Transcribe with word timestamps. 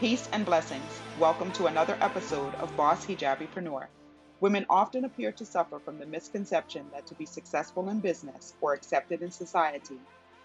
Peace 0.00 0.28
and 0.30 0.44
blessings. 0.44 1.00
Welcome 1.18 1.52
to 1.52 1.68
another 1.68 1.96
episode 2.02 2.54
of 2.56 2.76
Boss 2.76 3.06
Hijabipreneur. 3.06 3.86
Women 4.40 4.66
often 4.68 5.06
appear 5.06 5.32
to 5.32 5.46
suffer 5.46 5.78
from 5.78 5.98
the 5.98 6.04
misconception 6.04 6.90
that 6.92 7.06
to 7.06 7.14
be 7.14 7.24
successful 7.24 7.88
in 7.88 8.00
business 8.00 8.52
or 8.60 8.74
accepted 8.74 9.22
in 9.22 9.30
society, 9.30 9.96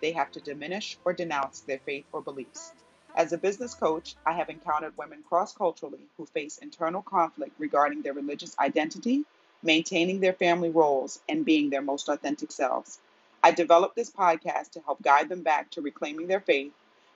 they 0.02 0.14
have 0.14 0.32
to 0.32 0.40
diminish 0.40 0.98
or 1.04 1.12
denounce 1.12 1.60
their 1.60 1.80
faith 1.80 2.06
or 2.14 2.22
beliefs. 2.22 2.72
As 3.14 3.34
a 3.34 3.38
business 3.38 3.74
coach, 3.74 4.16
I 4.26 4.32
have 4.32 4.48
encountered 4.48 4.96
women 4.96 5.22
cross 5.28 5.54
culturally 5.54 6.08
who 6.16 6.26
face 6.28 6.58
internal 6.58 7.02
conflict 7.02 7.52
regarding 7.60 8.04
their 8.04 8.14
religious 8.14 8.58
identity, 8.58 9.26
maintaining 9.64 10.22
their 10.22 10.32
family 10.32 10.70
roles, 10.70 11.20
and 11.28 11.44
being 11.44 11.70
their 11.70 11.82
most 11.82 12.08
authentic 12.08 12.54
selves. 12.54 13.00
I 13.44 13.52
developed 13.52 13.98
this 13.98 14.12
podcast 14.12 14.72
to 14.72 14.80
help 14.80 15.02
guide 15.02 15.28
them 15.28 15.44
back 15.44 15.72
to 15.72 15.82
reclaiming 15.82 16.28
their 16.28 16.40
faith, 16.40 16.72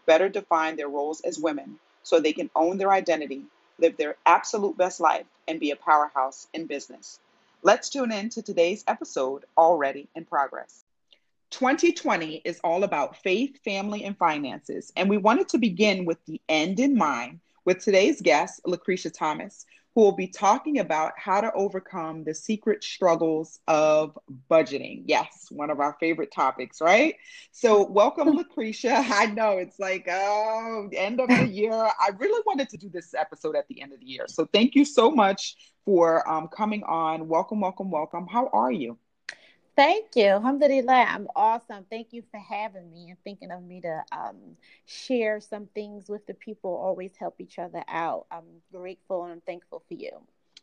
better 0.06 0.28
define 0.28 0.76
their 0.76 0.90
roles 0.90 1.22
as 1.22 1.40
women, 1.40 1.80
so 2.06 2.20
they 2.20 2.34
can 2.34 2.52
own 2.56 2.78
their 2.78 2.92
identity, 2.92 3.42
live 3.80 3.98
their 3.98 4.16
absolute 4.28 4.78
best 4.78 5.00
life, 5.00 5.26
and 5.48 5.60
be 5.60 5.72
a 5.72 5.76
powerhouse 5.76 6.48
in 6.54 6.68
business. 6.68 7.20
Let's 7.64 7.90
tune 7.90 8.12
in 8.12 8.30
to 8.30 8.44
today's 8.44 8.84
episode, 8.88 9.44
already 9.58 10.08
in 10.16 10.24
progress. 10.24 10.86
2020 11.50 12.44
is 12.46 12.60
all 12.64 12.84
about 12.84 13.18
faith, 13.18 13.60
family, 13.64 14.04
and 14.04 14.16
finances, 14.18 14.94
and 14.96 15.10
we 15.10 15.18
wanted 15.18 15.50
to 15.50 15.58
begin 15.58 16.06
with 16.06 16.24
the 16.26 16.40
end 16.48 16.80
in 16.80 16.96
mind 16.96 17.40
with 17.66 17.80
today's 17.80 18.22
guest, 18.22 18.62
Lucretia 18.66 19.10
Thomas, 19.10 19.66
who 19.96 20.02
will 20.02 20.12
be 20.12 20.28
talking 20.28 20.80
about 20.80 21.14
how 21.18 21.40
to 21.40 21.52
overcome 21.54 22.26
the 22.26 22.34
secret 22.34 22.84
struggles 22.84 23.60
of 23.68 24.20
budgeting. 24.52 25.04
Yes, 25.06 25.48
one 25.50 25.70
of 25.70 25.80
our 25.80 25.96
favorite 26.02 26.34
topics, 26.34 26.82
right? 26.82 27.16
So, 27.52 27.86
welcome, 27.88 28.30
Lucretia. 28.36 28.94
I 28.94 29.28
know 29.28 29.52
it's 29.58 29.80
like, 29.80 30.06
oh, 30.12 30.90
end 30.94 31.22
of 31.22 31.30
the 31.30 31.48
year. 31.52 31.72
I 31.74 32.10
really 32.18 32.44
wanted 32.46 32.68
to 32.70 32.78
do 32.78 32.90
this 32.90 33.14
episode 33.14 33.56
at 33.56 33.68
the 33.70 33.82
end 33.82 33.94
of 33.94 34.02
the 34.02 34.06
year. 34.06 34.26
So, 34.28 34.46
thank 34.46 34.76
you 34.76 34.84
so 34.84 35.10
much 35.10 35.56
for 35.86 36.28
um, 36.30 36.50
coming 36.50 36.84
on. 36.84 37.30
Welcome, 37.30 37.62
welcome, 37.62 37.90
welcome. 37.90 38.28
How 38.28 38.50
are 38.52 38.72
you? 38.72 38.98
Thank 39.76 40.16
you. 40.16 40.26
Alhamdulillah. 40.28 41.08
I'm 41.10 41.28
awesome. 41.36 41.86
Thank 41.90 42.14
you 42.14 42.24
for 42.32 42.40
having 42.40 42.92
me 42.94 43.10
and 43.10 43.18
thinking 43.24 43.52
of 43.52 43.64
me 43.64 43.82
to 43.82 44.04
um, 44.12 44.38
share 44.86 45.42
some 45.42 45.68
things 45.76 46.10
with 46.10 46.28
the 46.28 46.36
people, 46.36 46.72
always 46.76 47.14
help 47.18 47.42
each 47.42 47.60
other 47.60 47.84
out. 47.90 48.28
I'm 48.32 48.46
grateful 48.72 49.24
and 49.24 49.34
I'm 49.34 49.42
thankful 49.42 49.84
for 49.88 49.96
you. 49.96 50.12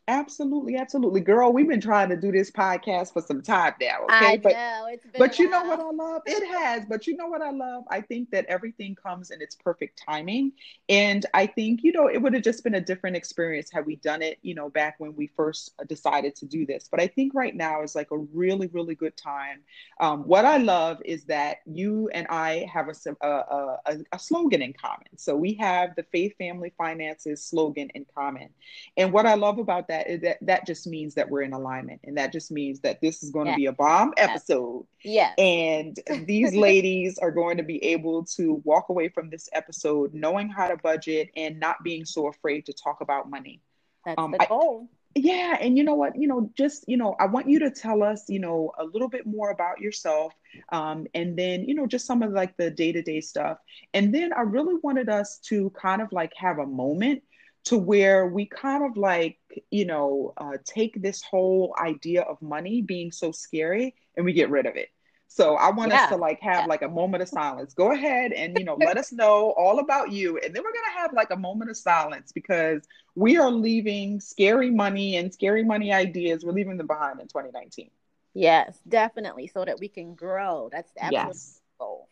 Absolutely, 0.09 0.77
absolutely, 0.77 1.21
girl. 1.21 1.53
We've 1.53 1.69
been 1.69 1.81
trying 1.81 2.09
to 2.09 2.17
do 2.17 2.33
this 2.33 2.51
podcast 2.51 3.13
for 3.13 3.23
some 3.23 3.41
time 3.41 3.75
now. 3.81 4.03
Okay, 4.05 4.33
I 4.33 4.37
but 4.37 4.53
know, 4.53 4.97
but 5.17 5.39
you 5.39 5.49
know 5.49 5.63
what 5.63 5.79
I 5.79 5.91
love? 5.91 6.23
It 6.27 6.45
has. 6.49 6.85
But 6.87 7.07
you 7.07 7.17
know 7.17 7.29
what 7.29 7.41
I 7.41 7.51
love? 7.51 7.85
I 7.89 8.01
think 8.01 8.31
that 8.33 8.45
everything 8.47 8.97
comes 8.97 9.31
in 9.31 9.41
its 9.41 9.55
perfect 9.55 10.03
timing, 10.05 10.53
and 10.89 11.25
I 11.35 11.47
think 11.47 11.85
you 11.85 11.93
know 11.93 12.09
it 12.09 12.21
would 12.21 12.35
have 12.35 12.43
just 12.43 12.65
been 12.65 12.75
a 12.75 12.81
different 12.81 13.15
experience 13.15 13.71
had 13.71 13.87
we 13.87 13.95
done 13.97 14.23
it, 14.23 14.39
you 14.43 14.57
know, 14.57 14.69
back 14.69 14.97
when 14.99 15.15
we 15.15 15.29
first 15.29 15.73
decided 15.87 16.35
to 16.37 16.47
do 16.47 16.67
this. 16.67 16.89
But 16.91 17.01
I 17.01 17.07
think 17.07 17.33
right 17.33 17.55
now 17.55 17.83
is 17.83 17.95
like 17.95 18.11
a 18.11 18.19
really, 18.19 18.67
really 18.73 18.97
good 18.97 19.17
time. 19.17 19.61
Um, 20.01 20.23
what 20.23 20.45
I 20.45 20.57
love 20.57 21.01
is 21.05 21.27
that 21.27 21.59
you 21.65 22.09
and 22.13 22.27
I 22.27 22.67
have 22.73 22.89
a, 22.89 23.25
a, 23.25 23.79
a, 23.87 23.99
a 24.11 24.19
slogan 24.19 24.63
in 24.63 24.73
common. 24.73 25.17
So 25.17 25.37
we 25.37 25.55
have 25.55 25.95
the 25.95 26.03
Faith 26.11 26.37
Family 26.39 26.73
Finances 26.77 27.45
slogan 27.45 27.89
in 27.95 28.05
common, 28.17 28.49
and 28.97 29.13
what 29.13 29.27
I 29.27 29.35
love 29.35 29.59
about 29.59 29.87
that 29.87 29.92
that 29.93 30.23
that 30.23 30.39
that 30.41 30.67
just 30.67 30.87
means 30.87 31.15
that 31.15 31.29
we're 31.29 31.43
in 31.43 31.53
alignment 31.53 32.01
and 32.05 32.17
that 32.17 32.33
just 32.33 32.51
means 32.51 32.81
that 32.81 33.01
this 33.01 33.23
is 33.23 33.31
going 33.31 33.47
yeah. 33.47 33.53
to 33.53 33.57
be 33.57 33.67
a 33.67 33.73
bomb 33.73 34.13
episode. 34.17 34.87
Yeah. 35.05 35.33
And 35.37 35.99
these 36.27 36.55
ladies 36.55 37.19
are 37.19 37.31
going 37.31 37.59
to 37.59 37.63
be 37.63 37.83
able 37.85 38.25
to 38.37 38.63
walk 38.65 38.89
away 38.89 39.09
from 39.09 39.29
this 39.29 39.49
episode 39.53 40.15
knowing 40.15 40.49
how 40.49 40.69
to 40.69 40.77
budget 40.77 41.31
and 41.37 41.61
not 41.61 41.83
being 41.85 42.05
so 42.05 42.29
afraid 42.29 42.67
to 42.67 42.73
talk 42.73 43.01
about 43.01 43.29
money. 43.29 43.61
That's 44.05 44.19
um, 44.19 44.33
the 44.33 44.47
goal. 44.49 44.89
I, 44.91 44.97
yeah 45.15 45.59
and 45.61 45.77
you 45.77 45.85
know 45.85 45.95
what? 45.95 46.17
You 46.17 46.27
know 46.27 46.51
just 46.57 46.85
you 46.89 46.97
know 46.97 47.15
i 47.21 47.27
want 47.27 47.47
you 47.47 47.59
to 47.59 47.71
tell 47.71 48.03
us 48.03 48.25
you 48.29 48.39
know 48.39 48.73
a 48.79 48.85
little 48.85 49.09
bit 49.09 49.27
more 49.27 49.51
about 49.51 49.79
yourself 49.79 50.33
um, 50.71 51.07
and 51.15 51.39
then 51.39 51.65
you 51.65 51.75
know 51.75 51.87
just 51.87 52.07
some 52.07 52.23
of 52.23 52.33
like 52.33 52.57
the 52.57 52.71
day-to-day 52.71 53.21
stuff. 53.21 53.59
And 53.93 54.15
then 54.15 54.33
i 54.33 54.41
really 54.41 54.77
wanted 54.83 55.11
us 55.11 55.39
to 55.49 55.71
kind 55.71 56.01
of 56.01 56.11
like 56.13 56.33
have 56.37 56.59
a 56.59 56.67
moment 56.67 57.23
to 57.65 57.79
where 57.79 58.27
we 58.27 58.47
kind 58.47 58.85
of 58.85 58.97
like, 58.97 59.39
you 59.71 59.85
know, 59.85 60.35
uh, 60.37 60.57
take 60.65 61.01
this 61.01 61.23
whole 61.23 61.75
idea 61.81 62.23
of 62.23 62.41
money 62.43 62.83
being 62.83 63.13
so 63.13 63.31
scary 63.33 63.95
and 64.17 64.25
we 64.25 64.33
get 64.33 64.51
rid 64.51 64.67
of 64.67 64.77
it. 64.77 64.89
So 65.35 65.55
I 65.55 65.71
want 65.71 65.93
yeah. 65.93 66.03
us 66.03 66.09
to 66.11 66.17
like 66.17 66.41
have 66.41 66.67
like 66.67 66.83
a 66.83 66.89
moment 66.89 67.23
of 67.23 67.29
silence. 67.29 67.73
Go 67.73 67.93
ahead 67.93 68.33
and 68.33 68.59
you 68.59 68.67
know 68.67 68.75
let 68.75 68.99
us 68.99 69.13
know 69.13 69.55
all 69.57 69.79
about 69.79 70.13
you, 70.13 70.37
and 70.37 70.55
then 70.55 70.63
we're 70.63 70.75
gonna 70.75 71.01
have 71.01 71.15
like 71.15 71.31
a 71.31 71.37
moment 71.37 71.71
of 71.71 71.77
silence 71.79 72.33
because 72.33 72.83
we 73.15 73.39
are 73.39 73.51
leaving 73.51 74.21
scary 74.21 74.71
money 74.71 75.17
and 75.17 75.33
scary 75.33 75.65
money 75.65 75.91
ideas. 75.91 76.45
We're 76.45 76.53
leaving 76.53 76.77
them 76.77 76.87
behind 76.87 77.19
in 77.19 77.29
2019. 77.29 77.91
Yes, 78.35 78.79
definitely, 78.87 79.47
so 79.47 79.65
that 79.65 79.81
we 79.81 79.89
can 79.89 80.15
grow. 80.15 80.69
That's 80.71 80.93
the 80.93 81.09
yes. 81.11 81.63
goal. 81.79 82.11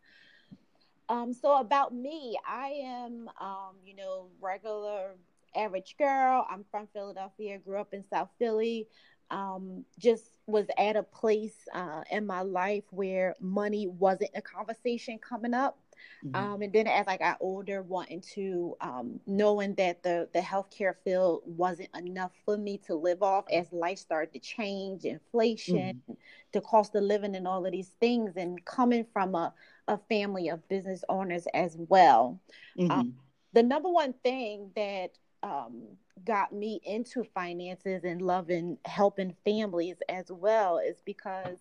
Um, 1.10 1.34
so 1.34 1.58
about 1.58 1.92
me, 1.92 2.38
I 2.48 2.68
am, 2.84 3.28
um, 3.38 3.74
you 3.84 3.96
know, 3.96 4.28
regular 4.40 5.16
average 5.56 5.96
girl. 5.98 6.46
I'm 6.50 6.64
from 6.70 6.88
Philadelphia, 6.92 7.58
grew 7.58 7.80
up 7.80 7.92
in 7.94 8.04
South 8.08 8.30
Philly. 8.38 8.88
Um, 9.30 9.84
just 9.98 10.24
was 10.46 10.66
at 10.76 10.96
a 10.96 11.04
place 11.04 11.54
uh, 11.72 12.02
in 12.10 12.26
my 12.26 12.42
life 12.42 12.82
where 12.90 13.36
money 13.40 13.86
wasn't 13.86 14.32
a 14.34 14.42
conversation 14.42 15.18
coming 15.18 15.54
up. 15.54 15.78
Mm-hmm. 16.24 16.34
Um, 16.34 16.62
and 16.62 16.72
then 16.72 16.86
as 16.86 17.06
I 17.06 17.16
got 17.16 17.38
older, 17.40 17.82
wanting 17.82 18.22
to 18.34 18.76
um, 18.80 19.20
knowing 19.26 19.74
that 19.74 20.02
the 20.02 20.28
the 20.32 20.40
healthcare 20.40 20.94
field 21.04 21.42
wasn't 21.44 21.90
enough 21.96 22.32
for 22.44 22.56
me 22.56 22.78
to 22.86 22.94
live 22.94 23.22
off 23.22 23.44
as 23.52 23.72
life 23.72 23.98
started 23.98 24.32
to 24.32 24.40
change, 24.40 25.04
inflation, 25.04 26.02
mm-hmm. 26.02 26.12
the 26.52 26.60
cost 26.62 26.94
of 26.94 27.04
living, 27.04 27.36
and 27.36 27.46
all 27.46 27.64
of 27.64 27.72
these 27.72 27.92
things, 28.00 28.32
and 28.36 28.64
coming 28.64 29.06
from 29.12 29.34
a 29.34 29.52
a 29.88 29.98
family 30.08 30.48
of 30.48 30.66
business 30.68 31.04
owners 31.08 31.46
as 31.54 31.76
well. 31.78 32.40
Mm-hmm. 32.78 32.90
Um, 32.90 33.14
the 33.52 33.62
number 33.62 33.90
one 33.90 34.14
thing 34.22 34.70
that 34.76 35.10
um, 35.42 35.82
got 36.24 36.52
me 36.52 36.80
into 36.84 37.24
finances 37.24 38.04
and 38.04 38.20
loving 38.22 38.78
helping 38.84 39.34
families 39.44 39.96
as 40.08 40.30
well 40.30 40.78
is 40.78 41.00
because 41.04 41.58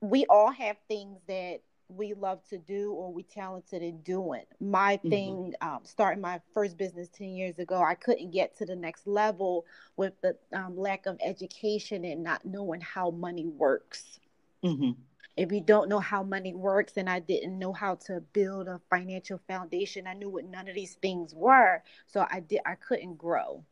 we 0.00 0.26
all 0.26 0.50
have 0.50 0.76
things 0.88 1.18
that 1.28 1.60
we 1.88 2.14
love 2.14 2.42
to 2.48 2.58
do 2.58 2.90
or 2.92 3.12
we 3.12 3.22
talented 3.22 3.80
in 3.80 4.00
doing. 4.00 4.42
My 4.60 4.96
mm-hmm. 4.96 5.08
thing, 5.08 5.54
um, 5.60 5.80
starting 5.84 6.20
my 6.20 6.40
first 6.52 6.76
business 6.76 7.08
10 7.10 7.28
years 7.28 7.58
ago, 7.60 7.80
I 7.80 7.94
couldn't 7.94 8.32
get 8.32 8.56
to 8.58 8.66
the 8.66 8.74
next 8.74 9.06
level 9.06 9.64
with 9.96 10.12
the 10.20 10.36
um, 10.52 10.76
lack 10.76 11.06
of 11.06 11.16
education 11.22 12.04
and 12.04 12.24
not 12.24 12.44
knowing 12.44 12.80
how 12.80 13.10
money 13.10 13.46
works. 13.46 14.18
Mm-hmm 14.64 14.92
if 15.36 15.52
you 15.52 15.60
don't 15.60 15.88
know 15.88 16.00
how 16.00 16.22
money 16.22 16.54
works 16.54 16.96
and 16.96 17.08
i 17.08 17.18
didn't 17.18 17.58
know 17.58 17.72
how 17.72 17.94
to 17.94 18.20
build 18.32 18.68
a 18.68 18.80
financial 18.90 19.38
foundation. 19.48 20.06
I 20.06 20.14
knew 20.14 20.30
what 20.30 20.44
none 20.44 20.68
of 20.68 20.74
these 20.74 20.94
things 20.94 21.34
were. 21.34 21.82
So 22.06 22.26
i 22.30 22.40
did 22.40 22.60
i 22.66 22.74
couldn't 22.74 23.16
grow. 23.16 23.64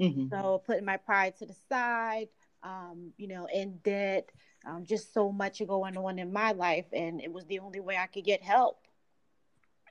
Mm-hmm. 0.00 0.28
so 0.28 0.62
putting 0.66 0.84
my 0.84 0.98
pride 0.98 1.38
to 1.38 1.46
the 1.46 1.56
side 1.70 2.28
um, 2.62 3.12
you 3.16 3.28
know 3.28 3.48
in 3.52 3.78
debt 3.82 4.30
um, 4.66 4.84
just 4.84 5.14
so 5.14 5.32
much 5.32 5.66
going 5.66 5.96
on 5.96 6.18
in 6.18 6.32
my 6.32 6.52
life. 6.52 6.86
And 6.92 7.20
it 7.20 7.32
was 7.32 7.46
the 7.46 7.60
only 7.60 7.80
way 7.80 7.96
i 7.96 8.06
could 8.06 8.24
get 8.24 8.42
help 8.42 8.85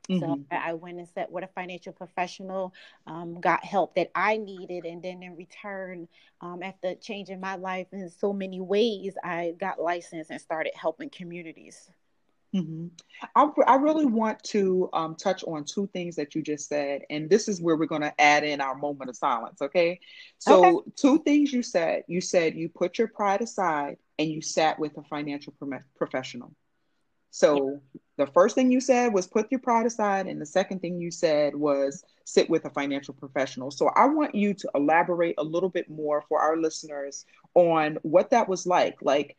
Mm-hmm. 0.10 0.20
So 0.20 0.46
I 0.52 0.74
went 0.74 1.00
and 1.00 1.08
sat 1.08 1.32
with 1.32 1.44
a 1.44 1.48
financial 1.48 1.94
professional, 1.94 2.74
um, 3.08 3.40
got 3.40 3.64
help 3.64 3.96
that 3.96 4.12
I 4.14 4.38
needed, 4.38 4.86
and 4.86 5.02
then 5.02 5.24
in 5.24 5.36
return, 5.36 6.08
um, 6.42 6.62
after 6.62 6.96
changing 6.96 7.40
my 7.40 7.56
life 7.56 7.88
in 7.92 8.10
so 8.10 8.34
many 8.34 8.62
ways, 8.62 9.16
I 9.24 9.56
got 9.60 9.82
licensed 9.82 10.32
and 10.32 10.40
started 10.42 10.74
helping 10.76 11.10
communities. 11.10 11.90
Mm-hmm. 12.56 12.88
I, 13.36 13.50
I, 13.68 13.76
really 13.76 14.06
want 14.06 14.42
to 14.46 14.90
um, 14.94 15.16
touch 15.16 15.44
on 15.44 15.66
two 15.66 15.90
things 15.92 16.16
that 16.16 16.36
you 16.36 16.42
just 16.42 16.70
said, 16.70 17.02
and 17.10 17.30
this 17.30 17.50
is 17.50 17.62
where 17.62 17.76
we're 17.76 17.86
going 17.86 18.02
to 18.02 18.22
add 18.22 18.46
in 18.46 18.62
our 18.62 18.76
moment 18.76 19.10
of 19.10 19.18
silence. 19.18 19.62
Okay, 19.62 20.00
so 20.38 20.80
okay. 20.80 20.92
two 20.96 21.20
things 21.24 21.52
you 21.52 21.62
said. 21.62 22.04
You 22.08 22.22
said 22.22 22.56
you 22.56 22.70
put 22.70 22.98
your 22.98 23.10
pride 23.10 23.42
aside 23.42 23.98
and 24.20 24.30
you 24.30 24.42
sat 24.42 24.80
with 24.80 24.96
a 24.98 25.04
financial 25.04 25.54
pro- 25.60 25.80
professional. 25.98 26.54
So 27.36 27.82
the 28.16 28.28
first 28.28 28.56
thing 28.56 28.72
you 28.72 28.80
said 28.80 29.12
was 29.12 29.28
put 29.28 29.52
your 29.52 29.60
pride 29.60 29.86
aside, 29.86 30.28
and 30.28 30.40
the 30.40 30.46
second 30.46 30.80
thing 30.80 31.02
you 31.02 31.12
said 31.12 31.54
was 31.54 32.02
sit 32.24 32.50
with 32.50 32.64
a 32.64 32.70
financial 32.70 33.14
professional. 33.14 33.72
So 33.72 33.90
I 33.90 34.06
want 34.06 34.34
you 34.34 34.54
to 34.54 34.70
elaborate 34.74 35.36
a 35.38 35.44
little 35.44 35.68
bit 35.68 35.90
more 35.90 36.24
for 36.30 36.40
our 36.40 36.56
listeners 36.56 37.26
on 37.54 37.98
what 38.04 38.30
that 38.30 38.48
was 38.48 38.66
like. 38.66 39.00
Like, 39.02 39.36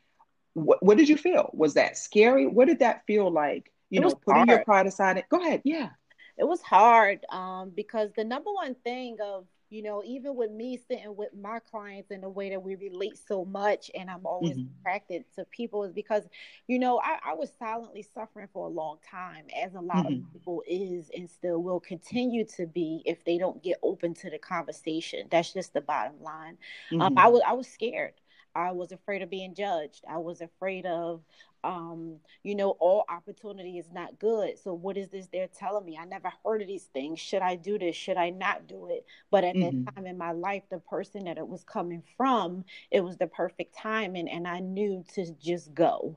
what, 0.53 0.83
what 0.83 0.99
did 0.99 1.09
you 1.09 1.17
feel? 1.17 1.49
Was 1.55 1.73
that 1.75 1.97
scary? 1.97 2.47
What 2.47 2.69
did 2.69 2.81
that 2.81 3.07
feel 3.07 3.31
like? 3.31 3.73
You 3.89 4.01
it 4.01 4.03
know, 4.03 4.11
putting 4.11 4.41
hard. 4.41 4.49
your 4.51 4.65
pride 4.67 4.87
aside. 4.87 5.25
Go 5.31 5.41
ahead. 5.41 5.63
Yeah. 5.65 5.89
It 6.37 6.45
was 6.45 6.61
hard 6.61 7.21
um, 7.31 7.73
because 7.75 8.11
the 8.15 8.25
number 8.25 8.53
one 8.53 8.75
thing 8.85 9.17
of 9.23 9.47
you 9.69 9.83
know, 9.83 10.03
even 10.05 10.37
with 10.37 10.51
me 10.51 10.79
sitting 10.89 11.17
with 11.17 11.31
my 11.35 11.59
clients 11.59 12.11
in 12.11 12.21
the 12.21 12.29
way 12.29 12.51
that 12.51 12.63
we 12.63 12.77
relate 12.77 13.19
so 13.27 13.45
much, 13.45 13.91
and 13.95 14.09
I'm 14.09 14.25
always 14.25 14.57
mm-hmm. 14.57 14.81
attracted 14.81 15.25
to 15.37 15.45
people, 15.47 15.85
is 15.85 15.93
because, 15.93 16.23
you 16.69 16.79
know, 16.79 17.01
I, 17.03 17.19
I, 17.31 17.35
was 17.35 17.51
silently 17.59 18.07
suffering 18.15 18.49
for 18.53 18.67
a 18.67 18.71
long 18.71 18.99
time, 19.11 19.47
as 19.61 19.75
a 19.75 19.81
lot 19.81 20.07
mm-hmm. 20.07 20.25
of 20.25 20.33
people 20.33 20.63
is 20.69 21.11
and 21.17 21.29
still 21.29 21.63
will 21.63 21.81
continue 21.81 22.45
to 22.57 22.67
be 22.67 23.03
if 23.05 23.25
they 23.25 23.39
don't 23.39 23.63
get 23.63 23.79
open 23.83 24.15
to 24.15 24.31
the 24.31 24.39
conversation. 24.39 25.27
That's 25.31 25.53
just 25.53 25.75
the 25.75 25.81
bottom 25.81 26.23
line. 26.23 26.59
Mm-hmm. 26.93 27.03
Um, 27.03 27.19
I 27.19 27.29
was 27.29 27.43
I 27.47 27.53
was 27.55 27.67
scared. 27.67 28.13
I 28.55 28.73
was 28.73 28.91
afraid 28.91 29.21
of 29.23 29.29
being 29.29 29.55
judged. 29.55 30.05
I 30.09 30.17
was 30.17 30.41
afraid 30.41 30.87
of, 30.87 31.21
um, 31.67 32.17
you 32.45 32.55
know, 32.55 32.71
all 32.79 33.05
opportunity 33.09 33.79
is 33.79 33.91
not 33.93 34.19
good. 34.19 34.59
So 34.59 34.73
what 34.73 34.97
is 34.97 35.09
this 35.09 35.27
they're 35.27 35.49
telling 35.49 35.85
me? 35.85 35.99
I 36.01 36.05
never 36.05 36.33
heard 36.45 36.63
of 36.63 36.69
these 36.69 36.85
things. 36.85 37.19
Should 37.19 37.43
I 37.43 37.57
do 37.57 37.79
this? 37.79 37.97
Should 37.97 38.17
I 38.17 38.31
not 38.31 38.69
do 38.69 38.89
it? 38.89 39.05
But 39.31 39.45
at 39.45 39.57
mm-hmm. 39.57 39.85
that 39.85 39.95
time 39.95 40.07
in 40.07 40.17
my 40.17 40.33
life, 40.33 40.63
the 40.71 40.79
person 40.79 41.25
that 41.25 41.39
it 41.39 41.47
was 41.47 41.65
coming 41.65 42.03
from, 42.17 42.65
it 42.91 43.01
was 43.01 43.17
the 43.17 43.27
perfect 43.27 43.77
timing, 43.77 44.29
and 44.29 44.47
I 44.47 44.61
knew 44.61 45.05
to 45.15 45.33
just 45.35 45.75
go. 45.75 46.17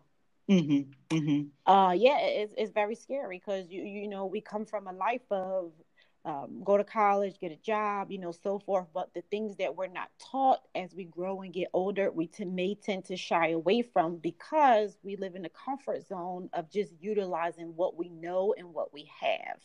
Mm-hmm. 0.50 1.16
Mm-hmm. 1.16 1.72
Uh, 1.72 1.92
yeah, 1.92 2.20
it's, 2.20 2.54
it's 2.58 2.72
very 2.72 2.96
scary 2.96 3.38
because 3.38 3.70
you 3.70 3.84
you 3.84 4.08
know 4.08 4.26
we 4.26 4.42
come 4.42 4.66
from 4.66 4.88
a 4.88 4.94
life 4.94 5.30
of 5.32 5.72
um, 6.30 6.62
go 6.64 6.78
to 6.78 6.84
college, 6.84 7.40
get 7.40 7.52
a 7.52 7.56
job, 7.58 8.12
you 8.12 8.20
know, 8.20 8.32
so 8.32 8.60
forth. 8.60 8.88
But 8.94 9.14
the 9.14 9.24
things 9.32 9.56
that 9.58 9.76
we're 9.76 9.88
not 9.88 10.10
taught 10.20 10.62
as 10.76 10.94
we 10.94 11.06
grow 11.06 11.42
and 11.42 11.54
get 11.54 11.70
older, 11.74 12.12
we 12.12 12.28
t- 12.28 12.46
may 12.46 12.76
tend 12.76 13.06
to 13.06 13.18
shy 13.18 13.50
away 13.50 13.82
from 13.82 14.18
because 14.18 14.98
we 15.04 15.16
live 15.16 15.36
in 15.36 15.42
the 15.42 15.50
comfort 15.50 16.08
zone 16.08 16.50
of 16.54 16.70
just 16.70 16.94
utilizing 17.00 17.76
what 17.76 17.98
we 17.98 18.10
know 18.10 18.54
and 18.58 18.74
what 18.74 18.94
we 18.94 19.10
have. 19.20 19.60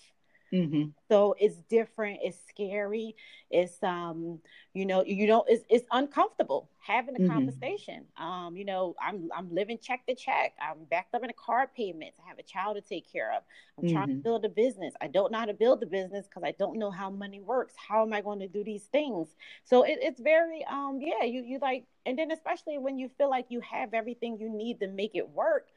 Mm-hmm. 0.52 0.90
So 1.08 1.34
it's 1.38 1.56
different. 1.68 2.20
It's 2.22 2.38
scary. 2.48 3.16
It's 3.50 3.82
um, 3.82 4.40
you 4.72 4.86
know, 4.86 5.04
you 5.04 5.26
know, 5.26 5.44
it's 5.48 5.64
it's 5.68 5.86
uncomfortable 5.90 6.68
having 6.78 7.16
a 7.16 7.18
mm-hmm. 7.18 7.32
conversation. 7.32 8.04
Um, 8.16 8.56
you 8.56 8.64
know, 8.64 8.94
I'm 9.00 9.30
I'm 9.36 9.52
living 9.52 9.78
check 9.80 10.06
to 10.06 10.14
check. 10.14 10.54
I'm 10.60 10.84
backed 10.84 11.14
up 11.14 11.24
in 11.24 11.30
a 11.30 11.34
car 11.34 11.70
payments. 11.74 12.18
I 12.24 12.28
have 12.28 12.38
a 12.38 12.42
child 12.42 12.76
to 12.76 12.82
take 12.82 13.10
care 13.10 13.32
of. 13.32 13.42
I'm 13.78 13.84
mm-hmm. 13.84 13.94
trying 13.94 14.08
to 14.08 14.12
mm-hmm. 14.14 14.22
build 14.22 14.44
a 14.44 14.48
business. 14.48 14.94
I 15.00 15.08
don't 15.08 15.32
know 15.32 15.38
how 15.38 15.46
to 15.46 15.54
build 15.54 15.82
a 15.82 15.86
business 15.86 16.26
because 16.26 16.42
I 16.44 16.52
don't 16.58 16.78
know 16.78 16.90
how 16.90 17.10
money 17.10 17.40
works. 17.40 17.74
How 17.76 18.02
am 18.02 18.12
I 18.12 18.20
going 18.20 18.40
to 18.40 18.48
do 18.48 18.64
these 18.64 18.84
things? 18.84 19.28
So 19.64 19.82
it, 19.82 19.98
it's 20.02 20.20
very 20.20 20.64
um, 20.70 20.98
yeah, 21.00 21.24
you 21.24 21.42
you 21.42 21.58
like, 21.60 21.84
and 22.06 22.18
then 22.18 22.30
especially 22.30 22.78
when 22.78 22.98
you 22.98 23.08
feel 23.16 23.30
like 23.30 23.46
you 23.48 23.60
have 23.60 23.94
everything 23.94 24.38
you 24.38 24.50
need 24.50 24.80
to 24.80 24.88
make 24.88 25.14
it 25.14 25.28
work 25.30 25.68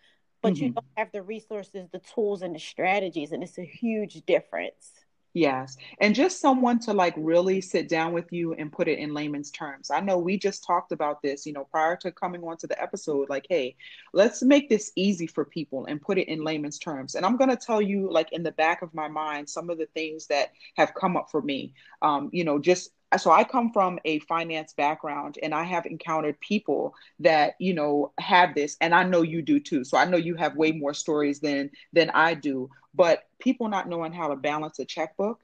but 0.42 0.54
mm-hmm. 0.54 0.64
you 0.66 0.72
don't 0.72 0.86
have 0.96 1.12
the 1.12 1.22
resources, 1.22 1.88
the 1.92 2.00
tools, 2.00 2.42
and 2.42 2.56
the 2.56 2.60
strategies. 2.60 3.32
And 3.32 3.44
it's 3.44 3.58
a 3.58 3.66
huge 3.66 4.26
difference. 4.26 4.92
Yes. 5.34 5.78
And 6.02 6.16
just 6.16 6.42
someone 6.42 6.80
to 6.80 6.94
like 6.94 7.14
really 7.16 7.62
sit 7.62 7.88
down 7.88 8.12
with 8.12 8.34
you 8.34 8.54
and 8.54 8.72
put 8.72 8.88
it 8.88 8.98
in 8.98 9.14
layman's 9.14 9.52
terms. 9.52 9.92
I 9.92 10.00
know 10.00 10.18
we 10.18 10.36
just 10.36 10.66
talked 10.66 10.92
about 10.92 11.22
this, 11.22 11.46
you 11.46 11.54
know, 11.54 11.66
prior 11.66 11.96
to 11.98 12.12
coming 12.12 12.44
onto 12.44 12.66
the 12.66 12.82
episode, 12.82 13.30
like, 13.30 13.46
hey, 13.48 13.76
let's 14.14 14.42
make 14.42 14.68
this 14.68 14.92
easy 14.96 15.28
for 15.28 15.46
people 15.46 15.86
and 15.86 16.02
put 16.02 16.18
it 16.18 16.28
in 16.28 16.44
layman's 16.44 16.80
terms. 16.80 17.14
And 17.14 17.24
I'm 17.24 17.38
going 17.38 17.52
to 17.52 17.56
tell 17.56 17.84
you, 17.84 18.12
like, 18.12 18.32
in 18.32 18.42
the 18.42 18.52
back 18.54 18.82
of 18.82 18.96
my 18.96 19.08
mind, 19.08 19.48
some 19.48 19.70
of 19.70 19.78
the 19.78 19.86
things 19.94 20.26
that 20.28 20.54
have 20.76 20.96
come 20.96 21.16
up 21.16 21.30
for 21.30 21.44
me, 21.44 21.76
um, 22.02 22.32
you 22.34 22.44
know, 22.44 22.58
just 22.58 22.90
so 23.16 23.32
I 23.32 23.44
come 23.46 23.72
from 23.72 24.00
a 24.04 24.20
finance 24.20 24.74
background 24.74 25.38
and 25.42 25.54
I 25.54 25.64
have 25.64 25.86
encountered 25.86 26.40
people 26.42 26.94
that, 27.20 27.54
you 27.60 27.74
know, 27.74 28.12
have 28.20 28.54
this 28.54 28.76
and 28.82 28.94
I 28.94 29.04
know 29.04 29.22
you 29.22 29.42
do 29.42 29.60
too. 29.60 29.86
So 29.86 29.98
I 29.98 30.06
know 30.06 30.18
you 30.18 30.36
have 30.36 30.56
way 30.58 30.74
more 30.74 30.94
stories 30.94 31.40
than 31.40 31.70
than 31.94 32.10
I 32.10 32.34
do, 32.34 32.70
but 32.94 33.24
people 33.40 33.70
not 33.70 33.88
knowing 33.88 34.12
how 34.12 34.28
to 34.28 34.36
balance 34.36 34.80
a 34.80 34.86
checkbook, 34.86 35.40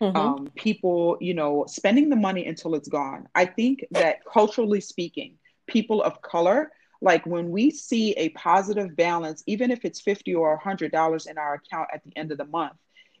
mm-hmm. 0.00 0.16
um, 0.16 0.48
people, 0.54 1.16
you 1.20 1.34
know, 1.34 1.64
spending 1.66 2.08
the 2.08 2.16
money 2.16 2.46
until 2.46 2.76
it's 2.76 2.88
gone. 2.88 3.26
I 3.34 3.46
think 3.46 3.84
that 3.90 4.24
culturally 4.24 4.80
speaking, 4.80 5.34
people 5.66 6.02
of 6.02 6.22
color 6.22 6.70
like 7.00 7.24
when 7.26 7.50
we 7.50 7.70
see 7.70 8.12
a 8.12 8.30
positive 8.30 8.96
balance 8.96 9.42
even 9.46 9.70
if 9.70 9.84
it's 9.84 10.00
50 10.00 10.34
or 10.34 10.50
100 10.56 10.90
dollars 10.90 11.26
in 11.26 11.38
our 11.38 11.54
account 11.54 11.88
at 11.92 12.02
the 12.02 12.12
end 12.16 12.32
of 12.32 12.38
the 12.38 12.44
month 12.44 12.74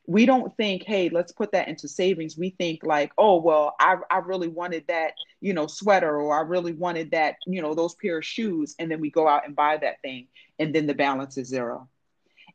we 0.08 0.24
don't 0.24 0.56
think, 0.56 0.84
hey, 0.84 1.10
let's 1.10 1.32
put 1.32 1.52
that 1.52 1.68
into 1.68 1.86
savings. 1.86 2.38
We 2.38 2.48
think 2.48 2.80
like, 2.82 3.12
oh, 3.18 3.42
well, 3.42 3.76
I, 3.78 3.96
I 4.10 4.18
really 4.18 4.48
wanted 4.48 4.86
that, 4.88 5.12
you 5.42 5.52
know, 5.52 5.66
sweater 5.66 6.18
or 6.18 6.34
I 6.34 6.40
really 6.40 6.72
wanted 6.72 7.10
that, 7.10 7.36
you 7.46 7.60
know, 7.60 7.74
those 7.74 7.94
pair 7.94 8.16
of 8.16 8.24
shoes. 8.24 8.74
And 8.78 8.90
then 8.90 9.02
we 9.02 9.10
go 9.10 9.28
out 9.28 9.46
and 9.46 9.54
buy 9.54 9.76
that 9.76 10.00
thing 10.00 10.28
and 10.58 10.74
then 10.74 10.86
the 10.86 10.94
balance 10.94 11.36
is 11.36 11.48
zero. 11.48 11.90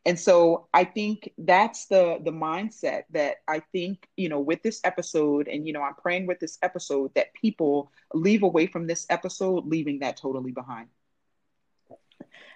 And 0.03 0.19
so 0.19 0.65
I 0.73 0.83
think 0.83 1.31
that's 1.37 1.85
the 1.85 2.17
the 2.25 2.31
mindset 2.31 3.03
that 3.11 3.37
I 3.47 3.61
think, 3.71 4.09
you 4.17 4.29
know, 4.29 4.39
with 4.39 4.63
this 4.63 4.81
episode 4.83 5.47
and 5.47 5.67
you 5.67 5.73
know, 5.73 5.83
I'm 5.83 5.93
praying 5.93 6.25
with 6.25 6.39
this 6.39 6.57
episode 6.63 7.13
that 7.13 7.35
people 7.35 7.91
leave 8.15 8.41
away 8.41 8.65
from 8.65 8.87
this 8.87 9.05
episode 9.11 9.67
leaving 9.67 9.99
that 9.99 10.17
totally 10.17 10.51
behind. 10.51 10.87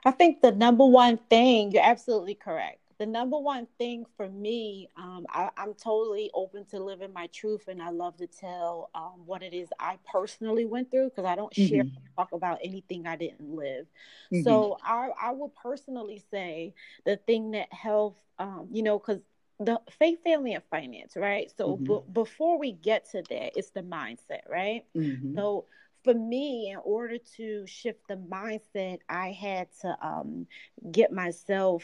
I 0.03 0.11
think 0.11 0.41
the 0.41 0.51
number 0.51 0.85
one 0.85 1.17
thing, 1.29 1.71
you're 1.71 1.85
absolutely 1.85 2.33
correct 2.33 2.79
the 2.99 3.05
number 3.05 3.37
one 3.37 3.67
thing 3.77 4.05
for 4.15 4.27
me, 4.27 4.89
um, 4.97 5.25
I, 5.29 5.49
am 5.57 5.73
totally 5.75 6.31
open 6.33 6.65
to 6.71 6.83
living 6.83 7.13
my 7.13 7.27
truth, 7.27 7.67
and 7.67 7.81
I 7.81 7.89
love 7.89 8.17
to 8.17 8.27
tell 8.27 8.89
um, 8.95 9.21
what 9.25 9.43
it 9.43 9.53
is 9.53 9.69
I 9.79 9.97
personally 10.11 10.65
went 10.65 10.89
through 10.89 11.09
because 11.09 11.25
I 11.25 11.35
don't 11.35 11.53
mm-hmm. 11.53 11.75
share 11.75 11.83
talk 12.15 12.31
about 12.31 12.59
anything 12.63 13.05
I 13.05 13.15
didn't 13.15 13.55
live. 13.55 13.85
Mm-hmm. 14.33 14.43
So 14.43 14.77
I, 14.83 15.09
I 15.21 15.31
will 15.31 15.53
personally 15.61 16.23
say 16.31 16.73
the 17.05 17.17
thing 17.17 17.51
that 17.51 17.71
helps, 17.71 18.21
um, 18.39 18.67
you 18.71 18.81
know, 18.81 18.97
because 18.97 19.21
the 19.59 19.79
faith, 19.99 20.23
family, 20.23 20.53
and 20.53 20.63
finance, 20.71 21.15
right? 21.15 21.51
So 21.55 21.75
mm-hmm. 21.75 21.85
b- 21.85 22.11
before 22.13 22.57
we 22.57 22.71
get 22.71 23.09
to 23.11 23.23
that, 23.29 23.57
it's 23.57 23.71
the 23.71 23.81
mindset, 23.81 24.49
right? 24.49 24.85
Mm-hmm. 24.95 25.35
So 25.35 25.65
for 26.03 26.13
me, 26.13 26.71
in 26.71 26.77
order 26.83 27.17
to 27.35 27.67
shift 27.67 28.07
the 28.07 28.15
mindset, 28.15 28.99
I 29.09 29.31
had 29.31 29.67
to 29.81 29.97
um, 30.01 30.47
get 30.91 31.11
myself 31.11 31.83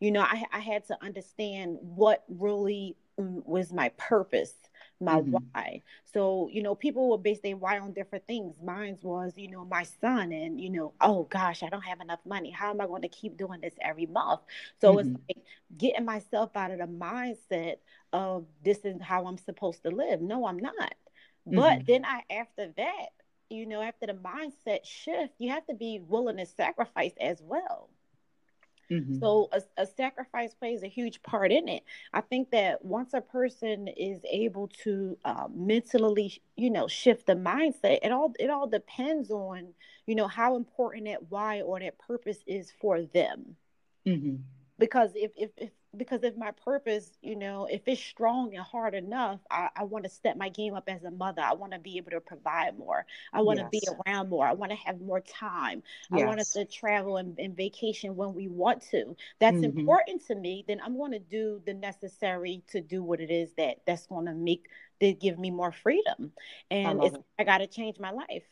you 0.00 0.10
know 0.10 0.20
I, 0.20 0.44
I 0.52 0.60
had 0.60 0.86
to 0.88 0.96
understand 1.02 1.78
what 1.80 2.24
really 2.28 2.96
was 3.18 3.72
my 3.72 3.88
purpose 3.96 4.52
my 5.00 5.20
mm-hmm. 5.20 5.36
why. 5.52 5.82
So 6.12 6.48
you 6.50 6.62
know 6.62 6.74
people 6.74 7.08
will 7.08 7.18
base 7.18 7.40
their 7.42 7.56
why 7.56 7.78
on 7.78 7.92
different 7.92 8.26
things. 8.26 8.54
Mine 8.62 8.96
was 9.02 9.32
you 9.36 9.50
know 9.50 9.64
my 9.64 9.84
son 10.00 10.32
and 10.32 10.60
you 10.60 10.70
know 10.70 10.92
oh 11.00 11.24
gosh 11.24 11.62
i 11.62 11.68
don't 11.68 11.84
have 11.84 12.00
enough 12.00 12.20
money. 12.24 12.50
How 12.50 12.70
am 12.70 12.80
i 12.80 12.86
going 12.86 13.02
to 13.02 13.08
keep 13.08 13.36
doing 13.36 13.60
this 13.60 13.74
every 13.80 14.06
month? 14.06 14.40
So 14.80 14.94
mm-hmm. 14.94 15.16
it's 15.28 15.38
like 15.38 15.46
getting 15.76 16.04
myself 16.04 16.56
out 16.56 16.70
of 16.70 16.78
the 16.78 16.86
mindset 16.86 17.76
of 18.12 18.46
this 18.64 18.78
is 18.84 19.00
how 19.00 19.26
i'm 19.26 19.38
supposed 19.38 19.82
to 19.82 19.90
live. 19.90 20.20
No 20.20 20.46
i'm 20.46 20.58
not. 20.58 20.94
Mm-hmm. 21.46 21.56
but 21.56 21.86
then 21.86 22.04
i 22.04 22.22
after 22.30 22.72
that 22.76 23.06
you 23.50 23.66
know 23.66 23.80
after 23.80 24.06
the 24.06 24.14
mindset 24.14 24.84
shift 24.84 25.32
you 25.38 25.50
have 25.50 25.64
to 25.66 25.74
be 25.74 26.00
willing 26.00 26.38
to 26.38 26.46
sacrifice 26.46 27.12
as 27.20 27.40
well 27.40 27.88
Mm-hmm. 28.90 29.18
So 29.18 29.48
a, 29.52 29.62
a, 29.82 29.86
sacrifice 29.86 30.54
plays 30.54 30.82
a 30.82 30.88
huge 30.88 31.22
part 31.22 31.50
in 31.50 31.68
it. 31.68 31.82
I 32.12 32.20
think 32.20 32.50
that 32.52 32.84
once 32.84 33.14
a 33.14 33.20
person 33.20 33.88
is 33.88 34.20
able 34.30 34.68
to 34.84 35.18
uh, 35.24 35.48
mentally, 35.52 36.40
you 36.56 36.70
know, 36.70 36.86
shift 36.86 37.26
the 37.26 37.34
mindset, 37.34 37.98
it 38.02 38.12
all 38.12 38.32
it 38.38 38.48
all 38.48 38.68
depends 38.68 39.30
on, 39.30 39.74
you 40.06 40.14
know, 40.14 40.28
how 40.28 40.56
important 40.56 41.06
that 41.06 41.30
why 41.30 41.62
or 41.62 41.80
that 41.80 41.98
purpose 41.98 42.38
is 42.46 42.72
for 42.80 43.02
them. 43.02 43.56
Mm-hmm. 44.06 44.36
Because 44.78 45.10
if, 45.14 45.32
if 45.36 45.50
if 45.56 45.70
because 45.96 46.22
if 46.22 46.36
my 46.36 46.50
purpose, 46.50 47.10
you 47.22 47.36
know, 47.36 47.66
if 47.70 47.82
it's 47.86 48.00
strong 48.00 48.54
and 48.54 48.64
hard 48.64 48.94
enough, 48.94 49.40
I, 49.50 49.68
I 49.76 49.84
want 49.84 50.04
to 50.04 50.10
step 50.10 50.36
my 50.36 50.48
game 50.48 50.74
up 50.74 50.88
as 50.88 51.04
a 51.04 51.10
mother. 51.10 51.42
I 51.42 51.54
want 51.54 51.72
to 51.72 51.78
be 51.78 51.96
able 51.96 52.10
to 52.12 52.20
provide 52.20 52.78
more. 52.78 53.06
I 53.32 53.42
want 53.42 53.58
yes. 53.58 53.66
to 53.66 53.70
be 53.70 53.82
around 54.06 54.28
more. 54.28 54.46
I 54.46 54.52
want 54.52 54.72
to 54.72 54.78
have 54.78 55.00
more 55.00 55.20
time. 55.20 55.82
Yes. 56.10 56.22
I 56.22 56.26
want 56.26 56.40
us 56.40 56.52
to 56.52 56.64
travel 56.64 57.16
and, 57.16 57.38
and, 57.38 57.56
vacation 57.56 58.16
when 58.16 58.34
we 58.34 58.48
want 58.48 58.82
to. 58.90 59.16
That's 59.38 59.56
mm-hmm. 59.56 59.78
important 59.78 60.26
to 60.26 60.34
me. 60.34 60.64
Then 60.66 60.80
I'm 60.84 60.96
going 60.96 61.12
to 61.12 61.18
do 61.18 61.62
the 61.64 61.74
necessary 61.74 62.62
to 62.68 62.80
do 62.80 63.02
what 63.02 63.20
it 63.20 63.30
is 63.30 63.52
that 63.56 63.78
that's 63.86 64.06
going 64.06 64.26
to 64.26 64.34
make 64.34 64.68
to 65.00 65.12
give 65.12 65.38
me 65.38 65.50
more 65.50 65.72
freedom. 65.72 66.32
And 66.70 67.00
I, 67.02 67.10
I 67.38 67.44
got 67.44 67.58
to 67.58 67.66
change 67.66 67.98
my 67.98 68.10
life. 68.10 68.44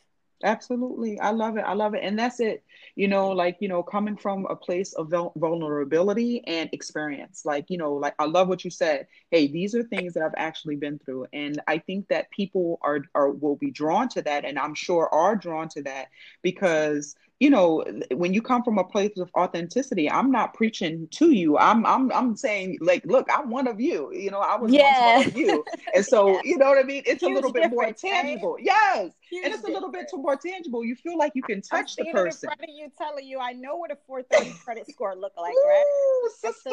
Absolutely. 0.42 1.18
I 1.20 1.30
love 1.30 1.56
it. 1.56 1.62
I 1.62 1.72
love 1.72 1.94
it. 1.94 2.00
And 2.02 2.18
that's 2.18 2.38
it. 2.38 2.64
You 2.96 3.08
know, 3.08 3.30
like, 3.30 3.56
you 3.60 3.68
know, 3.68 3.82
coming 3.82 4.16
from 4.16 4.46
a 4.50 4.56
place 4.56 4.92
of 4.92 5.08
vulnerability 5.36 6.42
and 6.46 6.68
experience. 6.72 7.44
Like, 7.46 7.70
you 7.70 7.78
know, 7.78 7.94
like 7.94 8.14
I 8.18 8.26
love 8.26 8.48
what 8.48 8.62
you 8.64 8.70
said. 8.70 9.06
Hey, 9.30 9.46
these 9.46 9.74
are 9.74 9.82
things 9.82 10.12
that 10.14 10.22
I've 10.22 10.34
actually 10.36 10.76
been 10.76 10.98
through. 10.98 11.26
And 11.32 11.60
I 11.66 11.78
think 11.78 12.08
that 12.08 12.30
people 12.30 12.78
are, 12.82 13.00
are 13.14 13.30
will 13.30 13.56
be 13.56 13.70
drawn 13.70 14.08
to 14.10 14.22
that. 14.22 14.44
And 14.44 14.58
I'm 14.58 14.74
sure 14.74 15.08
are 15.14 15.36
drawn 15.36 15.68
to 15.70 15.82
that 15.84 16.08
because 16.42 17.14
you 17.40 17.50
know, 17.50 17.84
when 18.12 18.32
you 18.32 18.40
come 18.40 18.62
from 18.62 18.78
a 18.78 18.84
place 18.84 19.18
of 19.18 19.28
authenticity, 19.36 20.08
I'm 20.10 20.30
not 20.30 20.54
preaching 20.54 21.08
to 21.12 21.32
you. 21.32 21.58
I'm 21.58 21.84
I'm 21.84 22.12
I'm 22.12 22.36
saying 22.36 22.78
like, 22.80 23.04
look, 23.04 23.28
I'm 23.32 23.50
one 23.50 23.66
of 23.66 23.80
you. 23.80 24.12
You 24.14 24.30
know, 24.30 24.38
I 24.38 24.56
was 24.56 24.72
yeah. 24.72 25.18
one 25.18 25.26
of 25.26 25.36
you. 25.36 25.64
And 25.94 26.04
so, 26.04 26.28
yeah. 26.34 26.40
you 26.44 26.58
know 26.58 26.68
what 26.68 26.78
I 26.78 26.84
mean? 26.84 27.02
It's 27.06 27.22
Huge 27.22 27.32
a 27.32 27.34
little 27.34 27.52
bit 27.52 27.70
more 27.70 27.92
tangible. 27.92 28.54
Right? 28.54 28.64
Yes. 28.64 29.12
Huge 29.28 29.44
and 29.44 29.54
it's 29.54 29.64
a 29.64 29.68
little 29.68 29.90
bit 29.90 30.08
more 30.14 30.36
tangible. 30.36 30.84
You 30.84 30.94
feel 30.94 31.18
like 31.18 31.32
you 31.34 31.42
can 31.42 31.60
touch 31.60 31.96
the 31.96 32.04
person. 32.12 32.48
In 32.50 32.56
front 32.56 32.70
of 32.70 32.76
you 32.76 32.90
telling 32.96 33.26
you, 33.26 33.40
I 33.40 33.52
know 33.52 33.76
what 33.76 33.90
a 33.90 33.98
430 34.06 34.58
credit 34.64 34.90
score 34.90 35.16
look 35.16 35.32
like, 35.36 35.54
right? 35.66 35.84
Ooh, 36.24 36.30
sister. 36.38 36.70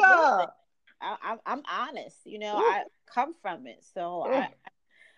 I, 1.04 1.36
am 1.46 1.62
honest. 1.68 2.18
You 2.24 2.38
know, 2.38 2.56
Ooh. 2.56 2.62
I 2.62 2.84
come 3.12 3.34
from 3.42 3.66
it. 3.66 3.82
So 3.94 4.22
I 4.22 4.48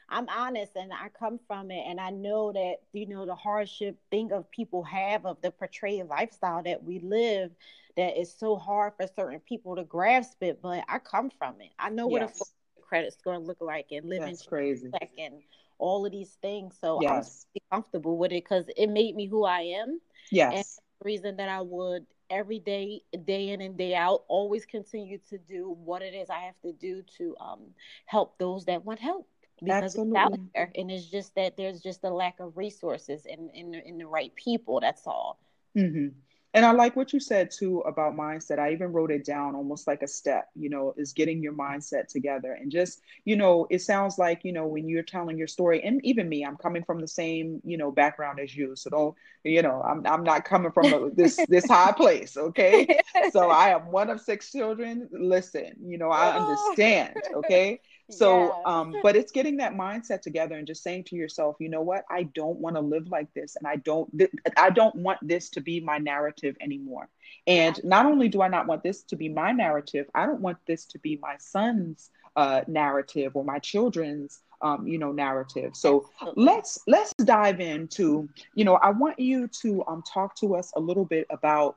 I'm 0.09 0.29
honest 0.29 0.73
and 0.77 0.93
I 0.93 1.09
come 1.09 1.39
from 1.47 1.71
it 1.71 1.85
and 1.87 2.01
I 2.01 2.11
know 2.11 2.53
that 2.53 2.77
you 2.93 3.07
know 3.07 3.27
the 3.27 3.35
hardship 3.35 3.97
thing 4.11 4.33
of 4.33 4.51
people 4.51 4.83
have 4.85 5.27
of 5.27 5.41
the 5.43 5.51
portrayed 5.51 6.07
lifestyle 6.07 6.63
that 6.63 6.83
we 6.83 6.99
live 7.01 7.51
that 7.97 8.19
is 8.19 8.33
so 8.33 8.57
hard 8.57 8.93
for 8.97 9.07
certain 9.15 9.41
people 9.41 9.77
to 9.77 9.85
grasp 9.85 10.43
it 10.43 10.61
but 10.63 10.85
I 10.89 10.99
come 10.99 11.31
from 11.31 11.61
it. 11.61 11.71
I 11.79 11.91
know 11.91 12.09
yes. 12.11 12.39
what 12.39 12.49
a 12.79 12.83
credit 12.83 13.13
score 13.13 13.39
look 13.39 13.61
like 13.61 13.87
and 13.91 14.09
living 14.09 14.27
That's 14.27 14.43
crazy. 14.43 14.91
second 15.01 15.43
all 15.79 16.07
of 16.07 16.13
these 16.13 16.37
things 16.41 16.77
so 16.81 17.01
yes. 17.03 17.47
I'm 17.57 17.79
comfortable 17.79 18.17
with 18.17 18.33
it 18.33 18.47
cuz 18.47 18.67
it 18.77 18.89
made 18.89 19.15
me 19.17 19.27
who 19.27 19.45
I 19.45 19.61
am. 19.61 20.01
Yes. 20.31 20.55
And 20.55 20.65
the 21.01 21.05
reason 21.05 21.37
that 21.37 21.49
I 21.49 21.61
would 21.61 22.07
every 22.31 22.59
day, 22.59 23.03
day 23.25 23.51
in 23.51 23.61
and 23.61 23.77
day 23.77 23.95
out, 23.95 24.25
always 24.29 24.65
continue 24.65 25.19
to 25.29 25.39
do 25.39 25.71
what 25.85 26.03
it 26.03 26.15
is 26.15 26.31
I 26.31 26.41
have 26.41 26.61
to 26.63 26.73
do 26.73 27.03
to 27.19 27.37
um, 27.39 27.61
help 28.07 28.39
those 28.39 28.65
that 28.65 28.85
want 28.85 29.01
help 29.01 29.29
because 29.63 29.85
Absolutely. 29.85 30.13
it's 30.13 30.33
out 30.33 30.41
there 30.55 30.73
and 30.75 30.91
it's 30.91 31.07
just 31.07 31.35
that 31.35 31.57
there's 31.57 31.81
just 31.81 32.05
a 32.05 32.11
lack 32.11 32.41
of 32.41 32.57
resources 32.57 33.27
and 33.31 33.51
in, 33.55 33.75
in, 33.75 33.81
in, 33.87 33.99
the 33.99 34.07
right 34.07 34.35
people 34.35 34.81
that's 34.81 35.07
all. 35.07 35.39
Mm-hmm. 35.77 36.09
and 36.55 36.65
i 36.65 36.71
like 36.71 36.95
what 36.95 37.13
you 37.13 37.19
said 37.19 37.51
too 37.51 37.81
about 37.81 38.17
mindset. 38.17 38.61
I 38.61 38.71
even 38.73 38.93
wrote 38.93 39.11
it 39.11 39.25
down 39.25 39.57
almost 39.57 39.89
like 39.89 40.03
a 40.03 40.07
step 40.07 40.51
you 40.55 40.71
know 40.71 40.95
is 40.97 41.13
getting 41.13 41.43
your 41.43 41.53
mindset 41.53 42.07
together 42.07 42.53
and 42.53 42.71
just 42.71 43.01
you 43.25 43.35
know 43.35 43.67
it 43.71 43.81
sounds 43.81 44.19
like 44.19 44.45
you 44.45 44.53
know 44.53 44.67
when 44.67 44.89
you're 44.89 45.03
telling 45.03 45.37
your 45.37 45.49
story 45.49 45.83
and 45.83 46.05
even 46.05 46.29
me 46.29 46.45
i'm 46.45 46.57
coming 46.57 46.85
from 46.85 47.01
the 47.01 47.09
same 47.09 47.61
you 47.65 47.77
know 47.77 47.91
background 47.91 48.39
as 48.39 48.57
you 48.57 48.77
so 48.77 48.89
don't 48.89 49.17
you 49.43 49.63
know 49.63 49.83
i'm, 49.83 50.07
I'm 50.07 50.23
not 50.23 50.45
coming 50.45 50.71
from 50.71 50.93
a, 50.93 51.11
this 51.11 51.41
this 51.49 51.67
high 51.67 51.93
place 51.97 52.37
okay? 52.37 53.01
So 53.33 53.51
i 53.65 53.71
am 53.71 53.91
one 53.91 54.11
of 54.11 54.21
six 54.21 54.53
children. 54.53 55.09
Listen 55.11 55.75
you 55.85 55.99
know 55.99 56.11
i 56.11 56.39
understand 56.39 57.17
okay 57.35 57.81
so, 58.11 58.47
yeah. 58.47 58.63
um, 58.67 58.95
but 59.03 59.17
it's 59.17 59.33
getting 59.33 59.59
that 59.59 59.75
mindset 59.75 60.23
together 60.23 60.57
and 60.57 60.67
just 60.67 60.83
saying 60.83 61.05
to 61.05 61.17
yourself, 61.17 61.57
you 61.59 61.69
know 61.69 61.83
what, 61.83 62.05
I 62.11 62.25
don't 62.25 62.59
want 62.59 62.77
to 62.77 62.81
live 62.81 63.09
like 63.09 63.33
this, 63.35 63.57
and 63.57 63.67
I 63.67 63.77
don't, 63.77 64.11
th- 64.17 64.31
I 64.57 64.71
don't 64.71 64.97
want 64.97 65.19
this 65.23 65.51
to 65.51 65.61
be 65.61 65.81
my 65.81 65.99
narrative 65.99 66.57
anymore. 66.61 67.09
And 67.47 67.83
not 67.85 68.07
only 68.07 68.29
do 68.29 68.43
I 68.43 68.49
not 68.49 68.67
want 68.67 68.83
this 68.83 69.03
to 69.05 69.17
be 69.17 69.29
my 69.29 69.53
narrative, 69.53 70.07
I 70.15 70.27
don't 70.27 70.41
want 70.41 70.59
this 70.67 70.85
to 70.87 70.99
be 70.99 71.19
my 71.21 71.37
son's 71.39 72.11
uh, 72.37 72.63
narrative 72.67 73.33
or 73.37 73.45
my 73.45 73.59
children's 73.59 74.41
um, 74.63 74.87
you 74.87 74.99
know 74.99 75.13
narrative 75.13 75.73
so 75.75 76.09
Absolutely. 76.21 76.45
let's 76.45 76.79
let's 76.87 77.13
dive 77.25 77.61
into 77.61 78.29
you 78.55 78.65
know 78.65 78.75
i 78.77 78.91
want 78.91 79.19
you 79.19 79.47
to 79.49 79.85
um, 79.87 80.03
talk 80.03 80.35
to 80.37 80.57
us 80.57 80.73
a 80.77 80.81
little 80.81 81.05
bit 81.05 81.27
about 81.31 81.77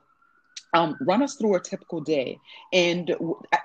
um, 0.74 0.96
run 1.00 1.22
us 1.22 1.34
through 1.36 1.54
a 1.56 1.60
typical 1.60 2.00
day. 2.00 2.40
And 2.72 3.14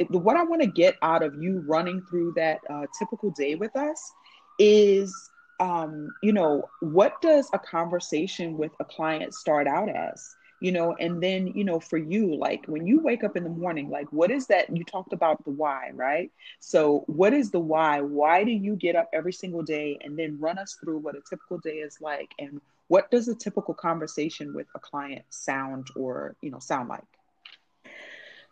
what 0.09 0.37
I 0.37 0.43
want 0.43 0.61
to 0.61 0.67
get 0.67 0.95
out 1.01 1.23
of 1.23 1.35
you 1.35 1.63
running 1.65 2.01
through 2.09 2.33
that 2.35 2.61
uh, 2.69 2.85
typical 2.97 3.31
day 3.31 3.55
with 3.55 3.75
us 3.75 4.13
is, 4.59 5.29
um, 5.59 6.13
you 6.21 6.33
know, 6.33 6.69
what 6.79 7.21
does 7.21 7.49
a 7.53 7.59
conversation 7.59 8.57
with 8.57 8.71
a 8.79 8.85
client 8.85 9.33
start 9.33 9.67
out 9.67 9.89
as? 9.89 10.35
You 10.59 10.71
know, 10.71 10.95
and 10.99 11.21
then, 11.21 11.47
you 11.47 11.65
know, 11.65 11.79
for 11.79 11.97
you, 11.97 12.35
like 12.35 12.65
when 12.67 12.87
you 12.87 13.01
wake 13.01 13.23
up 13.23 13.35
in 13.35 13.43
the 13.43 13.49
morning, 13.49 13.89
like 13.89 14.07
what 14.11 14.31
is 14.31 14.47
that? 14.47 14.75
You 14.75 14.83
talked 14.85 15.11
about 15.11 15.43
the 15.43 15.51
why, 15.51 15.91
right? 15.93 16.31
So, 16.59 17.03
what 17.07 17.33
is 17.33 17.51
the 17.51 17.59
why? 17.59 17.99
Why 18.01 18.43
do 18.43 18.51
you 18.51 18.75
get 18.75 18.95
up 18.95 19.09
every 19.13 19.33
single 19.33 19.61
day 19.63 19.97
and 20.01 20.17
then 20.17 20.39
run 20.39 20.57
us 20.57 20.77
through 20.81 20.99
what 20.99 21.15
a 21.15 21.21
typical 21.29 21.57
day 21.57 21.77
is 21.77 21.97
like 22.01 22.31
and 22.39 22.61
what 22.87 23.09
does 23.11 23.27
a 23.27 23.35
typical 23.35 23.73
conversation 23.73 24.53
with 24.53 24.67
a 24.75 24.79
client 24.79 25.23
sound 25.29 25.87
or 25.95 26.35
you 26.41 26.51
know 26.51 26.59
sound 26.59 26.89
like 26.89 27.03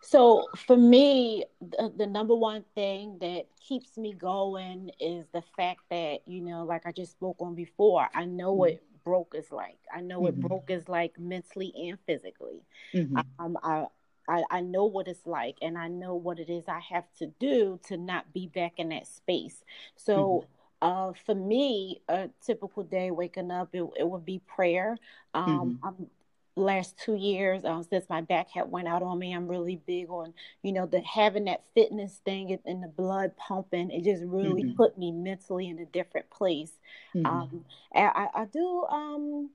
so 0.02 0.48
for 0.56 0.76
me 0.76 1.46
the, 1.62 1.94
the, 1.96 2.08
number 2.08 2.36
one 2.36 2.64
thing 2.74 3.18
that 3.22 3.46
keeps 3.60 3.98
me 3.98 4.14
going 4.14 4.90
is 5.00 5.28
the 5.32 5.44
fact 5.56 5.82
that 5.90 6.20
you 6.26 6.42
know 6.42 6.64
like 6.64 6.86
i 6.86 6.92
just 6.92 7.12
spoke 7.12 7.38
on 7.40 7.54
before 7.54 8.08
i 8.16 8.26
know 8.26 8.52
what 8.54 8.74
mm-hmm. 8.74 8.96
broke 9.04 9.34
is 9.38 9.52
like 9.52 9.78
i 9.94 10.02
know 10.02 10.20
what 10.20 10.34
mm-hmm. 10.34 10.48
broke 10.48 10.70
is 10.70 10.90
like 10.90 11.18
mentally 11.20 11.72
and 11.88 12.00
physically 12.08 12.64
mm-hmm. 12.94 13.18
um, 13.38 13.58
I, 13.64 13.86
I, 14.28 14.44
I 14.50 14.62
know 14.62 14.86
what 14.86 15.08
it's 15.08 15.28
like 15.28 15.58
and 15.62 15.78
i 15.78 15.88
know 15.88 16.16
what 16.16 16.40
it 16.40 16.50
is 16.50 16.68
i 16.68 16.80
have 16.80 17.06
to 17.20 17.28
do 17.40 17.80
to 17.88 17.98
not 17.98 18.34
be 18.34 18.48
back 18.48 18.74
in 18.78 18.90
that 18.90 19.06
space 19.08 19.64
so 19.96 20.18
mm-hmm. 20.18 20.61
Uh, 20.82 21.14
for 21.26 21.36
me, 21.36 22.02
a 22.10 22.30
typical 22.46 22.84
day 22.84 23.12
waking 23.12 23.52
up, 23.52 23.70
it, 23.74 23.84
it 23.98 24.08
would 24.08 24.26
be 24.26 24.40
prayer. 24.40 24.98
Um, 25.34 25.80
mm-hmm. 25.84 25.88
I'm 25.88 26.08
last 26.56 26.98
two 26.98 27.16
years 27.16 27.64
um, 27.64 27.84
since 27.84 28.06
my 28.10 28.22
back 28.22 28.50
had 28.50 28.70
went 28.70 28.88
out 28.88 29.02
on 29.02 29.18
me 29.18 29.34
i'm 29.34 29.48
really 29.48 29.78
big 29.88 30.10
on 30.10 30.34
you 30.64 30.72
know 30.72 30.86
the 30.86 31.00
having 31.02 31.46
that 31.46 31.64
fitness 31.74 32.20
thing 32.26 32.58
and 32.66 32.84
the 32.84 32.88
blood 32.88 33.32
pumping 33.38 33.90
it 33.90 34.04
just 34.04 34.24
really 34.26 34.64
mm-hmm. 34.64 34.76
put 34.76 34.98
me 34.98 35.12
mentally 35.12 35.70
in 35.70 35.80
a 35.80 35.86
different 35.86 36.30
place 36.30 36.74
mm-hmm. 37.16 37.26
um, 37.26 37.66
I, 37.96 38.28
I, 38.34 38.46
do 38.46 38.84
um 38.90 39.50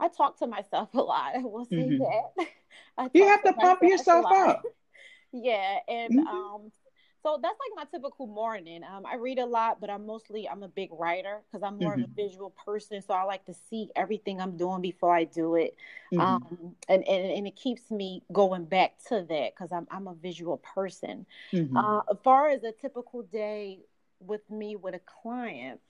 i 0.00 0.08
talk 0.08 0.38
to 0.40 0.48
myself 0.48 0.92
a 0.94 1.00
lot 1.00 1.32
i 1.36 1.38
will 1.38 1.64
say 1.64 1.76
mm-hmm. 1.76 2.02
that 2.96 3.10
you 3.14 3.28
have 3.28 3.42
to, 3.44 3.52
to 3.52 3.54
pump 3.54 3.82
yourself 3.82 4.26
up 4.26 4.62
yeah 5.32 5.78
and 5.88 6.12
mm-hmm. 6.12 6.26
um 6.26 6.72
so 7.24 7.38
that's 7.40 7.56
like 7.58 7.74
my 7.74 7.90
typical 7.90 8.26
morning. 8.26 8.82
Um, 8.84 9.06
I 9.06 9.16
read 9.16 9.38
a 9.38 9.46
lot, 9.46 9.80
but 9.80 9.88
I'm 9.88 10.04
mostly 10.04 10.46
I'm 10.46 10.62
a 10.62 10.68
big 10.68 10.90
writer 10.92 11.40
because 11.50 11.62
I'm 11.64 11.78
more 11.78 11.92
mm-hmm. 11.92 12.02
of 12.02 12.10
a 12.10 12.12
mm-hmm. 12.12 12.28
visual 12.28 12.50
person. 12.50 13.00
So 13.00 13.14
I 13.14 13.22
like 13.22 13.46
to 13.46 13.54
see 13.70 13.88
everything 13.96 14.42
I'm 14.42 14.58
doing 14.58 14.82
before 14.82 15.16
I 15.16 15.24
do 15.24 15.54
it, 15.54 15.74
mm-hmm. 16.12 16.20
um, 16.20 16.74
and, 16.86 17.02
and 17.08 17.32
and 17.32 17.46
it 17.46 17.56
keeps 17.56 17.90
me 17.90 18.22
going 18.30 18.66
back 18.66 18.96
to 19.08 19.24
that 19.26 19.54
because 19.54 19.72
I'm 19.72 19.86
I'm 19.90 20.06
a 20.06 20.14
visual 20.14 20.58
person. 20.58 21.24
Mm-hmm. 21.50 21.74
Uh, 21.74 22.00
as 22.10 22.18
far 22.22 22.50
as 22.50 22.62
a 22.62 22.72
typical 22.72 23.22
day 23.22 23.80
with 24.20 24.48
me 24.50 24.76
with 24.76 24.94
a 24.94 25.00
client, 25.22 25.80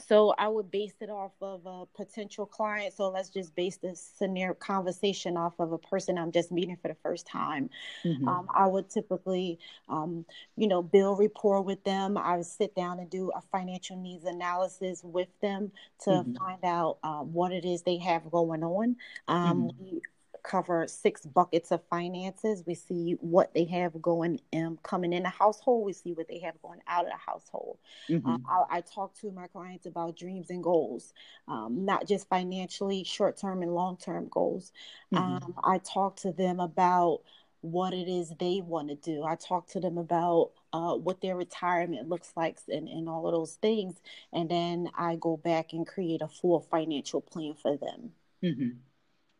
so 0.00 0.34
I 0.38 0.48
would 0.48 0.70
base 0.70 0.94
it 1.00 1.10
off 1.10 1.32
of 1.40 1.66
a 1.66 1.86
potential 1.96 2.46
client. 2.46 2.94
So 2.94 3.10
let's 3.10 3.30
just 3.30 3.54
base 3.54 3.76
this 3.76 4.12
scenario 4.16 4.54
conversation 4.54 5.36
off 5.36 5.54
of 5.58 5.72
a 5.72 5.78
person 5.78 6.18
I'm 6.18 6.32
just 6.32 6.52
meeting 6.52 6.76
for 6.80 6.88
the 6.88 6.96
first 7.02 7.26
time. 7.26 7.70
Mm-hmm. 8.04 8.28
Um, 8.28 8.48
I 8.54 8.66
would 8.66 8.90
typically, 8.90 9.58
um, 9.88 10.24
you 10.56 10.68
know, 10.68 10.82
build 10.82 11.18
rapport 11.18 11.62
with 11.62 11.82
them. 11.84 12.16
I 12.16 12.36
would 12.36 12.46
sit 12.46 12.74
down 12.74 13.00
and 13.00 13.10
do 13.10 13.30
a 13.34 13.40
financial 13.40 13.96
needs 13.96 14.24
analysis 14.24 15.02
with 15.02 15.28
them 15.40 15.72
to 16.04 16.10
mm-hmm. 16.10 16.34
find 16.34 16.64
out 16.64 16.98
uh, 17.02 17.20
what 17.20 17.52
it 17.52 17.64
is 17.64 17.82
they 17.82 17.98
have 17.98 18.30
going 18.30 18.62
on. 18.62 18.96
Um, 19.26 19.64
mm-hmm. 19.64 19.84
we 19.84 20.02
cover 20.48 20.86
six 20.88 21.26
buckets 21.26 21.70
of 21.70 21.82
finances. 21.90 22.64
We 22.66 22.74
see 22.74 23.16
what 23.20 23.52
they 23.52 23.64
have 23.66 24.00
going 24.00 24.40
um, 24.54 24.78
coming 24.82 25.12
in 25.12 25.22
the 25.24 25.28
household. 25.28 25.84
We 25.84 25.92
see 25.92 26.12
what 26.14 26.26
they 26.26 26.38
have 26.38 26.60
going 26.62 26.80
out 26.88 27.04
of 27.04 27.12
the 27.12 27.18
household. 27.18 27.78
Mm-hmm. 28.08 28.26
Um, 28.26 28.44
I, 28.48 28.78
I, 28.78 28.80
talk 28.80 29.14
to 29.20 29.30
my 29.30 29.46
clients 29.48 29.86
about 29.86 30.16
dreams 30.16 30.48
and 30.50 30.62
goals, 30.62 31.12
um, 31.46 31.84
not 31.84 32.08
just 32.08 32.28
financially, 32.28 33.04
short 33.04 33.36
term 33.36 33.62
and 33.62 33.74
long 33.74 33.98
term 33.98 34.28
goals. 34.30 34.72
Mm-hmm. 35.12 35.24
Um, 35.24 35.54
I 35.62 35.78
talk 35.78 36.16
to 36.20 36.32
them 36.32 36.60
about 36.60 37.20
what 37.60 37.92
it 37.92 38.08
is 38.08 38.32
they 38.38 38.62
want 38.64 38.88
to 38.88 38.94
do. 38.94 39.24
I 39.24 39.34
talk 39.34 39.68
to 39.68 39.80
them 39.80 39.98
about 39.98 40.52
uh, 40.72 40.94
what 40.94 41.20
their 41.20 41.36
retirement 41.36 42.08
looks 42.08 42.32
like 42.36 42.58
and, 42.68 42.88
and 42.88 43.08
all 43.08 43.26
of 43.26 43.32
those 43.32 43.54
things. 43.54 44.00
And 44.32 44.48
then 44.48 44.88
I 44.96 45.16
go 45.16 45.36
back 45.36 45.72
and 45.72 45.86
create 45.86 46.22
a 46.22 46.28
full 46.28 46.60
financial 46.60 47.20
plan 47.20 47.54
for 47.60 47.76
them. 47.76 48.12
Mm-hmm. 48.42 48.68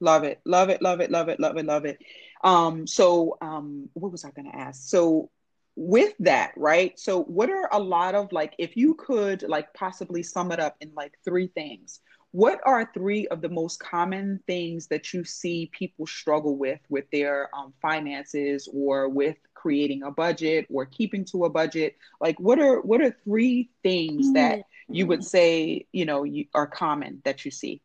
Love 0.01 0.25
it, 0.25 0.41
love 0.45 0.69
it, 0.71 0.81
love 0.81 1.01
it, 1.01 1.11
love 1.11 1.29
it, 1.29 1.41
love 1.41 1.57
it, 1.57 1.67
love 1.67 1.85
it. 1.85 1.99
Um, 2.45 2.87
so 2.87 3.37
um, 3.41 3.89
what 3.95 4.13
was 4.13 4.25
I 4.25 4.31
gonna 4.31 4.51
ask? 4.55 4.89
So 4.89 5.31
with 5.77 6.15
that, 6.21 6.53
right? 6.57 6.99
So 6.99 7.23
what 7.23 7.51
are 7.51 7.69
a 7.73 7.79
lot 7.79 8.15
of 8.15 8.33
like 8.33 8.55
if 8.59 8.77
you 8.77 8.95
could 8.95 9.43
like 9.43 9.73
possibly 9.75 10.23
sum 10.23 10.53
it 10.53 10.61
up 10.61 10.77
in 10.81 10.93
like 10.95 11.13
three 11.25 11.49
things, 11.49 12.01
what 12.33 12.61
are 12.67 12.91
three 12.93 13.27
of 13.29 13.41
the 13.41 13.49
most 13.49 13.81
common 13.81 14.41
things 14.47 14.87
that 14.89 15.15
you 15.15 15.25
see 15.25 15.71
people 15.73 16.07
struggle 16.07 16.57
with 16.57 16.81
with 16.89 17.11
their 17.11 17.49
um, 17.57 17.73
finances 17.81 18.69
or 18.73 19.09
with 19.09 19.37
creating 19.55 20.03
a 20.03 20.11
budget 20.11 20.67
or 20.71 20.85
keeping 20.87 21.25
to 21.25 21.45
a 21.45 21.51
budget 21.51 21.97
like 22.21 22.39
what 22.39 22.59
are 22.59 22.81
what 22.83 23.01
are 23.01 23.17
three 23.25 23.71
things 23.83 24.33
that 24.33 24.61
you 24.91 25.07
would 25.07 25.25
say 25.25 25.87
you 25.93 26.05
know 26.05 26.23
you, 26.23 26.45
are 26.55 26.67
common 26.67 27.21
that 27.25 27.45
you 27.45 27.51
see 27.51 27.81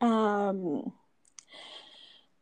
um, 0.00 0.92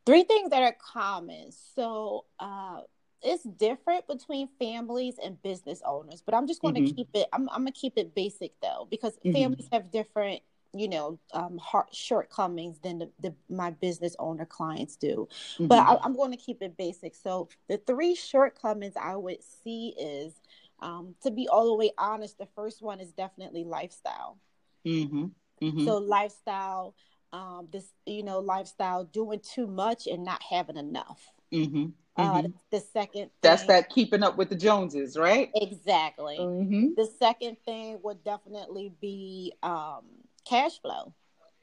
three 0.07 0.25
things 0.25 0.51
that 0.51 0.63
are 0.63 0.77
common. 0.81 1.51
So, 1.75 2.25
uh, 2.39 2.81
it's 3.23 3.43
different 3.43 4.07
between 4.07 4.49
families 4.59 5.17
and 5.23 5.41
business 5.43 5.83
owners, 5.85 6.23
but 6.25 6.35
I'm 6.35 6.47
just 6.47 6.63
going 6.63 6.75
to 6.75 6.81
mm-hmm. 6.81 6.95
keep 6.95 7.09
it. 7.15 7.27
I'm, 7.33 7.49
I'm, 7.51 7.63
gonna 7.63 7.73
keep 7.73 7.95
it 7.97 8.15
basic 8.15 8.53
though, 8.63 8.87
because 8.91 9.15
mm-hmm. 9.17 9.33
families 9.33 9.69
have 9.73 9.91
different, 9.91 10.41
you 10.73 10.89
know, 10.89 11.19
um, 11.33 11.59
heart 11.59 11.89
shortcomings 11.93 12.79
than 12.79 12.99
the, 12.99 13.11
the, 13.21 13.35
my 13.49 13.71
business 13.71 14.15
owner 14.19 14.47
clients 14.47 14.97
do. 14.97 15.29
Mm-hmm. 15.55 15.67
But 15.67 15.79
I, 15.81 15.99
am 16.05 16.15
going 16.15 16.31
to 16.31 16.37
keep 16.37 16.63
it 16.63 16.77
basic. 16.77 17.17
So 17.17 17.49
the 17.69 17.79
three 17.79 18.15
shortcomings 18.15 18.95
I 19.01 19.17
would 19.17 19.43
see 19.65 19.95
is, 19.99 20.33
um, 20.81 21.17
to 21.23 21.33
be 21.33 21.49
all 21.49 21.67
the 21.67 21.75
way 21.75 21.91
honest, 21.99 22.39
the 22.39 22.49
first 22.55 22.83
one 22.83 23.01
is 23.01 23.11
definitely 23.13 23.65
lifestyle. 23.65 24.39
Mm-hmm. 24.87 25.27
Mm-hmm. 25.61 25.85
So 25.85 25.99
lifestyle 25.99 26.95
um, 27.33 27.69
this 27.73 27.87
you 28.07 28.23
know 28.23 28.41
lifestyle 28.41 29.05
doing 29.05 29.41
too 29.41 29.67
much 29.67 30.07
and 30.07 30.25
not 30.25 30.43
having 30.43 30.77
enough 30.77 31.33
Mm-hmm. 31.53 31.87
Uh, 32.17 32.43
mm-hmm. 32.43 32.51
the 32.71 32.81
second 32.81 33.23
thing, 33.23 33.31
that's 33.43 33.65
that 33.65 33.91
keeping 33.91 34.23
up 34.23 34.37
with 34.37 34.49
the 34.49 34.57
Joneses, 34.57 35.17
right? 35.17 35.51
Exactly. 35.55 36.37
Mm-hmm. 36.39 36.89
The 36.97 37.09
second 37.19 37.57
thing 37.65 37.99
would 38.03 38.25
definitely 38.25 38.93
be 39.01 39.53
um, 39.63 40.03
cash 40.45 40.81
flow, 40.81 41.15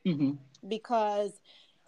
mm-hmm. 0.06 0.32
because 0.68 1.34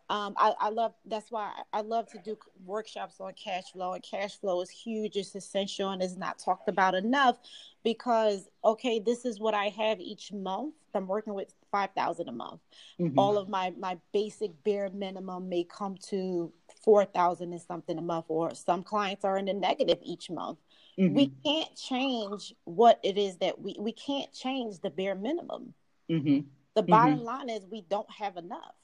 um, 0.10 0.34
I, 0.38 0.54
I, 0.60 0.70
love 0.70 0.94
that's 1.06 1.32
why 1.32 1.52
I 1.72 1.80
love 1.82 2.08
to 2.10 2.18
do 2.20 2.38
workshops 2.66 3.16
on 3.22 3.34
cash 3.42 3.72
flow, 3.72 3.94
and 3.94 4.04
cash 4.04 4.38
flow 4.38 4.60
is 4.62 4.70
huge. 4.70 5.16
It's 5.16 5.34
essential 5.34 5.92
and 5.92 6.04
is 6.04 6.18
not 6.18 6.38
talked 6.38 6.68
about 6.68 6.94
enough 6.94 7.38
because 7.86 8.50
okay, 8.66 9.00
this 9.00 9.24
is 9.24 9.40
what 9.40 9.54
I 9.54 9.70
have 9.70 10.02
each 10.02 10.34
month. 10.34 10.76
I'm 10.98 11.08
working 11.08 11.34
with 11.34 11.54
five 11.72 11.92
thousand 11.96 12.28
a 12.28 12.32
month. 12.32 12.62
Mm-hmm. 13.00 13.18
All 13.18 13.38
of 13.38 13.48
my 13.48 13.74
my 13.80 13.98
basic 14.12 14.52
bare 14.64 14.90
minimum 14.90 15.48
may 15.48 15.64
come 15.64 15.96
to 16.10 16.52
four 16.84 17.06
thousand 17.06 17.54
and 17.54 17.62
something 17.62 17.98
a 17.98 18.02
month, 18.02 18.26
or 18.28 18.54
some 18.54 18.84
clients 18.84 19.24
are 19.24 19.38
in 19.38 19.46
the 19.46 19.54
negative 19.54 20.00
each 20.04 20.30
month. 20.30 20.60
Mm-hmm. 21.00 21.16
We 21.16 21.32
can't 21.46 21.76
change 21.76 22.54
what 22.66 23.00
it 23.04 23.18
is 23.18 23.38
that 23.38 23.62
we 23.62 23.76
we 23.80 23.92
can't 23.92 24.32
change 24.34 24.80
the 24.80 24.90
bare 24.90 25.16
minimum. 25.16 25.74
Mm-hmm. 26.10 26.48
The 26.76 26.84
bottom 26.84 27.18
mm-hmm. 27.18 27.26
line 27.26 27.50
is 27.50 27.66
we 27.72 27.82
don't 27.82 28.10
have 28.12 28.38
enough. 28.38 28.76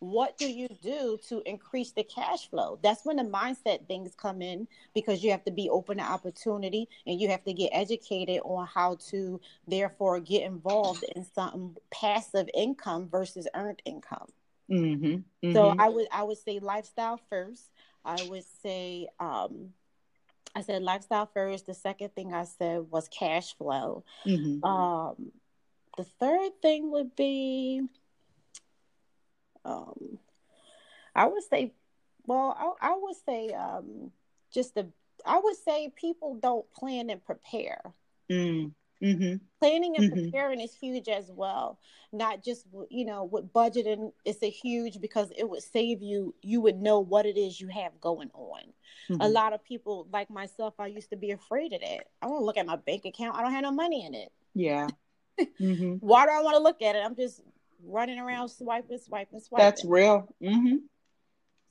What 0.00 0.38
do 0.38 0.48
you 0.48 0.68
do 0.80 1.18
to 1.28 1.42
increase 1.44 1.90
the 1.90 2.04
cash 2.04 2.48
flow? 2.48 2.78
That's 2.82 3.04
when 3.04 3.16
the 3.16 3.24
mindset 3.24 3.86
things 3.86 4.14
come 4.16 4.42
in 4.42 4.68
because 4.94 5.24
you 5.24 5.32
have 5.32 5.44
to 5.44 5.50
be 5.50 5.68
open 5.68 5.98
to 5.98 6.04
opportunity 6.04 6.88
and 7.06 7.20
you 7.20 7.28
have 7.28 7.42
to 7.44 7.52
get 7.52 7.70
educated 7.72 8.40
on 8.44 8.66
how 8.66 8.96
to 9.10 9.40
therefore 9.66 10.20
get 10.20 10.44
involved 10.44 11.04
in 11.16 11.24
some 11.24 11.76
passive 11.90 12.48
income 12.54 13.08
versus 13.08 13.48
earned 13.54 13.82
income. 13.84 14.28
Mm-hmm, 14.70 15.06
mm-hmm. 15.06 15.52
So 15.52 15.74
I 15.78 15.88
would 15.88 16.06
I 16.12 16.22
would 16.22 16.38
say 16.38 16.60
lifestyle 16.60 17.20
first. 17.28 17.64
I 18.04 18.22
would 18.28 18.44
say 18.62 19.08
um, 19.18 19.70
I 20.54 20.62
said 20.62 20.82
lifestyle 20.82 21.26
first. 21.26 21.66
The 21.66 21.74
second 21.74 22.14
thing 22.14 22.32
I 22.32 22.44
said 22.44 22.90
was 22.90 23.08
cash 23.08 23.56
flow. 23.56 24.04
Mm-hmm. 24.26 24.64
Um, 24.64 25.32
the 25.96 26.04
third 26.04 26.52
thing 26.62 26.90
would 26.92 27.16
be, 27.16 27.82
um, 29.68 30.18
I 31.14 31.26
would 31.26 31.42
say, 31.44 31.72
well, 32.26 32.76
I, 32.80 32.90
I 32.90 32.98
would 33.00 33.16
say 33.26 33.50
um, 33.50 34.10
just 34.52 34.74
the. 34.74 34.88
I 35.26 35.40
would 35.42 35.56
say 35.56 35.92
people 35.96 36.38
don't 36.40 36.70
plan 36.72 37.10
and 37.10 37.24
prepare. 37.24 37.82
Mm. 38.30 38.72
Mm-hmm. 39.02 39.36
Planning 39.60 39.96
and 39.96 40.10
mm-hmm. 40.10 40.24
preparing 40.24 40.60
is 40.60 40.74
huge 40.74 41.08
as 41.08 41.30
well. 41.32 41.78
Not 42.12 42.42
just 42.42 42.66
you 42.90 43.04
know 43.04 43.24
with 43.24 43.52
budgeting, 43.52 44.12
it's 44.24 44.42
a 44.42 44.50
huge 44.50 45.00
because 45.00 45.30
it 45.36 45.48
would 45.48 45.62
save 45.62 46.02
you. 46.02 46.34
You 46.42 46.60
would 46.62 46.80
know 46.80 47.00
what 47.00 47.26
it 47.26 47.36
is 47.36 47.60
you 47.60 47.68
have 47.68 48.00
going 48.00 48.30
on. 48.34 48.62
Mm-hmm. 49.08 49.20
A 49.20 49.28
lot 49.28 49.52
of 49.52 49.64
people, 49.64 50.08
like 50.12 50.30
myself, 50.30 50.74
I 50.78 50.86
used 50.86 51.10
to 51.10 51.16
be 51.16 51.30
afraid 51.30 51.72
of 51.72 51.80
that. 51.80 52.06
I 52.22 52.26
want 52.26 52.40
to 52.40 52.44
look 52.44 52.56
at 52.56 52.66
my 52.66 52.76
bank 52.76 53.04
account. 53.04 53.36
I 53.36 53.42
don't 53.42 53.52
have 53.52 53.62
no 53.62 53.72
money 53.72 54.04
in 54.04 54.14
it. 54.14 54.32
Yeah. 54.54 54.88
Mm-hmm. 55.60 55.98
Why 56.00 56.26
do 56.26 56.32
I 56.32 56.42
want 56.42 56.56
to 56.56 56.62
look 56.64 56.82
at 56.82 56.96
it? 56.96 56.98
I'm 56.98 57.14
just 57.14 57.40
running 57.84 58.18
around 58.18 58.48
swiping, 58.48 58.98
swiping, 58.98 59.40
swiping. 59.40 59.64
That's 59.64 59.84
real. 59.84 60.34
Mm-hmm. 60.42 60.76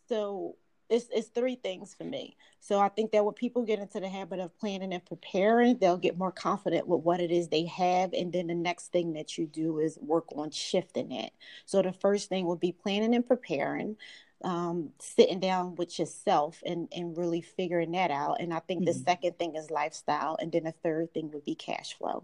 So 0.09 0.55
it's 0.89 1.07
it's 1.13 1.27
three 1.27 1.55
things 1.55 1.93
for 1.93 2.03
me. 2.05 2.37
So 2.59 2.79
I 2.79 2.89
think 2.89 3.11
that 3.11 3.25
when 3.25 3.33
people 3.33 3.63
get 3.63 3.79
into 3.79 3.99
the 3.99 4.07
habit 4.07 4.39
of 4.39 4.57
planning 4.57 4.93
and 4.93 5.05
preparing, 5.05 5.77
they'll 5.77 5.97
get 5.97 6.17
more 6.17 6.31
confident 6.31 6.87
with 6.87 7.01
what 7.01 7.19
it 7.19 7.31
is 7.31 7.47
they 7.47 7.65
have. 7.65 8.13
And 8.13 8.31
then 8.31 8.47
the 8.47 8.55
next 8.55 8.91
thing 8.91 9.13
that 9.13 9.37
you 9.37 9.45
do 9.45 9.79
is 9.79 9.97
work 10.01 10.25
on 10.35 10.51
shifting 10.51 11.11
it. 11.11 11.33
So 11.65 11.81
the 11.81 11.93
first 11.93 12.29
thing 12.29 12.45
would 12.45 12.59
be 12.59 12.71
planning 12.71 13.15
and 13.15 13.27
preparing, 13.27 13.97
um, 14.43 14.91
sitting 14.99 15.39
down 15.39 15.75
with 15.75 15.99
yourself 15.99 16.61
and, 16.65 16.87
and 16.95 17.17
really 17.17 17.41
figuring 17.41 17.91
that 17.91 18.11
out. 18.11 18.39
And 18.39 18.53
I 18.53 18.59
think 18.59 18.81
mm-hmm. 18.81 18.97
the 18.97 19.05
second 19.05 19.37
thing 19.37 19.55
is 19.55 19.69
lifestyle. 19.69 20.37
And 20.39 20.51
then 20.51 20.63
the 20.63 20.73
third 20.83 21.13
thing 21.13 21.31
would 21.31 21.45
be 21.45 21.55
cash 21.55 21.97
flow. 21.97 22.23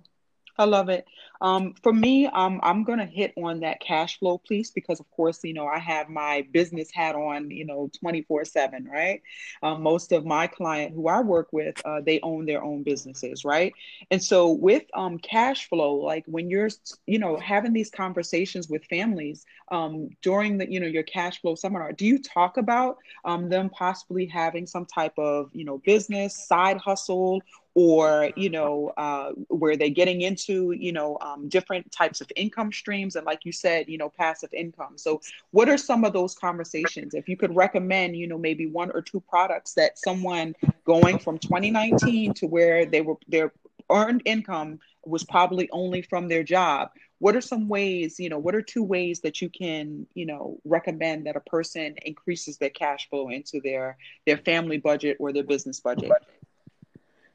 I 0.57 0.65
love 0.65 0.89
it. 0.89 1.05
Um, 1.41 1.73
for 1.81 1.91
me, 1.91 2.27
um, 2.27 2.59
I'm 2.63 2.83
going 2.83 2.99
to 2.99 3.05
hit 3.05 3.33
on 3.37 3.61
that 3.61 3.81
cash 3.81 4.19
flow 4.19 4.37
piece 4.37 4.71
because, 4.71 4.99
of 4.99 5.09
course, 5.11 5.43
you 5.43 5.53
know, 5.53 5.67
I 5.67 5.79
have 5.79 6.09
my 6.09 6.47
business 6.51 6.89
hat 6.91 7.15
on, 7.15 7.49
you 7.51 7.65
know, 7.65 7.89
24 7.99 8.45
7, 8.45 8.85
right? 8.85 9.21
Um, 9.63 9.81
most 9.81 10.11
of 10.11 10.25
my 10.25 10.47
client 10.47 10.93
who 10.93 11.07
I 11.07 11.21
work 11.21 11.49
with, 11.51 11.75
uh, 11.85 12.01
they 12.01 12.19
own 12.21 12.45
their 12.45 12.63
own 12.63 12.83
businesses, 12.83 13.43
right? 13.43 13.73
And 14.11 14.23
so 14.23 14.51
with 14.51 14.83
um, 14.93 15.17
cash 15.17 15.67
flow, 15.67 15.95
like 15.95 16.23
when 16.27 16.49
you're, 16.49 16.69
you 17.07 17.19
know, 17.19 17.37
having 17.37 17.73
these 17.73 17.89
conversations 17.89 18.69
with 18.69 18.85
families 18.85 19.45
um, 19.71 20.09
during 20.21 20.59
the, 20.59 20.71
you 20.71 20.79
know, 20.79 20.87
your 20.87 21.03
cash 21.03 21.41
flow 21.41 21.55
seminar, 21.55 21.91
do 21.93 22.05
you 22.05 22.19
talk 22.19 22.57
about 22.57 22.97
um, 23.25 23.49
them 23.49 23.69
possibly 23.69 24.27
having 24.27 24.67
some 24.67 24.85
type 24.85 25.17
of, 25.17 25.49
you 25.51 25.65
know, 25.65 25.79
business, 25.79 26.47
side 26.47 26.77
hustle, 26.77 27.41
or 27.75 28.29
you 28.35 28.49
know 28.49 28.93
uh, 28.97 29.31
where 29.47 29.75
they're 29.75 29.89
getting 29.89 30.21
into 30.21 30.71
you 30.71 30.91
know 30.91 31.17
um, 31.21 31.49
different 31.49 31.91
types 31.91 32.21
of 32.21 32.31
income 32.35 32.71
streams 32.71 33.15
and 33.15 33.25
like 33.25 33.45
you 33.45 33.51
said 33.51 33.87
you 33.87 33.97
know 33.97 34.09
passive 34.09 34.53
income. 34.53 34.97
So 34.97 35.21
what 35.51 35.69
are 35.69 35.77
some 35.77 36.03
of 36.03 36.13
those 36.13 36.35
conversations? 36.35 37.13
If 37.13 37.27
you 37.27 37.37
could 37.37 37.55
recommend 37.55 38.15
you 38.15 38.27
know 38.27 38.37
maybe 38.37 38.67
one 38.67 38.91
or 38.91 39.01
two 39.01 39.21
products 39.21 39.73
that 39.73 39.97
someone 39.97 40.55
going 40.85 41.19
from 41.19 41.39
2019 41.39 42.33
to 42.35 42.47
where 42.47 42.85
they 42.85 43.01
were 43.01 43.15
their 43.27 43.53
earned 43.89 44.21
income 44.25 44.79
was 45.05 45.23
probably 45.23 45.69
only 45.71 46.01
from 46.01 46.27
their 46.29 46.43
job 46.43 46.89
what 47.19 47.37
are 47.37 47.41
some 47.41 47.69
ways 47.69 48.19
you 48.19 48.27
know 48.27 48.37
what 48.37 48.53
are 48.53 48.61
two 48.61 48.83
ways 48.83 49.21
that 49.21 49.41
you 49.41 49.49
can 49.49 50.05
you 50.13 50.25
know 50.25 50.57
recommend 50.65 51.25
that 51.25 51.35
a 51.35 51.39
person 51.41 51.95
increases 52.05 52.57
their 52.57 52.69
cash 52.69 53.09
flow 53.09 53.29
into 53.29 53.61
their 53.61 53.97
their 54.25 54.37
family 54.37 54.77
budget 54.77 55.15
or 55.21 55.31
their 55.31 55.43
business 55.43 55.79
budget 55.79 56.11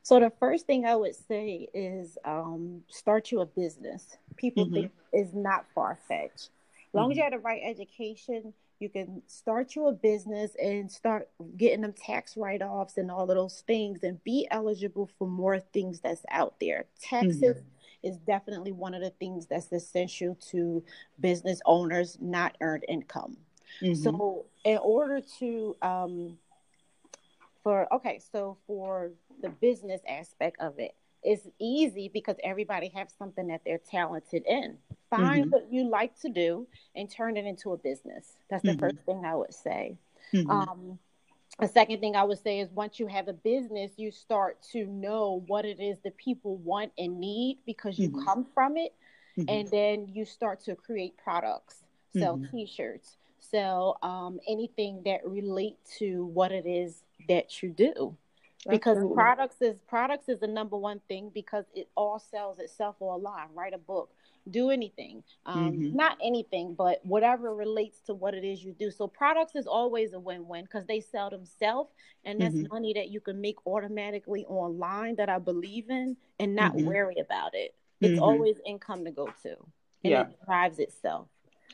so 0.09 0.19
the 0.19 0.33
first 0.41 0.67
thing 0.67 0.87
I 0.87 0.97
would 0.97 1.15
say 1.15 1.69
is 1.75 2.17
um, 2.25 2.83
start 2.89 3.31
you 3.31 3.41
a 3.41 3.47
business. 3.47 4.17
People 4.37 4.65
mm-hmm. 4.65 4.75
think 4.75 4.93
is 5.13 5.35
not 5.35 5.67
far 5.75 5.99
fetched. 6.09 6.49
As 6.49 6.95
long 6.95 7.05
mm-hmm. 7.05 7.11
as 7.11 7.17
you 7.19 7.23
have 7.25 7.33
the 7.33 7.39
right 7.41 7.61
education, 7.63 8.55
you 8.79 8.89
can 8.89 9.21
start 9.27 9.77
you 9.77 9.87
a 9.87 9.93
business 9.93 10.53
and 10.59 10.91
start 10.91 11.29
getting 11.59 11.83
them 11.83 11.93
tax 11.93 12.39
write 12.39 12.63
offs 12.63 12.97
and 12.97 13.11
all 13.11 13.31
of 13.31 13.37
those 13.37 13.63
things 13.67 14.03
and 14.03 14.25
be 14.25 14.49
eligible 14.51 15.11
for 15.19 15.29
more 15.29 15.61
things 15.61 16.01
that's 16.01 16.25
out 16.31 16.55
there. 16.59 16.87
Taxes 17.03 17.43
mm-hmm. 17.43 18.09
is 18.09 18.17
definitely 18.17 18.73
one 18.73 18.95
of 18.95 19.03
the 19.03 19.11
things 19.11 19.45
that's 19.45 19.71
essential 19.73 20.39
to 20.53 20.83
business 21.21 21.61
owners, 21.67 22.17
not 22.19 22.57
earned 22.63 22.87
income. 22.89 23.37
Mm-hmm. 23.83 24.03
So, 24.03 24.47
in 24.65 24.79
order 24.79 25.21
to, 25.39 25.77
um, 25.83 26.39
for 27.63 27.93
okay, 27.95 28.21
so 28.33 28.57
for 28.67 29.11
the 29.43 29.49
business 29.49 30.01
aspect 30.09 30.57
of 30.61 30.79
it. 30.79 30.95
It's 31.23 31.49
easy 31.59 32.09
because 32.13 32.37
everybody 32.45 32.93
has 32.95 33.09
something 33.19 33.49
that 33.49 33.63
they're 33.65 33.81
talented 33.91 34.45
in. 34.47 34.79
Find 35.11 35.47
mm-hmm. 35.47 35.51
what 35.51 35.73
you 35.73 35.89
like 35.89 36.19
to 36.21 36.29
do 36.29 36.67
and 36.95 37.11
turn 37.11 37.37
it 37.37 37.45
into 37.45 37.73
a 37.73 37.77
business. 37.77 38.37
That's 38.49 38.63
the 38.63 38.71
mm-hmm. 38.71 38.81
first 38.81 38.99
thing 38.99 39.25
I 39.25 39.35
would 39.35 39.53
say. 39.53 39.97
Mm-hmm. 40.33 40.51
Um, 40.51 40.99
a 41.59 41.67
second 41.67 42.01
thing 42.01 42.15
I 42.15 42.23
would 42.23 42.41
say 42.43 42.61
is 42.61 42.71
once 42.71 43.01
you 43.01 43.09
have 43.09 43.27
a 43.27 43.33
business, 43.33 43.91
you 43.97 44.13
start 44.13 44.59
to 44.73 44.87
know 44.87 45.43
what 45.49 45.65
it 45.65 45.81
is 45.81 45.99
that 46.05 46.17
people 46.17 46.57
want 46.59 46.93
and 46.97 47.19
need 47.19 47.59
because 47.67 47.99
you 47.99 48.11
mm-hmm. 48.11 48.25
come 48.25 48.47
from 48.55 48.77
it. 48.77 48.95
Mm-hmm. 49.37 49.49
And 49.49 49.71
then 49.71 50.09
you 50.13 50.25
start 50.25 50.61
to 50.65 50.77
create 50.77 51.17
products, 51.17 51.83
sell 52.17 52.37
mm-hmm. 52.37 52.57
t 52.57 52.67
shirts, 52.67 53.17
sell 53.39 53.99
um, 54.03 54.39
anything 54.49 55.03
that 55.05 55.27
relate 55.27 55.79
to 55.99 56.27
what 56.27 56.53
it 56.53 56.67
is 56.67 57.03
that 57.29 57.63
you 57.63 57.71
do 57.71 58.17
because 58.69 58.97
Absolutely. 58.97 59.15
products 59.15 59.57
is 59.61 59.81
products 59.87 60.29
is 60.29 60.41
the 60.41 60.47
number 60.47 60.77
one 60.77 61.01
thing 61.09 61.31
because 61.33 61.65
it 61.75 61.89
all 61.95 62.19
sells 62.19 62.59
itself 62.59 62.97
online 63.01 63.49
write 63.55 63.75
a 63.75 63.79
book 63.79 64.11
do 64.51 64.71
anything 64.71 65.23
um, 65.47 65.73
mm-hmm. 65.73 65.97
not 65.97 66.17
anything 66.23 66.75
but 66.75 67.01
whatever 67.05 67.55
relates 67.55 68.01
to 68.01 68.15
what 68.15 68.35
it 68.35 68.45
is 68.45 68.65
you 68.65 68.73
do 68.73 68.91
so 68.91 69.07
products 69.07 69.55
is 69.55 69.67
always 69.67 70.13
a 70.13 70.19
win-win 70.19 70.65
because 70.65 70.87
they 70.87 71.01
sell 71.01 71.31
themselves 71.31 71.91
and 72.25 72.41
that's 72.41 72.55
mm-hmm. 72.55 72.73
money 72.73 72.93
that 72.95 73.11
you 73.11 73.21
can 73.21 73.41
make 73.41 73.57
automatically 73.67 74.45
online 74.47 75.15
that 75.17 75.29
i 75.29 75.39
believe 75.39 75.91
in 75.91 76.17
and 76.41 76.55
not 76.55 76.75
mm-hmm. 76.75 76.87
worry 76.87 77.17
about 77.19 77.55
it 77.55 77.75
it's 78.01 78.15
mm-hmm. 78.15 78.23
always 78.23 78.57
income 78.67 79.05
to 79.05 79.11
go 79.11 79.27
to 79.43 79.51
and 80.05 80.13
yeah. 80.13 80.23
it 80.23 80.39
drives 80.47 80.79
itself 80.79 81.29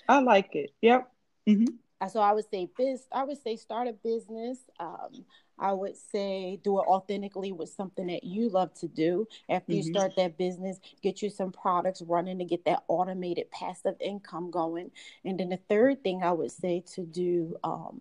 i 0.08 0.18
like 0.18 0.54
it 0.54 0.70
yep 0.82 1.10
mm-hmm. 1.48 1.64
So 2.08 2.20
i 2.20 2.32
would 2.32 2.48
say 2.50 2.68
biz 2.76 3.06
i 3.12 3.24
would 3.24 3.40
say 3.42 3.56
start 3.56 3.88
a 3.88 3.92
business 3.92 4.58
um, 4.80 5.24
I 5.58 5.72
would 5.72 5.96
say 5.96 6.58
do 6.62 6.78
it 6.80 6.86
authentically 6.86 7.52
with 7.52 7.68
something 7.68 8.08
that 8.08 8.24
you 8.24 8.48
love 8.48 8.74
to 8.74 8.88
do. 8.88 9.26
After 9.48 9.72
you 9.72 9.82
mm-hmm. 9.82 9.92
start 9.92 10.16
that 10.16 10.36
business, 10.36 10.80
get 11.02 11.22
you 11.22 11.30
some 11.30 11.52
products 11.52 12.02
running 12.02 12.38
to 12.38 12.44
get 12.44 12.64
that 12.64 12.82
automated 12.88 13.50
passive 13.50 13.94
income 14.00 14.50
going. 14.50 14.90
And 15.24 15.38
then 15.38 15.50
the 15.50 15.60
third 15.68 16.02
thing 16.02 16.22
I 16.22 16.32
would 16.32 16.50
say 16.50 16.82
to 16.94 17.02
do 17.02 17.56
um, 17.62 18.00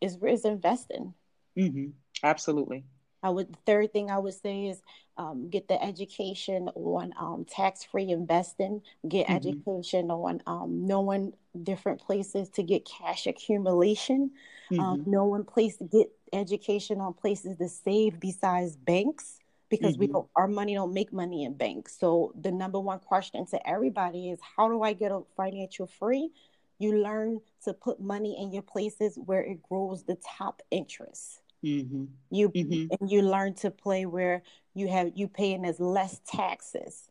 is 0.00 0.16
is 0.22 0.44
investing. 0.44 1.14
Mm-hmm. 1.58 1.88
Absolutely. 2.22 2.84
I 3.22 3.30
would 3.30 3.52
the 3.52 3.58
third 3.66 3.92
thing 3.92 4.10
I 4.10 4.18
would 4.18 4.34
say 4.34 4.66
is 4.66 4.80
um, 5.20 5.50
get 5.50 5.68
the 5.68 5.82
education 5.84 6.70
on 6.74 7.12
um, 7.20 7.44
tax 7.46 7.84
free 7.84 8.08
investing, 8.08 8.80
get 9.06 9.26
mm-hmm. 9.26 9.36
education 9.36 10.10
on 10.10 10.40
um, 10.46 10.86
knowing 10.86 11.34
different 11.62 12.00
places 12.00 12.48
to 12.48 12.62
get 12.62 12.86
cash 12.86 13.26
accumulation, 13.26 14.30
um, 14.72 14.78
mm-hmm. 14.78 15.10
knowing 15.10 15.44
place 15.44 15.76
to 15.76 15.84
get 15.84 16.10
education 16.32 17.02
on 17.02 17.12
places 17.12 17.58
to 17.58 17.68
save 17.68 18.18
besides 18.18 18.76
banks 18.76 19.38
because 19.68 19.92
mm-hmm. 19.92 20.00
we 20.00 20.06
don't 20.06 20.28
our 20.36 20.48
money 20.48 20.74
don't 20.74 20.94
make 20.94 21.12
money 21.12 21.44
in 21.44 21.52
banks. 21.52 21.98
So 22.00 22.32
the 22.40 22.50
number 22.50 22.80
one 22.80 23.00
question 23.00 23.44
to 23.48 23.68
everybody 23.68 24.30
is 24.30 24.38
how 24.56 24.68
do 24.68 24.82
I 24.82 24.94
get 24.94 25.12
a 25.12 25.20
financial 25.36 25.86
free? 25.86 26.30
You 26.78 27.02
learn 27.02 27.40
to 27.64 27.74
put 27.74 28.00
money 28.00 28.40
in 28.40 28.52
your 28.52 28.62
places 28.62 29.18
where 29.22 29.42
it 29.42 29.62
grows 29.62 30.02
the 30.04 30.16
top 30.38 30.62
interest. 30.70 31.42
Mm-hmm. 31.64 32.04
You 32.30 32.48
mm-hmm. 32.50 32.94
and 32.98 33.10
you 33.10 33.22
learn 33.22 33.54
to 33.56 33.70
play 33.70 34.06
where 34.06 34.42
you 34.74 34.88
have 34.88 35.12
you 35.14 35.28
paying 35.28 35.64
as 35.64 35.78
less 35.80 36.20
taxes. 36.26 37.08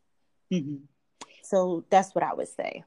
Mm-hmm. 0.52 0.76
So 1.42 1.84
that's 1.90 2.14
what 2.14 2.24
I 2.24 2.34
would 2.34 2.48
say. 2.48 2.84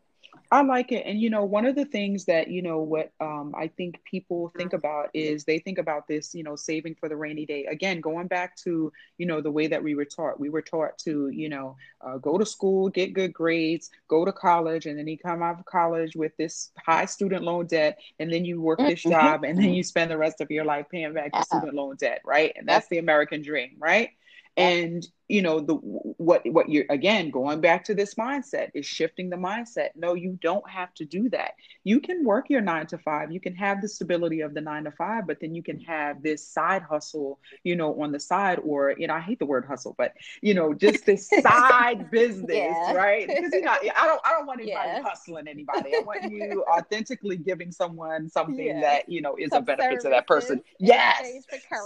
I 0.51 0.61
like 0.61 0.91
it. 0.91 1.05
And, 1.05 1.19
you 1.19 1.29
know, 1.29 1.43
one 1.43 1.65
of 1.65 1.75
the 1.75 1.85
things 1.85 2.25
that, 2.25 2.47
you 2.47 2.61
know, 2.61 2.79
what 2.79 3.11
um, 3.19 3.55
I 3.57 3.67
think 3.67 4.03
people 4.03 4.51
think 4.57 4.73
about 4.73 5.09
is 5.13 5.43
they 5.43 5.59
think 5.59 5.77
about 5.77 6.07
this, 6.07 6.35
you 6.35 6.43
know, 6.43 6.55
saving 6.55 6.95
for 6.95 7.09
the 7.09 7.15
rainy 7.15 7.45
day. 7.45 7.65
Again, 7.65 8.01
going 8.01 8.27
back 8.27 8.55
to, 8.57 8.91
you 9.17 9.25
know, 9.25 9.41
the 9.41 9.51
way 9.51 9.67
that 9.67 9.83
we 9.83 9.95
were 9.95 10.05
taught. 10.05 10.39
We 10.39 10.49
were 10.49 10.61
taught 10.61 10.97
to, 10.99 11.29
you 11.29 11.49
know, 11.49 11.75
uh, 12.01 12.17
go 12.17 12.37
to 12.37 12.45
school, 12.45 12.89
get 12.89 13.13
good 13.13 13.33
grades, 13.33 13.89
go 14.07 14.25
to 14.25 14.31
college, 14.31 14.85
and 14.85 14.97
then 14.97 15.07
you 15.07 15.17
come 15.17 15.41
out 15.41 15.59
of 15.59 15.65
college 15.65 16.15
with 16.15 16.35
this 16.37 16.71
high 16.77 17.05
student 17.05 17.43
loan 17.43 17.65
debt. 17.65 17.99
And 18.19 18.31
then 18.31 18.45
you 18.45 18.61
work 18.61 18.79
this 18.79 19.01
mm-hmm. 19.01 19.11
job 19.11 19.43
and 19.43 19.57
then 19.57 19.73
you 19.73 19.83
spend 19.83 20.11
the 20.11 20.17
rest 20.17 20.41
of 20.41 20.51
your 20.51 20.65
life 20.65 20.85
paying 20.91 21.13
back 21.13 21.31
your 21.33 21.43
student 21.43 21.73
loan 21.73 21.95
debt, 21.95 22.21
right? 22.25 22.53
And 22.55 22.67
that's 22.67 22.87
the 22.89 22.99
American 22.99 23.41
dream, 23.41 23.75
right? 23.79 24.11
and 24.55 25.07
you 25.33 25.41
know 25.41 25.59
the 25.59 25.73
what 25.73 26.43
what 26.45 26.69
you're 26.69 26.85
again 26.91 27.31
going 27.31 27.59
back 27.59 27.83
to 27.83 27.95
this 27.95 28.13
mindset 28.13 28.69
is 28.75 28.85
shifting 28.85 29.31
the 29.31 29.35
mindset. 29.35 29.89
No 29.95 30.13
you 30.13 30.37
don't 30.43 30.69
have 30.69 30.93
to 30.93 31.05
do 31.05 31.27
that. 31.29 31.53
You 31.83 31.99
can 31.99 32.23
work 32.23 32.51
your 32.51 32.61
9 32.61 32.85
to 32.87 32.99
5 32.99 33.31
you 33.31 33.39
can 33.39 33.55
have 33.55 33.81
the 33.81 33.87
stability 33.87 34.41
of 34.41 34.53
the 34.53 34.61
9 34.61 34.83
to 34.83 34.91
5 34.91 35.25
but 35.25 35.39
then 35.41 35.55
you 35.55 35.63
can 35.63 35.79
have 35.79 36.21
this 36.21 36.47
side 36.47 36.83
hustle 36.83 37.39
you 37.63 37.75
know 37.75 37.99
on 37.99 38.11
the 38.11 38.19
side 38.19 38.59
or 38.63 38.93
you 38.95 39.07
know 39.07 39.15
I 39.15 39.21
hate 39.21 39.39
the 39.39 39.47
word 39.47 39.65
hustle 39.65 39.95
but 39.97 40.13
you 40.41 40.53
know 40.53 40.71
just 40.71 41.03
this 41.07 41.27
side 41.41 42.11
business 42.11 42.55
yeah. 42.55 42.93
right? 42.93 43.27
Because 43.27 43.51
you 43.53 43.61
know 43.61 43.71
I 43.71 44.05
don't 44.05 44.21
I 44.23 44.31
don't 44.33 44.45
want 44.45 44.61
anybody 44.61 44.89
yeah. 44.89 45.01
hustling 45.01 45.47
anybody. 45.47 45.95
I 45.95 46.01
want 46.05 46.31
you 46.31 46.63
authentically 46.71 47.37
giving 47.37 47.71
someone 47.71 48.29
something 48.29 48.67
yeah. 48.67 48.81
that 48.81 49.09
you 49.09 49.21
know 49.21 49.35
is 49.35 49.49
Some 49.49 49.63
a 49.63 49.65
benefit 49.65 50.01
to 50.01 50.09
that 50.09 50.27
person. 50.27 50.61
Yes. 50.77 51.25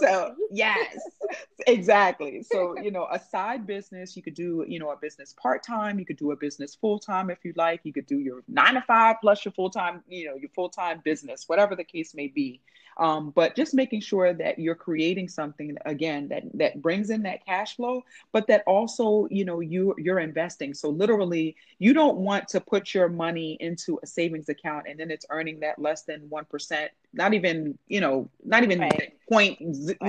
So 0.01 0.36
yes. 0.51 0.97
Exactly. 1.65 2.43
So 2.43 2.77
you 2.77 2.91
know 2.91 3.07
a 3.10 3.21
side 3.38 3.67
business. 3.67 4.17
You 4.17 4.23
could 4.23 4.34
do, 4.34 4.65
you 4.67 4.80
know, 4.80 4.89
a 4.89 4.97
business 4.97 5.36
part 5.39 5.62
time. 5.63 6.00
You 6.00 6.06
could 6.06 6.17
do 6.17 6.32
a 6.32 6.36
business 6.36 6.73
full 6.73 6.97
time 6.97 7.30
if 7.30 7.38
you'd 7.43 7.56
like. 7.56 7.82
You 7.84 7.93
could 7.93 8.08
do 8.08 8.19
your 8.19 8.41
nine 8.47 8.73
to 8.73 8.82
five 8.82 9.17
plus 9.21 9.45
your 9.45 9.52
full 9.52 9.69
time, 9.69 10.04
you 10.08 10.26
know, 10.26 10.36
your 10.36 10.50
full 10.56 10.69
time 10.69 11.02
business, 11.06 11.43
whatever 11.45 11.76
the 11.76 11.84
case 11.84 12.15
may 12.15 12.28
be. 12.28 12.62
Um, 13.00 13.30
but 13.30 13.56
just 13.56 13.76
making 13.76 14.02
sure 14.02 14.34
that 14.34 14.58
you're 14.58 14.73
creating 14.73 15.28
something 15.28 15.78
again 15.86 16.30
that 16.30 16.43
that 16.56 16.82
brings 16.82 17.12
in 17.12 17.21
that 17.23 17.45
cash 17.45 17.76
flow, 17.76 18.02
but 18.32 18.47
that 18.47 18.63
also, 18.65 19.28
you 19.30 19.45
know, 19.45 19.60
you 19.60 19.93
you're 20.00 20.17
investing. 20.17 20.73
So 20.73 20.89
literally, 20.89 21.56
you 21.78 21.93
don't 21.93 22.17
want 22.17 22.47
to 22.50 22.60
put 22.60 22.95
your 22.95 23.08
money 23.08 23.56
into 23.60 24.00
a 24.02 24.08
savings 24.08 24.50
account 24.50 24.88
and 24.89 25.00
then 25.00 25.12
it's 25.12 25.28
earning 25.30 25.60
that 25.60 25.78
less 25.78 26.02
than 26.10 26.21
one 26.30 26.45
percent, 26.45 26.89
not 27.17 27.34
even, 27.34 27.77
you 27.88 27.99
know, 27.99 28.30
not 28.43 28.63
even 28.63 28.80
right. 28.80 29.13
point 29.30 29.60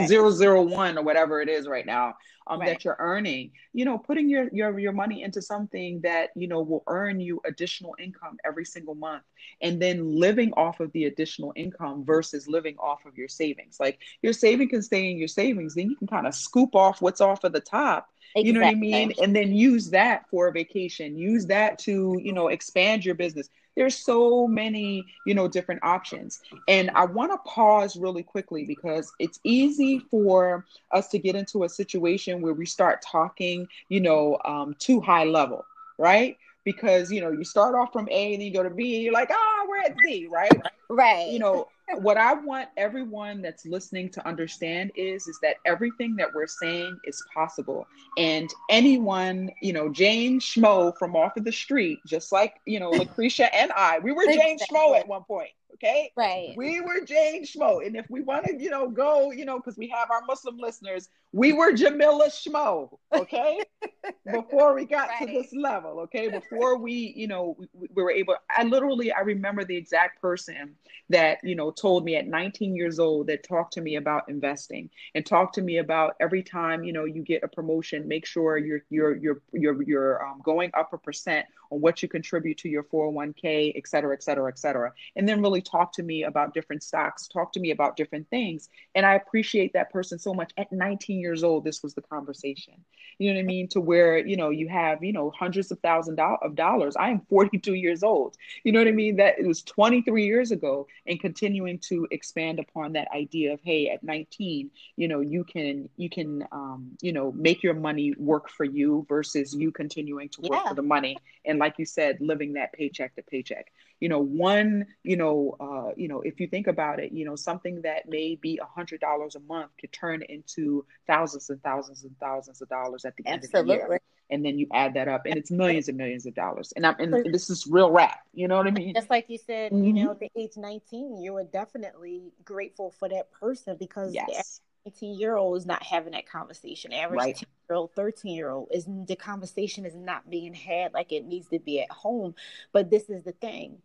zero 0.07 0.31
zero 0.31 0.63
one 0.63 0.97
or 0.97 1.03
whatever 1.03 1.41
it 1.41 1.49
is 1.49 1.67
right 1.67 1.87
now 1.87 2.15
um, 2.49 2.61
right. 2.61 2.69
that 2.69 2.85
you're 2.85 2.97
earning 2.99 3.51
you 3.73 3.85
know 3.85 3.99
putting 3.99 4.29
your, 4.29 4.49
your 4.53 4.79
your 4.79 4.93
money 4.93 5.23
into 5.23 5.41
something 5.41 6.01
that 6.01 6.31
you 6.35 6.49
know 6.49 6.61
will 6.61 6.83
earn 6.87 7.21
you 7.21 7.41
additional 7.45 7.95
income 7.99 8.37
every 8.45 8.65
single 8.65 8.95
month 8.95 9.23
and 9.61 9.81
then 9.81 10.17
living 10.17 10.53
off 10.55 10.81
of 10.81 10.91
the 10.93 11.05
additional 11.05 11.53
income 11.57 12.05
versus 12.05 12.49
living 12.49 12.77
off 12.79 13.05
of 13.07 13.17
your 13.17 13.29
savings 13.29 13.79
like 13.79 13.99
your 14.23 14.33
saving 14.33 14.69
can 14.69 14.83
stay 14.83 15.11
in 15.11 15.19
your 15.19 15.29
savings 15.29 15.75
then 15.75 15.91
you 15.91 15.97
can 15.97 16.09
kind 16.09 16.27
of 16.27 16.35
scoop 16.35 16.75
off 16.75 17.03
what's 17.03 17.21
off 17.21 17.45
of 17.45 17.53
the 17.53 17.61
top 17.61 18.09
Exactly. 18.35 18.47
You 18.47 18.53
know 18.53 18.61
what 18.61 18.69
I 18.69 18.75
mean? 18.75 19.13
And 19.23 19.35
then 19.35 19.55
use 19.55 19.89
that 19.89 20.29
for 20.29 20.49
a 20.49 20.53
vacation. 20.53 21.17
Use 21.17 21.47
that 21.47 21.79
to, 21.81 22.21
you 22.23 22.35
know, 22.35 22.49
expand 22.49 23.03
your 23.03 23.15
business. 23.15 23.49
There's 23.79 23.97
so 23.97 24.49
many, 24.49 25.07
you 25.25 25.35
know, 25.35 25.47
different 25.47 25.85
options. 25.85 26.41
And 26.67 26.91
I 26.97 27.05
want 27.05 27.31
to 27.31 27.39
pause 27.49 27.97
really 27.97 28.25
quickly 28.25 28.65
because 28.65 29.13
it's 29.21 29.39
easy 29.45 30.01
for 30.01 30.67
us 30.91 31.07
to 31.11 31.19
get 31.21 31.37
into 31.37 31.63
a 31.63 31.69
situation 31.69 32.43
where 32.43 32.55
we 32.55 32.67
start 32.67 33.03
talking, 33.03 33.69
you 33.89 34.01
know, 34.01 34.37
um, 34.45 34.75
too 34.81 35.01
high 35.01 35.25
level, 35.25 35.65
right? 35.97 36.37
Because, 36.69 37.11
you 37.11 37.23
know, 37.23 37.33
you 37.33 37.45
start 37.45 37.75
off 37.75 37.95
from 37.95 38.11
A 38.11 38.35
and 38.35 38.43
then 38.43 38.47
you 38.47 38.53
go 38.53 38.63
to 38.63 38.69
B 38.69 38.97
and 38.97 39.03
you're 39.03 39.15
like, 39.15 39.31
ah, 39.33 39.35
oh, 39.39 39.67
we're 39.71 39.79
at 39.79 39.97
Z, 40.05 40.29
right? 40.31 40.53
Right. 40.91 41.29
You 41.31 41.39
know, 41.39 41.67
what 41.95 42.19
I 42.19 42.35
want 42.35 42.69
everyone 42.77 43.41
that's 43.41 43.65
listening 43.65 44.11
to 44.11 44.29
understand 44.29 44.93
is 44.95 45.27
is 45.27 45.39
that 45.41 45.57
everything 45.65 46.15
that 46.17 46.29
we're 46.35 46.47
saying 46.47 46.99
is 47.05 47.25
possible. 47.33 47.87
And 48.19 48.51
anyone, 48.69 49.51
you 49.63 49.73
know, 49.73 49.89
Jane 49.89 50.41
Schmo 50.41 50.93
from 50.99 51.17
off 51.17 51.39
of 51.39 51.45
the 51.45 51.53
street, 51.53 52.01
just 52.07 52.33
like, 52.33 52.57
you 52.67 52.81
know, 52.81 52.91
Lucretia 52.91 53.55
and 53.55 53.73
I, 53.73 54.01
we 54.01 54.13
were 54.13 54.27
Jane 54.27 54.59
Schmo 54.59 54.95
at 54.95 55.09
one 55.09 55.25
point. 55.25 55.49
Okay. 55.75 56.11
Right. 56.17 56.55
We 56.57 56.81
were 56.81 57.05
Jane 57.05 57.45
Schmo. 57.45 57.87
And 57.87 57.97
if 57.97 58.07
we 58.11 58.21
want 58.21 58.47
to, 58.47 58.61
you 58.61 58.71
know, 58.71 58.89
go, 58.89 59.31
you 59.31 59.45
know, 59.45 59.59
because 59.59 59.77
we 59.77 59.89
have 59.89 60.11
our 60.11 60.23
Muslim 60.27 60.59
listeners, 60.59 61.09
we 61.33 61.53
were 61.53 61.73
Jamila 61.73 62.29
Schmo. 62.29 62.97
Okay. 63.15 63.63
Before 64.33 64.75
we 64.75 64.87
got 64.87 65.09
right. 65.09 65.27
to 65.27 65.27
this 65.27 65.53
level. 65.53 66.01
Okay. 66.01 66.29
Before 66.29 66.79
we, 66.79 67.13
you 67.17 67.29
know, 67.29 67.57
we, 67.73 67.89
we, 67.95 68.03
were 68.03 68.11
able, 68.11 68.37
I 68.51 68.65
literally, 68.65 69.13
I 69.13 69.21
remember 69.21 69.65
the 69.65 69.77
exact 69.77 70.21
person 70.21 70.75
that, 71.11 71.39
you 71.45 71.55
know, 71.55 71.71
told 71.71 72.05
me 72.05 72.17
at 72.17 72.27
19 72.27 72.75
years 72.75 72.99
old 72.99 73.29
that 73.29 73.47
talked 73.47 73.75
to 73.75 73.81
me 73.81 73.97
about 73.97 74.29
investing 74.29 74.91
and 75.15 75.25
talked 75.25 75.55
to 75.57 75.63
me 75.63 75.79
about 75.79 76.17
every 76.21 76.43
time, 76.43 76.83
you 76.83 76.93
know, 76.93 77.05
you 77.05 77.23
get 77.23 77.45
a 77.45 77.49
promotion, 77.49 78.09
make 78.09 78.27
sure 78.27 78.59
you're, 78.59 78.83
you're, 78.91 79.17
you're, 79.17 79.43
you're, 79.53 79.83
you're 79.83 80.27
um, 80.27 80.41
going 80.43 80.71
up 80.75 80.93
a 80.93 80.99
percent 80.99 81.47
on 81.71 81.81
what 81.81 82.03
you 82.03 82.09
contribute 82.09 82.59
to 82.59 82.69
your 82.69 82.85
401k, 82.85 83.73
et 83.77 83.87
cetera, 83.87 84.15
et 84.15 84.23
cetera, 84.23 84.51
et 84.51 84.59
cetera. 84.59 84.93
And 85.17 85.29
then 85.29 85.43
really 85.43 85.63
talk 85.63 85.93
to 85.95 86.03
me 86.03 86.25
about 86.25 86.55
different 86.55 86.83
stocks, 86.83 87.29
talk 87.29 87.53
to 87.53 87.61
me 87.61 87.71
about 87.71 87.97
different 87.97 88.29
things. 88.31 88.69
And 88.95 89.05
I 89.05 89.15
appreciate 89.15 89.73
that 89.73 89.93
person 89.93 90.19
so 90.19 90.35
much. 90.35 90.53
At 90.57 90.73
19 90.73 91.21
years 91.21 91.45
old, 91.45 91.65
this 91.65 91.83
was 91.83 91.95
the 91.95 92.03
conversation. 92.03 92.75
You 93.19 93.33
know 93.33 93.39
what 93.39 93.43
I 93.43 93.47
mean? 93.47 93.69
To 93.69 93.81
where, 93.81 94.19
you 94.19 94.37
know, 94.37 94.51
you 94.51 94.69
have, 94.69 95.03
you 95.03 95.13
know, 95.13 95.31
hundreds 95.31 95.71
of 95.71 95.79
thousands 95.81 96.19
of 96.21 96.55
dollars. 96.55 96.97
I 96.97 97.11
am 97.11 97.21
42 97.29 97.75
years 97.75 98.03
old. 98.03 98.37
You 98.65 98.73
know 98.73 98.79
what 98.79 98.89
I 98.89 98.93
mean? 98.93 99.17
That 99.17 99.39
it 99.39 99.47
was 99.47 99.63
23 99.63 100.25
years 100.25 100.51
ago 100.53 100.87
and 101.07 101.21
continuing 101.21 101.79
to 101.81 102.07
expand 102.11 102.61
upon 102.61 102.93
that 102.93 103.09
idea 103.15 103.53
of, 103.55 103.61
hey, 103.63 103.89
at 103.89 104.03
19, 104.03 104.71
you 104.97 105.09
know, 105.09 105.21
you 105.21 105.45
can, 105.45 105.89
you 105.97 106.09
can, 106.09 106.47
um, 106.53 106.97
you 107.01 107.13
know, 107.13 107.33
make 107.33 107.63
your 107.63 107.75
money 107.75 108.15
work 108.19 108.49
for 108.49 108.65
you 108.65 109.05
versus 109.09 109.55
you 109.55 109.73
continuing 109.73 110.29
to 110.31 110.43
work 110.43 110.61
yeah. 110.65 110.69
for 110.69 110.75
the 110.75 110.83
money. 110.83 111.17
And 111.45 111.58
like 111.59 111.75
you 111.79 111.85
said, 111.85 112.19
living 112.21 112.55
that 112.55 112.73
paycheck 112.73 113.15
to 113.17 113.23
paycheck 113.23 113.73
you 114.01 114.09
know 114.09 114.21
one 114.21 114.87
you 115.03 115.17
know 115.17 115.57
uh, 115.61 115.93
you 115.97 116.09
know 116.09 116.21
if 116.21 116.41
you 116.41 116.47
think 116.47 116.67
about 116.67 117.01
it 117.01 117.13
you 117.13 117.25
know 117.25 117.37
something 117.37 117.83
that 117.83 118.09
may 118.09 118.37
be 118.37 118.59
a 118.63 118.67
hundred 118.67 119.01
dollars 119.01 119.35
a 119.35 119.41
month 119.41 119.71
could 119.81 119.93
turn 119.93 120.23
into 120.29 120.85
thousands 121.07 121.51
and 121.51 121.63
thousands 121.63 122.05
and 122.05 122.17
thousands 122.19 122.63
of 122.63 122.69
dollars 122.69 123.05
at 123.05 123.17
the 123.17 123.27
Absolutely. 123.27 123.75
end 123.75 123.83
of 123.83 123.89
the 123.89 123.93
year 123.93 124.01
and 124.31 124.45
then 124.45 124.59
you 124.59 124.67
add 124.75 124.95
that 124.95 125.09
up 125.09 125.23
and 125.25 125.37
it's 125.37 125.51
millions 125.51 125.89
and 125.89 125.97
millions 125.97 126.27
of 126.27 126.35
dollars 126.35 126.73
and 126.77 126.87
i'm 126.87 126.95
and 126.99 127.33
this 127.33 127.51
is 127.51 127.67
real 127.67 127.91
rap 127.91 128.21
you 128.33 128.47
know 128.47 128.57
what 128.57 128.67
i 128.67 128.71
mean 128.71 128.95
just 128.95 129.11
like 129.11 129.29
you 129.29 129.39
said 129.39 129.73
mm-hmm. 129.73 129.85
you 129.85 129.93
know 129.93 130.11
at 130.11 130.21
the 130.21 130.31
age 130.37 130.57
19 130.57 131.21
you 131.21 131.33
were 131.33 131.45
definitely 131.45 132.33
grateful 132.45 132.91
for 132.91 133.09
that 133.09 133.31
person 133.33 133.77
because 133.79 134.15
yes. 134.15 134.61
18 134.87 135.19
year 135.19 135.37
old 135.37 135.57
is 135.57 135.67
not 135.67 135.83
having 135.83 136.13
that 136.13 136.29
conversation. 136.29 136.93
Average 136.93 137.19
right. 137.19 137.43
10 137.69 137.75
year 137.75 137.79
old, 137.79 137.95
13 137.95 138.35
year 138.35 138.51
old 138.51 138.69
is 138.73 138.87
the 139.07 139.17
conversation 139.17 139.85
is 139.85 139.95
not 139.95 140.29
being 140.31 140.55
had 140.55 140.93
like 140.93 141.13
it 141.13 141.27
needs 141.27 141.49
to 141.49 141.59
be 141.59 141.81
at 141.81 141.91
home. 141.91 142.35
But 142.73 142.91
this 142.91 143.09
is 143.09 143.25
the 143.25 143.33
thing 143.33 143.79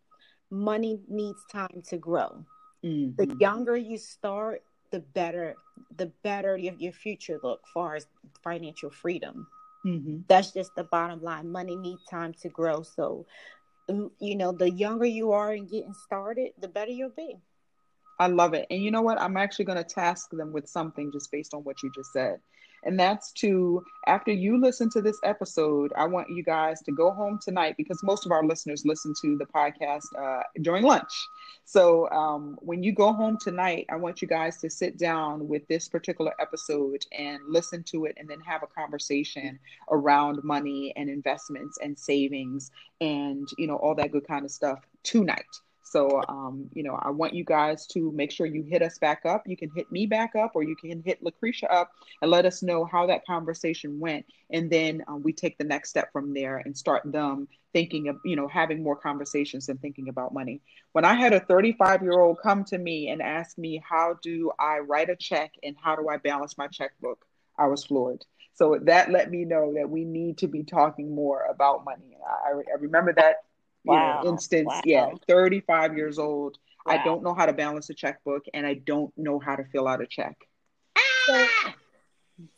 money 0.50 1.00
needs 1.08 1.40
time 1.52 1.82
to 1.88 1.98
grow. 1.98 2.46
Mm-hmm. 2.84 3.16
The 3.16 3.36
younger 3.38 3.76
you 3.76 3.98
start, 3.98 4.64
the 4.92 5.00
better 5.00 5.56
the 5.98 6.08
better 6.24 6.56
your, 6.56 6.76
your 6.78 6.92
future 6.92 7.40
look 7.42 7.62
far 7.74 7.96
as 7.96 8.06
financial 8.44 8.90
freedom. 8.90 9.48
Mm-hmm. 9.86 10.20
That's 10.28 10.52
just 10.52 10.76
the 10.76 10.84
bottom 10.86 11.22
line. 11.22 11.52
Money 11.52 11.76
needs 11.76 12.06
time 12.06 12.34
to 12.42 12.50
grow. 12.50 12.84
So, 12.84 13.26
um, 13.90 14.12
you 14.20 14.36
know, 14.36 14.52
the 14.52 14.70
younger 14.70 15.06
you 15.06 15.32
are 15.34 15.54
in 15.54 15.66
getting 15.66 15.94
started, 16.06 16.52
the 16.60 16.70
better 16.70 16.92
you'll 16.92 17.10
be. 17.10 17.36
I 18.20 18.28
love 18.28 18.54
it. 18.54 18.68
And 18.70 18.82
you 18.82 18.92
know 18.92 19.02
what? 19.02 19.20
I'm 19.20 19.36
actually 19.36 19.66
going 19.66 19.80
to 19.80 19.84
task 19.84 20.30
them 20.32 20.54
with 20.54 20.70
something 20.70 21.12
just 21.12 21.32
based 21.32 21.54
on 21.54 21.64
what 21.64 21.84
you 21.84 21.92
just 21.94 22.14
said. 22.14 22.40
And 22.86 23.00
that's 23.00 23.32
to, 23.34 23.84
after 24.08 24.32
you 24.32 24.60
listen 24.60 24.90
to 24.92 25.02
this 25.02 25.20
episode, 25.24 25.94
I 25.96 26.06
want 26.06 26.30
you 26.30 26.44
guys 26.44 26.82
to 26.82 26.92
go 26.92 27.12
home 27.12 27.40
tonight 27.42 27.76
because 27.78 28.04
most 28.04 28.26
of 28.26 28.32
our 28.32 28.46
listeners 28.46 28.86
listen 28.86 29.14
to 29.22 29.38
the 29.38 29.46
podcast 29.46 30.06
uh, 30.20 30.44
during 30.62 30.84
lunch. 30.84 31.28
So 31.66 32.10
um, 32.10 32.58
when 32.62 32.84
you 32.84 32.92
go 32.92 33.14
home 33.14 33.38
tonight, 33.40 33.86
I 33.90 33.96
want 33.96 34.22
you 34.22 34.28
guys 34.28 34.58
to 34.58 34.70
sit 34.70 34.98
down 34.98 35.48
with 35.48 35.66
this 35.68 35.88
particular 35.88 36.34
episode 36.40 37.06
and 37.18 37.40
listen 37.48 37.84
to 37.92 38.06
it 38.06 38.16
and 38.18 38.30
then 38.30 38.42
have 38.42 38.64
a 38.64 38.68
conversation 38.68 39.60
around 39.90 40.44
money 40.44 40.94
and 40.98 41.10
investments 41.10 41.78
and 41.82 41.98
savings 41.98 42.72
and, 43.00 43.48
you 43.58 43.68
know, 43.68 43.78
all 43.78 43.96
that 43.96 44.12
good 44.12 44.28
kind 44.28 44.44
of 44.44 44.52
stuff 44.52 44.80
tonight. 45.04 45.46
So, 45.84 46.22
um, 46.28 46.70
you 46.74 46.84
know, 46.84 46.98
I 47.02 47.12
want 47.12 47.34
you 47.34 47.44
guys 47.44 47.86
to 47.88 48.12
make 48.14 48.32
sure 48.32 48.46
you 48.46 48.64
hit 48.64 48.82
us 48.82 48.98
back 48.98 49.26
up. 49.26 49.44
You 49.46 49.58
can 49.58 49.70
hit 49.76 49.92
me 49.92 50.06
back 50.06 50.36
up, 50.36 50.52
or 50.56 50.64
you 50.64 50.76
can 50.76 51.04
hit 51.04 51.22
Lucretia 51.22 51.72
up 51.72 51.92
and 52.22 52.32
let 52.32 52.46
us 52.46 52.64
know 52.64 52.86
how 52.86 53.06
that 53.08 53.26
conversation 53.26 54.00
went. 54.00 54.26
And 54.50 54.70
then 54.72 55.04
um, 55.08 55.22
we 55.24 55.34
take 55.34 55.58
the 55.58 55.64
next 55.66 55.90
step 55.90 56.12
from 56.12 56.34
there 56.34 56.58
and 56.58 56.76
start 56.76 57.04
them 57.06 57.48
thinking 57.74 58.08
of, 58.08 58.18
you 58.24 58.36
know, 58.36 58.48
having 58.48 58.82
more 58.82 58.96
conversations 58.96 59.70
and 59.70 59.80
thinking 59.82 60.10
about 60.10 60.34
money. 60.34 60.62
When 60.94 61.06
I 61.06 61.14
had 61.16 61.34
a 61.34 61.40
35 61.40 62.02
year 62.02 62.20
old 62.20 62.40
come 62.42 62.64
to 62.66 62.78
me 62.78 63.10
and 63.10 63.22
ask 63.22 63.58
me, 63.58 63.84
how 63.88 64.18
do 64.22 64.52
I 64.60 64.80
write 64.80 65.10
a 65.10 65.16
check 65.16 65.54
and 65.64 65.76
how 65.82 65.96
do 65.96 66.08
I 66.08 66.18
balance 66.18 66.58
my 66.58 66.68
checkbook? 66.68 67.26
I 67.58 67.68
was 67.68 67.84
floored. 67.84 68.26
So 68.56 68.80
that 68.84 69.12
let 69.12 69.32
me 69.32 69.46
know 69.46 69.74
that 69.76 69.90
we 69.90 70.06
need 70.06 70.38
to 70.40 70.48
be 70.48 70.64
talking 70.64 71.14
more 71.14 71.46
about 71.50 71.84
money. 71.84 72.18
I, 72.26 72.52
I 72.52 72.78
remember 72.80 73.14
that 73.14 73.44
wow. 73.86 74.22
know, 74.22 74.30
instance. 74.30 74.68
Wow. 74.68 74.82
Yeah, 74.86 75.10
35 75.28 75.98
years 75.98 76.20
old. 76.20 76.58
Wow. 76.86 76.94
I 76.94 77.04
don't 77.04 77.24
know 77.24 77.34
how 77.34 77.46
to 77.46 77.54
balance 77.54 77.90
a 77.90 77.94
checkbook 77.94 78.46
and 78.54 78.66
I 78.66 78.76
don't 78.76 79.14
know 79.18 79.40
how 79.40 79.56
to 79.56 79.64
fill 79.66 79.88
out 79.88 80.02
a 80.02 80.08
check. 80.08 80.36
So, 81.26 81.48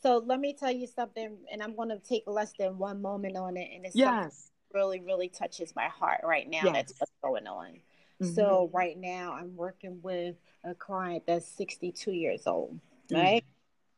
so 0.02 0.24
let 0.26 0.40
me 0.40 0.54
tell 0.54 0.72
you 0.72 0.88
something, 0.88 1.38
and 1.52 1.62
I'm 1.62 1.76
going 1.76 1.90
to 1.90 2.00
take 2.00 2.24
less 2.26 2.54
than 2.58 2.78
one 2.78 3.02
moment 3.02 3.38
on 3.38 3.58
it. 3.58 3.70
And 3.74 3.86
it's 3.86 3.96
yes. 3.96 4.52
really, 4.74 5.02
really 5.02 5.30
touches 5.30 5.76
my 5.76 5.88
heart 5.88 6.22
right 6.24 6.50
now. 6.50 6.62
Yes. 6.64 6.74
That's 6.74 6.94
what's 6.98 7.12
going 7.24 7.48
on. 7.48 7.80
Mm-hmm. 8.22 8.34
So, 8.34 8.70
right 8.74 8.98
now, 8.98 9.34
I'm 9.34 9.56
working 9.56 10.00
with 10.02 10.36
a 10.64 10.74
client 10.74 11.24
that's 11.28 11.46
62 11.46 12.12
years 12.12 12.48
old, 12.48 12.80
right? 13.12 13.44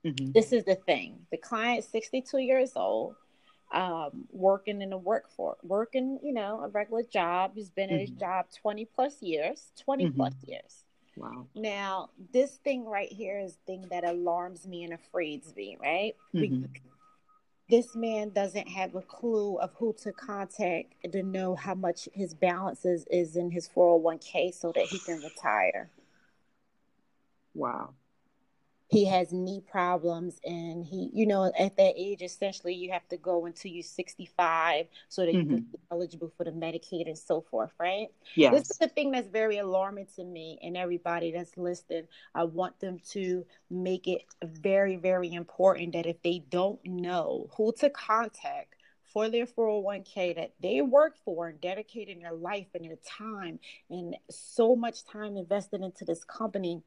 Mm-hmm. 0.05 0.31
This 0.31 0.51
is 0.51 0.63
the 0.65 0.75
thing 0.75 1.19
the 1.31 1.37
client, 1.37 1.83
62 1.83 2.39
years 2.39 2.71
old, 2.75 3.15
um, 3.71 4.27
working 4.32 4.82
in 4.82 4.89
the 4.89 4.97
workforce, 4.97 5.58
working, 5.63 6.19
you 6.23 6.34
know, 6.34 6.62
a 6.63 6.67
regular 6.69 7.03
job. 7.03 7.51
He's 7.56 7.69
been 7.69 7.88
mm-hmm. 7.88 7.95
at 7.95 8.01
his 8.01 8.12
mm-hmm. 8.12 8.19
job 8.19 8.45
20 8.62 8.86
plus 8.86 9.21
years, 9.21 9.71
20 9.84 10.06
mm-hmm. 10.06 10.15
plus 10.15 10.34
years. 10.45 10.84
Wow. 11.15 11.47
Now, 11.56 12.10
this 12.32 12.51
thing 12.63 12.86
right 12.86 13.12
here 13.12 13.39
is 13.39 13.58
thing 13.65 13.88
that 13.89 14.03
alarms 14.03 14.67
me 14.67 14.84
and 14.84 14.93
afraids 14.93 15.56
me, 15.56 15.77
right? 15.82 16.15
Mm-hmm. 16.34 16.65
This 17.69 17.95
man 17.95 18.30
doesn't 18.30 18.69
have 18.69 18.95
a 18.95 19.01
clue 19.01 19.58
of 19.58 19.73
who 19.73 19.93
to 20.03 20.13
contact 20.13 20.93
to 21.12 21.23
know 21.23 21.56
how 21.56 21.75
much 21.75 22.08
his 22.13 22.34
balances 22.34 23.06
is 23.12 23.36
in 23.36 23.51
his 23.51 23.67
401k 23.67 24.53
so 24.53 24.71
that 24.73 24.86
he 24.86 24.99
can 24.99 25.19
retire. 25.19 25.89
Wow 27.53 27.93
he 28.88 29.06
has 29.06 29.34
knee 29.34 29.62
problems 29.69 30.39
and 30.45 30.86
he 30.86 31.10
you 31.13 31.26
know 31.26 31.52
at 31.60 31.76
that 31.78 31.93
age 31.97 32.21
essentially 32.21 32.73
you 32.73 32.91
have 32.91 33.08
to 33.08 33.17
go 33.17 33.45
until 33.45 33.71
you're 33.71 33.84
65 33.84 34.88
so 35.10 35.21
that 35.21 35.30
mm-hmm. 35.30 35.38
you 35.38 35.45
can 35.45 35.58
mm-hmm. 35.58 35.71
be 35.71 35.80
eligible 35.91 36.32
for 36.38 36.43
the 36.43 36.52
medicaid 36.52 37.08
and 37.08 37.17
so 37.17 37.41
forth 37.41 37.71
right 37.80 38.08
yes. 38.36 38.54
this 38.54 38.71
is 38.71 38.78
the 38.78 38.88
thing 38.88 39.12
that's 39.12 39.28
very 39.28 39.58
alarming 39.58 40.08
to 40.15 40.23
me 40.23 40.58
and 40.62 40.78
everybody 40.78 41.32
that's 41.32 41.58
listening 41.58 42.08
i 42.34 42.43
want 42.43 42.80
them 42.80 43.00
to 43.10 43.45
make 43.69 44.08
it 44.08 44.23
very 44.43 44.95
very 44.95 45.34
important 45.34 45.93
that 45.93 46.06
if 46.06 46.21
they 46.21 46.43
don't 46.50 46.80
know 46.86 47.50
who 47.56 47.73
to 47.78 47.89
contact 47.89 48.76
for 49.13 49.30
their 49.30 49.45
401k 49.45 50.36
that 50.36 50.54
they 50.62 50.82
work 50.82 51.15
for 51.23 51.47
and 51.47 51.62
dedicating 51.62 52.21
their 52.21 52.34
life 52.34 52.67
and 52.73 52.86
their 52.86 52.97
time 53.06 53.60
and 53.89 54.15
so 54.30 54.76
much 54.76 55.06
time 55.06 55.38
invested 55.38 55.82
into 55.82 56.06
this 56.06 56.23
company 56.23 56.82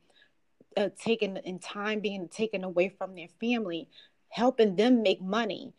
uh, 0.77 0.89
taken 0.99 1.37
in 1.39 1.59
time 1.59 2.01
being 2.01 2.29
taken 2.29 2.65
away 2.65 2.89
from 2.89 3.15
their 3.15 3.29
family, 3.41 3.89
helping 4.29 4.77
them 4.77 5.03
make 5.03 5.21
money. 5.21 5.73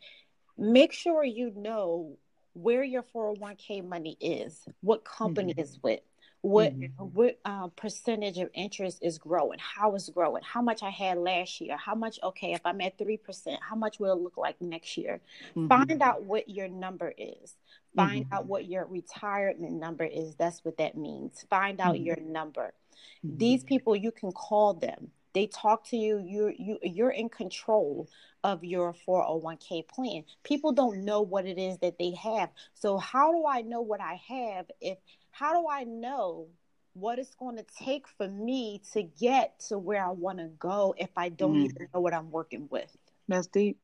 Make 0.58 0.92
sure 0.92 1.24
you 1.24 1.52
know 1.56 2.18
where 2.54 2.84
your 2.84 3.02
401k 3.02 3.86
money 3.86 4.16
is, 4.20 4.60
what 4.82 5.04
company 5.04 5.52
mm-hmm. 5.54 5.62
is 5.62 5.78
with, 5.82 6.00
what 6.42 6.78
mm-hmm. 6.78 7.04
what 7.04 7.38
uh, 7.44 7.68
percentage 7.68 8.36
of 8.38 8.50
interest 8.52 8.98
is 9.00 9.16
growing, 9.16 9.58
how 9.58 9.94
it's 9.94 10.08
growing, 10.10 10.42
how 10.42 10.60
much 10.60 10.82
I 10.82 10.90
had 10.90 11.18
last 11.18 11.60
year, 11.60 11.76
how 11.76 11.94
much 11.94 12.18
okay 12.22 12.52
if 12.52 12.60
I'm 12.64 12.80
at 12.80 12.98
three 12.98 13.16
percent, 13.16 13.60
how 13.66 13.76
much 13.76 13.98
will 13.98 14.12
it 14.12 14.20
look 14.20 14.36
like 14.36 14.60
next 14.60 14.96
year? 14.98 15.20
Mm-hmm. 15.56 15.68
Find 15.68 16.02
out 16.02 16.24
what 16.24 16.48
your 16.48 16.68
number 16.68 17.14
is. 17.16 17.56
Find 17.94 18.26
out 18.32 18.42
mm-hmm. 18.42 18.48
what 18.48 18.66
your 18.66 18.86
retirement 18.86 19.72
number 19.72 20.04
is. 20.04 20.34
That's 20.34 20.64
what 20.64 20.78
that 20.78 20.96
means. 20.96 21.44
Find 21.48 21.80
out 21.80 21.94
mm-hmm. 21.94 22.04
your 22.04 22.20
number. 22.20 22.72
These 23.22 23.60
mm-hmm. 23.60 23.68
people, 23.68 23.96
you 23.96 24.12
can 24.12 24.32
call 24.32 24.74
them. 24.74 25.10
They 25.34 25.46
talk 25.46 25.84
to 25.88 25.96
you. 25.96 26.18
You 26.18 26.54
you 26.58 26.78
you're 26.82 27.10
in 27.10 27.28
control 27.28 28.08
of 28.44 28.64
your 28.64 28.94
401k 29.06 29.88
plan. 29.88 30.24
People 30.42 30.72
don't 30.72 31.04
know 31.04 31.22
what 31.22 31.46
it 31.46 31.58
is 31.58 31.78
that 31.78 31.98
they 31.98 32.12
have. 32.22 32.50
So 32.74 32.98
how 32.98 33.32
do 33.32 33.46
I 33.46 33.62
know 33.62 33.80
what 33.80 34.00
I 34.00 34.20
have 34.28 34.66
if 34.80 34.98
how 35.30 35.58
do 35.58 35.68
I 35.68 35.84
know 35.84 36.48
what 36.94 37.18
it's 37.18 37.34
going 37.34 37.56
to 37.56 37.64
take 37.82 38.06
for 38.06 38.28
me 38.28 38.82
to 38.92 39.02
get 39.02 39.58
to 39.68 39.78
where 39.78 40.04
I 40.04 40.10
want 40.10 40.38
to 40.38 40.48
go 40.58 40.94
if 40.98 41.10
I 41.16 41.30
don't 41.30 41.54
mm. 41.54 41.64
even 41.64 41.88
know 41.94 42.00
what 42.00 42.12
I'm 42.12 42.30
working 42.30 42.68
with? 42.70 42.94
That's 43.28 43.46
deep. 43.46 43.78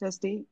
That's 0.00 0.18
deep. 0.18 0.46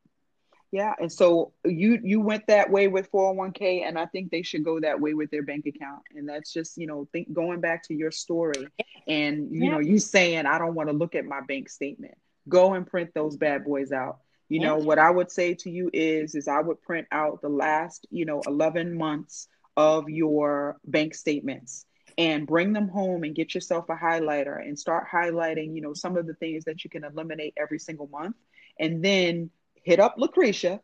Yeah, 0.76 0.92
and 1.00 1.10
so 1.10 1.54
you 1.64 1.98
you 2.02 2.20
went 2.20 2.48
that 2.48 2.70
way 2.70 2.86
with 2.86 3.10
401k, 3.10 3.88
and 3.88 3.98
I 3.98 4.04
think 4.04 4.30
they 4.30 4.42
should 4.42 4.62
go 4.62 4.78
that 4.80 5.00
way 5.00 5.14
with 5.14 5.30
their 5.30 5.42
bank 5.42 5.64
account. 5.64 6.02
And 6.14 6.28
that's 6.28 6.52
just 6.52 6.76
you 6.76 6.86
know 6.86 7.08
think 7.14 7.32
going 7.32 7.62
back 7.62 7.84
to 7.84 7.94
your 7.94 8.10
story, 8.10 8.68
and 9.08 9.50
you 9.50 9.64
yeah. 9.64 9.70
know 9.70 9.78
you 9.78 9.98
saying 9.98 10.44
I 10.44 10.58
don't 10.58 10.74
want 10.74 10.90
to 10.90 10.94
look 10.94 11.14
at 11.14 11.24
my 11.24 11.40
bank 11.40 11.70
statement. 11.70 12.12
Go 12.46 12.74
and 12.74 12.86
print 12.86 13.14
those 13.14 13.38
bad 13.38 13.64
boys 13.64 13.90
out. 13.90 14.18
You 14.50 14.60
know 14.60 14.76
what 14.76 14.98
I 14.98 15.10
would 15.10 15.30
say 15.30 15.54
to 15.54 15.70
you 15.70 15.88
is 15.94 16.34
is 16.34 16.46
I 16.46 16.60
would 16.60 16.82
print 16.82 17.06
out 17.10 17.40
the 17.40 17.48
last 17.48 18.06
you 18.10 18.26
know 18.26 18.42
11 18.46 18.98
months 18.98 19.48
of 19.78 20.10
your 20.10 20.76
bank 20.84 21.14
statements 21.14 21.86
and 22.18 22.46
bring 22.46 22.74
them 22.74 22.88
home 22.88 23.24
and 23.24 23.34
get 23.34 23.54
yourself 23.54 23.88
a 23.88 23.96
highlighter 23.96 24.60
and 24.60 24.78
start 24.78 25.06
highlighting 25.10 25.74
you 25.74 25.80
know 25.80 25.94
some 25.94 26.18
of 26.18 26.26
the 26.26 26.34
things 26.34 26.64
that 26.64 26.84
you 26.84 26.90
can 26.90 27.02
eliminate 27.02 27.54
every 27.56 27.78
single 27.78 28.08
month 28.08 28.36
and 28.78 29.02
then 29.02 29.50
hit 29.87 30.01
up 30.01 30.16
Lucretia 30.18 30.81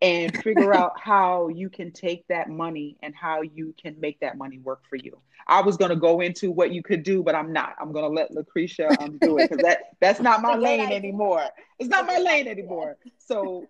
and 0.00 0.34
figure 0.42 0.72
out 0.80 0.98
how 0.98 1.48
you 1.48 1.68
can 1.68 1.92
take 1.92 2.26
that 2.28 2.48
money 2.48 2.96
and 3.02 3.14
how 3.14 3.42
you 3.42 3.74
can 3.80 4.00
make 4.00 4.18
that 4.20 4.38
money 4.38 4.58
work 4.58 4.80
for 4.88 4.96
you. 4.96 5.18
I 5.46 5.60
was 5.60 5.76
going 5.76 5.90
to 5.90 5.96
go 5.96 6.20
into 6.20 6.50
what 6.50 6.72
you 6.72 6.82
could 6.82 7.02
do, 7.02 7.22
but 7.22 7.34
I'm 7.34 7.52
not. 7.52 7.76
I'm 7.78 7.92
going 7.92 8.04
to 8.04 8.10
let 8.10 8.32
Lucretia 8.32 8.88
um, 9.00 9.18
do 9.18 9.38
it 9.38 9.50
because 9.50 9.62
that 9.62 9.90
that's 10.00 10.20
not 10.20 10.40
my 10.40 10.54
lane 10.56 10.90
anymore. 10.90 11.44
It's 11.78 11.88
not 11.88 12.06
my 12.06 12.18
lane 12.18 12.48
anymore. 12.48 12.96
So 13.18 13.66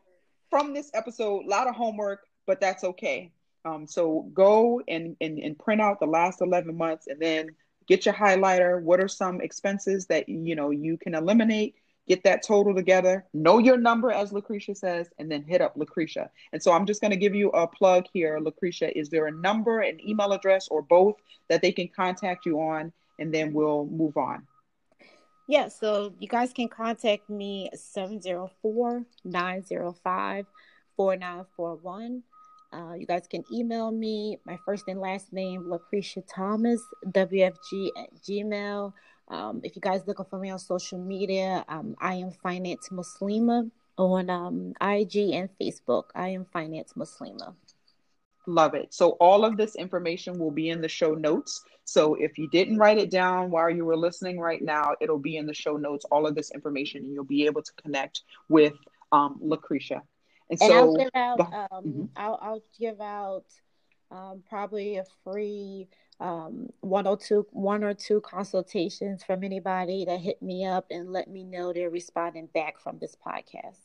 from 0.49 0.73
this 0.73 0.91
episode, 0.95 1.45
a 1.45 1.49
lot 1.49 1.67
of 1.67 1.75
homework, 1.75 2.21
but 2.47 2.61
that's 2.61 2.85
okay. 2.85 3.33
Um, 3.65 3.87
so 3.89 4.31
go 4.33 4.81
and, 4.87 5.17
and 5.21 5.39
and 5.41 5.59
print 5.59 5.81
out 5.81 5.99
the 5.99 6.07
last 6.07 6.41
11 6.41 6.77
months 6.77 7.09
and 7.09 7.21
then 7.21 7.49
get 7.89 8.07
your 8.07 8.15
highlighter. 8.15 8.81
What 8.81 9.01
are 9.01 9.09
some 9.09 9.41
expenses 9.41 10.07
that 10.07 10.29
you 10.29 10.55
know 10.55 10.71
you 10.71 10.97
can 10.97 11.15
eliminate? 11.15 11.75
Get 12.09 12.23
that 12.25 12.43
total 12.43 12.75
together, 12.75 13.25
know 13.35 13.59
your 13.59 13.77
number, 13.77 14.11
as 14.11 14.33
Lucretia 14.33 14.75
says, 14.75 15.09
and 15.19 15.31
then 15.31 15.43
hit 15.43 15.61
up 15.61 15.77
Lucretia. 15.77 16.31
And 16.53 16.63
so 16.63 16.73
I'm 16.73 16.87
just 16.87 17.01
going 17.01 17.11
to 17.11 17.17
give 17.17 17.35
you 17.35 17.51
a 17.51 17.67
plug 17.67 18.07
here, 18.13 18.39
Lucretia. 18.41 18.97
Is 18.97 19.09
there 19.09 19.27
a 19.27 19.33
number, 19.33 19.81
an 19.81 20.01
email 20.07 20.33
address, 20.33 20.69
or 20.69 20.83
both 20.83 21.17
that 21.49 21.63
they 21.63 21.73
can 21.73 21.89
contact 21.89 22.47
you 22.47 22.61
on? 22.61 22.93
And 23.19 23.33
then 23.33 23.53
we'll 23.53 23.87
move 23.87 24.17
on. 24.17 24.47
Yeah, 25.49 25.69
so 25.69 26.13
you 26.19 26.29
guys 26.29 26.53
can 26.53 26.69
contact 26.69 27.31
me 27.31 27.71
704 27.75 29.05
905 29.25 30.47
4941. 30.97 32.23
Uh, 32.73 32.95
you 32.95 33.07
guys 33.07 33.27
can 33.31 33.45
email 33.53 33.91
me 33.93 34.39
my 34.45 34.59
first 34.65 34.85
and 34.89 35.01
last 35.01 35.33
name, 35.33 35.71
Lucretia 35.71 36.21
Thomas, 36.23 36.83
WFG 37.07 37.91
at 37.97 38.15
Gmail. 38.23 38.93
Um, 39.29 39.61
if 39.65 39.75
you 39.75 39.83
guys 39.83 40.03
looking 40.07 40.27
for 40.27 40.39
me 40.39 40.51
on 40.51 40.59
social 40.59 40.99
media, 40.99 41.65
um, 41.69 41.97
I 42.01 42.15
am 42.15 42.31
Finance 42.31 42.89
Muslima 42.91 43.71
on 43.99 44.31
um, 44.31 44.73
IG 44.81 45.33
and 45.33 45.49
Facebook. 45.61 46.05
I 46.15 46.29
am 46.29 46.45
Finance 46.45 46.93
Muslima. 46.97 47.55
Love 48.47 48.75
it. 48.75 48.95
So 48.95 49.11
all 49.13 49.45
of 49.45 49.57
this 49.57 49.75
information 49.75 50.39
will 50.39 50.53
be 50.53 50.71
in 50.71 50.81
the 50.81 50.89
show 50.89 51.15
notes. 51.15 51.63
So 51.85 52.15
if 52.15 52.39
you 52.39 52.49
didn't 52.51 52.79
write 52.79 52.99
it 52.99 53.11
down 53.11 53.51
while 53.51 53.71
you 53.71 53.85
were 53.85 53.97
listening 53.97 54.39
right 54.39 54.63
now, 54.63 54.95
it'll 55.01 55.19
be 55.19 55.37
in 55.37 55.47
the 55.47 55.55
show 55.55 55.77
notes. 55.77 56.05
All 56.11 56.27
of 56.27 56.37
this 56.37 56.53
information, 56.53 57.03
and 57.03 57.13
you'll 57.13 57.25
be 57.25 57.47
able 57.47 57.63
to 57.63 57.73
connect 57.83 58.23
with 58.49 58.75
um, 59.11 59.39
Lucretia. 59.41 60.03
And, 60.51 60.61
and 60.61 60.71
so 60.71 60.77
I'll 60.77 60.97
give 60.97 61.11
out. 61.15 61.41
Um, 61.41 61.85
mm-hmm. 61.85 62.05
I'll, 62.17 62.39
I'll 62.41 62.63
give 62.79 63.01
out 63.01 63.47
um, 64.13 64.45
probably 64.49 64.99
a 64.99 65.05
free 65.25 65.89
um, 66.21 66.69
one 66.81 67.07
or 67.07 67.17
two 67.17 67.47
one 67.51 67.85
or 67.85 67.95
two 67.95 68.21
consultations 68.23 69.23
from 69.23 69.45
anybody 69.45 70.05
that 70.07 70.21
hit 70.21 70.41
me 70.41 70.65
up 70.65 70.87
and 70.91 71.13
let 71.13 71.29
me 71.29 71.45
know 71.45 71.73
they're 71.73 71.91
responding 71.91 72.49
back 72.55 72.81
from 72.81 72.99
this 72.99 73.17
podcast. 73.17 73.79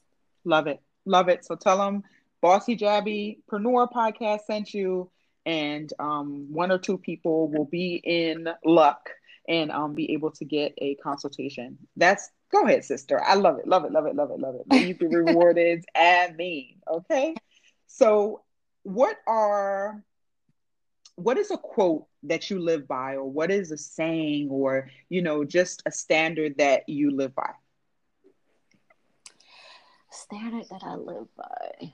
Love 0.46 0.67
it, 0.67 0.82
love 1.06 1.30
it. 1.30 1.44
So 1.46 1.56
tell 1.56 1.78
them 1.78 2.04
Bossy 2.41 2.76
Jabby 2.76 3.39
Preneur 3.52 3.91
podcast 3.91 4.41
sent 4.46 4.74
you, 4.74 5.10
and 5.46 5.91
um, 6.00 6.48
one 6.52 6.72
or 6.72 6.78
two 6.78 6.98
people 6.98 7.50
will 7.50 7.65
be 7.65 8.02
in 8.04 8.48
luck 8.65 9.10
and 9.48 9.72
um, 9.72 9.94
be 9.94 10.13
able 10.13 10.32
to 10.32 10.46
get 10.46 10.74
a 10.78 10.96
consultation. 10.96 11.78
That's 11.98 12.30
go 12.52 12.65
ahead, 12.65 12.86
sister. 12.86 13.22
I 13.22 13.36
love 13.36 13.60
it, 13.60 13.67
love 13.67 13.86
it, 13.86 13.91
love 13.91 14.06
it, 14.06 14.15
love 14.15 14.32
it, 14.32 14.39
love 14.39 14.56
it. 14.56 14.88
You 14.88 14.96
be 14.96 15.08
rewarded 15.08 15.84
and 15.96 16.36
mean. 16.38 16.82
Okay. 16.89 17.36
So, 17.88 18.41
what 18.84 19.17
are 19.28 20.04
what 21.15 21.38
is 21.38 21.52
a 21.52 21.58
quote 21.58 22.08
that 22.23 22.49
you 22.49 22.60
live 22.60 22.88
by, 22.88 23.15
or 23.15 23.29
what 23.29 23.51
is 23.51 23.71
a 23.71 23.77
saying, 23.77 24.49
or 24.49 24.89
you 25.10 25.21
know, 25.21 25.43
just 25.43 25.81
a 25.86 25.91
standard 25.91 26.57
that 26.57 26.88
you 26.88 27.12
live 27.12 27.34
by? 27.36 27.51
Standard 30.12 30.65
that 30.69 30.84
I 30.84 30.95
live 30.95 31.27
by. 31.36 31.93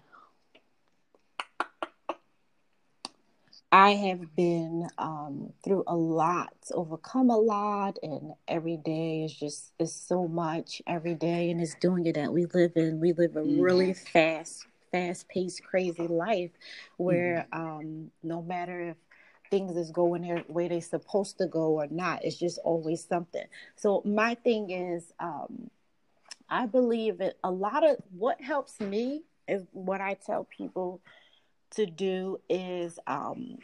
I 3.72 3.92
have 3.92 4.34
been 4.36 4.88
um, 4.98 5.52
through 5.64 5.84
a 5.88 5.96
lot, 5.96 6.54
overcome 6.72 7.30
a 7.30 7.38
lot, 7.38 7.98
and 8.02 8.34
every 8.48 8.78
day 8.78 9.24
is 9.24 9.34
just 9.34 9.74
is 9.78 9.94
so 9.94 10.28
much 10.28 10.82
every 10.88 11.16
day, 11.16 11.52
and 11.52 11.60
it's 11.60 11.76
doing 11.76 12.06
it 12.06 12.16
that 12.16 12.32
we 12.32 12.46
live 12.46 12.72
in. 12.76 13.00
We 13.00 13.12
live 13.12 13.36
a 13.36 13.42
mm-hmm. 13.42 13.60
really 13.60 13.94
fast, 13.94 14.66
fast 14.92 15.28
paced, 15.28 15.64
crazy 15.64 16.08
life 16.08 16.52
where 16.96 17.46
mm-hmm. 17.52 17.62
um, 17.62 18.12
no 18.24 18.42
matter 18.42 18.80
if 18.90 18.98
things 19.50 19.76
is 19.78 19.92
going 19.92 20.22
their 20.22 20.44
way 20.48 20.68
they're 20.68 20.82
supposed 20.82 21.38
to 21.40 21.48
go 21.48 21.80
or 21.80 21.88
not, 21.90 22.24
it's 22.24 22.38
just 22.38 22.60
always 22.64 23.04
something. 23.04 23.46
So 23.76 24.02
my 24.06 24.36
thing 24.36 24.70
is, 24.70 25.12
um, 25.20 25.70
I 26.50 26.66
believe 26.66 27.18
that 27.20 27.36
a 27.44 27.52
lot 27.52 27.88
of 27.88 27.98
what 28.18 28.42
helps 28.42 28.80
me 28.80 29.24
is 29.48 29.64
what 29.72 30.02
I 30.02 30.16
tell 30.16 30.46
people 30.46 31.02
to 31.72 31.86
do 31.86 32.40
is 32.50 33.00
um, 33.08 33.58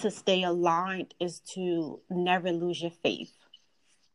to 0.00 0.10
stay 0.10 0.42
aligned 0.42 1.14
is 1.20 1.40
to 1.54 2.00
never 2.10 2.50
lose 2.52 2.80
your 2.80 2.92
faith. 3.02 3.32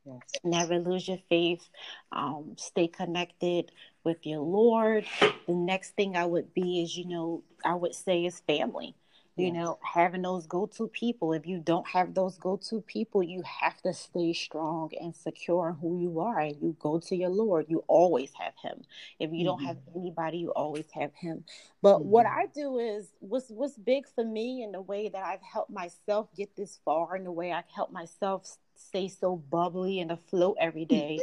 Yes. 0.05 0.19
Never 0.43 0.79
lose 0.79 1.07
your 1.07 1.19
faith. 1.29 1.67
Um, 2.11 2.55
stay 2.57 2.87
connected 2.87 3.71
with 4.03 4.25
your 4.25 4.39
Lord. 4.39 5.05
The 5.45 5.53
next 5.53 5.95
thing 5.95 6.15
I 6.15 6.25
would 6.25 6.53
be 6.53 6.81
is, 6.81 6.97
you 6.97 7.05
know, 7.05 7.43
I 7.63 7.75
would 7.75 7.93
say 7.93 8.25
is 8.25 8.39
family 8.47 8.95
you 9.35 9.51
know 9.51 9.79
having 9.81 10.21
those 10.21 10.45
go-to 10.45 10.87
people. 10.87 11.33
If 11.33 11.47
you 11.47 11.59
don't 11.59 11.87
have 11.87 12.13
those 12.13 12.37
go-to 12.37 12.81
people 12.81 13.23
you 13.23 13.41
have 13.43 13.81
to 13.83 13.93
stay 13.93 14.33
strong 14.33 14.91
and 14.99 15.15
secure 15.15 15.69
in 15.69 15.75
who 15.75 15.99
you 15.99 16.19
are. 16.19 16.39
And 16.39 16.55
you 16.61 16.75
go 16.79 16.99
to 16.99 17.15
your 17.15 17.29
lord 17.29 17.65
you 17.69 17.83
always 17.87 18.31
have 18.39 18.53
him. 18.61 18.81
If 19.19 19.31
you 19.31 19.37
mm-hmm. 19.37 19.45
don't 19.45 19.63
have 19.65 19.77
anybody 19.95 20.39
you 20.39 20.51
always 20.51 20.85
have 20.93 21.13
him. 21.13 21.43
But 21.81 21.99
mm-hmm. 21.99 22.09
what 22.09 22.25
i 22.25 22.47
do 22.53 22.79
is 22.79 23.07
what's 23.19 23.49
what's 23.49 23.77
big 23.77 24.05
for 24.13 24.23
me 24.23 24.63
in 24.63 24.71
the 24.71 24.81
way 24.81 25.09
that 25.09 25.23
i've 25.23 25.41
helped 25.41 25.71
myself 25.71 26.27
get 26.35 26.55
this 26.55 26.79
far 26.83 27.15
in 27.15 27.23
the 27.23 27.31
way 27.31 27.51
i 27.51 27.63
help 27.73 27.91
myself 27.91 28.57
stay 28.75 29.07
so 29.07 29.35
bubbly 29.35 29.99
and 29.99 30.11
afloat 30.11 30.57
every 30.59 30.85
day 30.99 31.19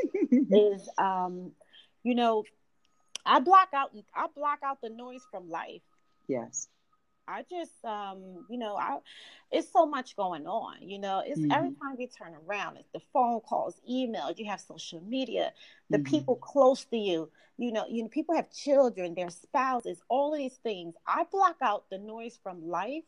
is 0.50 0.88
um 0.98 1.52
you 2.02 2.14
know 2.14 2.44
i 3.24 3.40
block 3.40 3.68
out 3.74 3.90
i 4.14 4.26
block 4.34 4.60
out 4.62 4.80
the 4.80 4.90
noise 4.90 5.22
from 5.30 5.50
life. 5.50 5.82
Yes 6.28 6.68
I 7.28 7.44
just, 7.48 7.84
um, 7.84 8.44
you 8.48 8.58
know, 8.58 8.76
I, 8.76 8.98
it's 9.50 9.72
so 9.72 9.86
much 9.86 10.16
going 10.16 10.46
on. 10.46 10.76
You 10.80 10.98
know, 10.98 11.22
it's 11.24 11.40
mm-hmm. 11.40 11.52
every 11.52 11.70
time 11.70 11.96
you 11.98 12.08
turn 12.08 12.34
around, 12.48 12.76
it's 12.76 12.88
the 12.92 13.00
phone 13.12 13.40
calls, 13.40 13.80
emails, 13.90 14.38
you 14.38 14.46
have 14.46 14.60
social 14.60 15.00
media, 15.00 15.52
the 15.90 15.98
mm-hmm. 15.98 16.10
people 16.10 16.36
close 16.36 16.84
to 16.86 16.96
you. 16.96 17.30
You 17.58 17.72
know, 17.72 17.86
you 17.88 18.02
know, 18.02 18.08
people 18.08 18.34
have 18.36 18.52
children, 18.52 19.14
their 19.14 19.30
spouses, 19.30 19.98
all 20.08 20.34
of 20.34 20.38
these 20.38 20.58
things. 20.62 20.94
I 21.06 21.24
block 21.30 21.56
out 21.62 21.84
the 21.90 21.98
noise 21.98 22.38
from 22.42 22.68
life, 22.68 23.04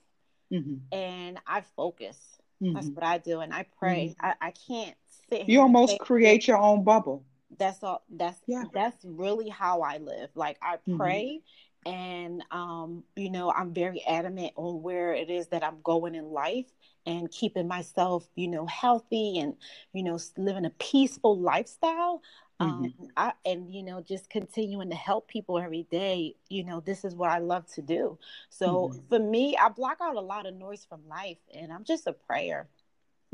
mm-hmm. 0.53 0.77
and 0.91 1.39
I 1.47 1.63
focus. 1.77 2.17
That's 2.61 2.87
mm-hmm. 2.87 2.95
what 2.95 3.05
I 3.05 3.19
do, 3.19 3.41
and 3.41 3.53
I 3.53 3.67
pray. 3.79 4.17
Mm-hmm. 4.21 4.27
I, 4.27 4.49
I 4.49 4.51
can't 4.51 4.97
sit. 5.31 5.49
You 5.49 5.61
almost 5.61 6.01
create 6.01 6.49
your 6.49 6.59
own 6.59 6.83
bubble. 6.83 7.25
That's 7.57 7.83
all. 7.83 8.03
That's 8.11 8.41
yeah. 8.47 8.65
That's 8.73 9.05
really 9.05 9.49
how 9.49 9.83
I 9.83 9.99
live. 9.99 10.31
Like 10.35 10.59
I 10.61 10.77
mm-hmm. 10.77 10.97
pray 10.97 11.41
and 11.87 12.43
um, 12.51 13.05
you 13.17 13.31
know 13.31 13.51
i'm 13.53 13.73
very 13.73 14.05
adamant 14.07 14.53
on 14.57 14.83
where 14.83 15.15
it 15.15 15.31
is 15.31 15.49
that 15.49 15.63
i'm 15.63 15.79
going 15.83 16.15
in 16.15 16.31
life 16.31 16.67
and 17.07 17.31
keeping 17.31 17.69
myself 17.69 18.29
you 18.35 18.49
know 18.49 18.67
healthy 18.67 19.39
and 19.39 19.55
you 19.93 20.03
know 20.03 20.19
living 20.37 20.65
a 20.65 20.71
peaceful 20.71 21.39
lifestyle 21.39 22.23
mm-hmm. 22.61 22.85
um, 22.85 22.95
I, 23.17 23.33
and 23.45 23.73
you 23.73 23.83
know 23.83 24.01
just 24.01 24.29
continuing 24.29 24.91
to 24.91 24.97
help 24.97 25.29
people 25.29 25.59
every 25.59 25.85
day 25.91 26.35
you 26.49 26.65
know 26.65 26.81
this 26.81 27.05
is 27.05 27.15
what 27.15 27.31
i 27.31 27.39
love 27.39 27.67
to 27.75 27.83
do 27.83 28.19
so 28.51 28.89
mm-hmm. 28.89 29.01
for 29.09 29.19
me 29.19 29.57
i 29.57 29.69
block 29.69 29.99
out 30.03 30.17
a 30.17 30.21
lot 30.21 30.47
of 30.47 30.55
noise 30.55 30.85
from 30.89 31.01
life 31.09 31.39
and 31.55 31.73
i'm 31.73 31.85
just 31.85 32.07
a 32.07 32.13
prayer 32.13 32.69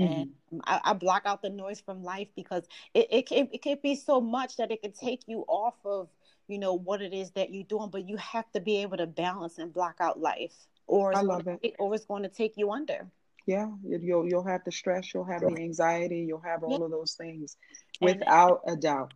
Mm-hmm. 0.01 0.23
and 0.51 0.63
I, 0.65 0.81
I, 0.87 0.93
block 0.95 1.23
out 1.25 1.41
the 1.41 1.51
noise 1.51 1.81
from 1.81 2.03
life 2.03 2.27
because 2.35 2.65
it, 2.95 3.07
it, 3.13 3.31
it, 3.31 3.49
it 3.53 3.63
could 3.63 3.81
be 3.81 3.95
so 3.95 4.21
much 4.21 4.57
that 4.57 4.73
it 4.73 4.83
can 4.83 4.91
take 4.91 5.21
you 5.29 5.45
off 5.47 5.75
of 5.85 6.09
you 6.49 6.59
know 6.59 6.75
what 6.75 7.03
it 7.03 7.13
is 7.13 7.31
that 7.33 7.53
you're 7.53 7.65
doing 7.65 7.91
but 7.91 8.09
you 8.09 8.17
have 8.17 8.51
to 8.53 8.61
be 8.61 8.83
able 8.83 8.97
to 8.97 9.07
balance 9.07 9.59
and 9.59 9.73
block 9.73 9.97
out 10.01 10.21
life 10.21 10.55
or 10.87 11.13
it's, 11.13 11.19
I 11.19 11.23
love 11.23 11.47
it. 11.47 11.61
Take, 11.63 11.77
or 11.79 11.95
it's 11.95 12.05
going 12.05 12.23
to 12.23 12.29
take 12.29 12.57
you 12.57 12.71
under 12.71 13.11
yeah 13.47 13.69
you'll 13.85 14.27
you'll 14.27 14.47
have 14.47 14.63
the 14.65 14.73
stress 14.73 15.13
you'll 15.13 15.25
have 15.25 15.43
the 15.43 15.57
anxiety 15.57 16.25
you'll 16.27 16.41
have 16.41 16.63
all 16.63 16.79
yeah. 16.79 16.85
of 16.85 16.91
those 16.91 17.15
things 17.15 17.57
without 18.01 18.61
and, 18.67 18.79
a 18.79 18.81
doubt 18.81 19.15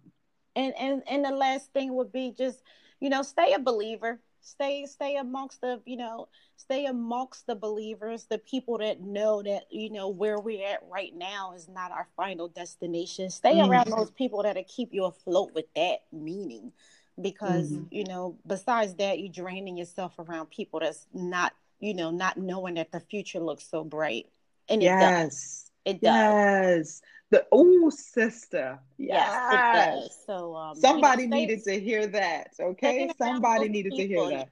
and 0.56 0.74
and 0.78 1.02
and 1.08 1.24
the 1.24 1.30
last 1.30 1.72
thing 1.72 1.94
would 1.94 2.12
be 2.12 2.34
just 2.36 2.62
you 3.00 3.08
know 3.08 3.22
stay 3.22 3.52
a 3.52 3.58
believer 3.58 4.20
stay 4.40 4.86
stay 4.86 5.16
amongst 5.16 5.60
the 5.60 5.80
you 5.84 5.96
know 5.96 6.28
stay 6.56 6.86
amongst 6.86 7.46
the 7.46 7.54
believers 7.54 8.26
the 8.30 8.38
people 8.38 8.78
that 8.78 9.00
know 9.00 9.42
that 9.42 9.64
you 9.70 9.90
know 9.90 10.08
where 10.08 10.38
we're 10.38 10.66
at 10.66 10.80
right 10.90 11.14
now 11.14 11.52
is 11.54 11.68
not 11.68 11.90
our 11.90 12.08
final 12.16 12.48
destination 12.48 13.30
stay 13.30 13.54
mm-hmm. 13.54 13.70
around 13.70 13.90
those 13.90 14.10
people 14.10 14.42
that'll 14.42 14.64
keep 14.64 14.92
you 14.92 15.04
afloat 15.04 15.52
with 15.54 15.66
that 15.74 15.98
meaning 16.12 16.72
because 17.20 17.70
mm-hmm. 17.70 17.85
you 17.90 18.04
know 18.04 18.37
besides 18.46 18.94
that 18.94 19.18
you're 19.18 19.33
draining 19.33 19.76
yourself 19.76 20.18
around 20.18 20.50
people 20.50 20.81
that's 20.81 21.07
not 21.12 21.52
you 21.81 21.94
know 21.94 22.11
not 22.11 22.37
knowing 22.37 22.74
that 22.74 22.92
the 22.92 23.00
future 23.00 23.40
looks 23.40 23.68
so 23.68 23.85
bright. 23.85 24.26
And 24.68 24.83
yes 24.83 25.70
it 25.85 26.00
does, 26.00 26.00
it 26.00 26.02
does. 26.02 26.12
yes. 26.12 27.02
The 27.31 27.46
oh 27.52 27.90
sister. 27.90 28.78
Yes, 28.96 29.28
yes. 29.31 29.52
it 29.52 30.00
does. 30.00 30.18
So 30.26 30.57
um, 30.57 30.76
somebody 30.76 31.24
you 31.24 31.28
know, 31.28 31.37
needed 31.37 31.62
to 31.64 31.78
hear 31.78 32.07
that 32.07 32.52
okay? 32.59 33.11
Somebody 33.18 33.68
needed 33.68 33.92
people, 33.94 34.28
to 34.28 34.31
hear 34.31 34.38
that. 34.38 34.48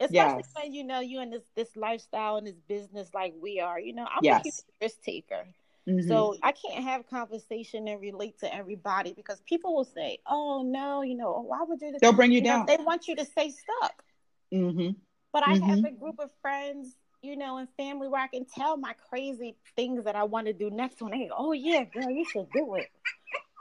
Especially 0.00 0.16
yes. 0.16 0.48
when 0.54 0.72
you 0.72 0.84
know 0.84 1.00
you're 1.00 1.22
in 1.22 1.30
this 1.30 1.42
this 1.56 1.76
lifestyle 1.76 2.36
and 2.36 2.46
this 2.46 2.60
business 2.68 3.10
like 3.14 3.34
we 3.42 3.58
are 3.58 3.80
you 3.80 3.92
know 3.92 4.04
i'm 4.04 4.20
yes. 4.22 4.46
a 4.46 4.84
risk 4.84 5.02
taker 5.02 5.44
Mm-hmm. 5.88 6.06
So 6.06 6.36
I 6.42 6.52
can't 6.52 6.84
have 6.84 7.08
conversation 7.08 7.88
and 7.88 8.00
relate 8.00 8.38
to 8.40 8.54
everybody 8.54 9.14
because 9.14 9.40
people 9.48 9.74
will 9.74 9.86
say, 9.86 10.18
"Oh 10.26 10.62
no, 10.62 11.00
you 11.02 11.16
know, 11.16 11.42
why 11.46 11.62
would 11.62 11.80
you?" 11.80 11.96
They'll 11.98 12.12
bring 12.12 12.30
you, 12.30 12.38
you 12.38 12.44
down. 12.44 12.66
Know, 12.66 12.76
they 12.76 12.82
want 12.82 13.08
you 13.08 13.16
to 13.16 13.24
stay 13.24 13.50
stuck. 13.50 14.02
Mm-hmm. 14.52 14.90
But 15.32 15.48
I 15.48 15.54
mm-hmm. 15.54 15.70
have 15.70 15.84
a 15.84 15.90
group 15.92 16.16
of 16.18 16.30
friends, 16.42 16.94
you 17.22 17.36
know, 17.36 17.56
and 17.56 17.68
family 17.78 18.08
where 18.08 18.20
I 18.20 18.26
can 18.26 18.44
tell 18.44 18.76
my 18.76 18.94
crazy 19.08 19.56
things 19.76 20.04
that 20.04 20.14
I 20.14 20.24
want 20.24 20.46
to 20.48 20.52
do 20.52 20.68
next. 20.68 21.00
When 21.00 21.12
they 21.12 21.28
go, 21.28 21.34
"Oh 21.38 21.52
yeah, 21.52 21.84
girl, 21.84 22.10
you 22.10 22.26
should 22.26 22.48
do 22.52 22.74
it." 22.74 22.90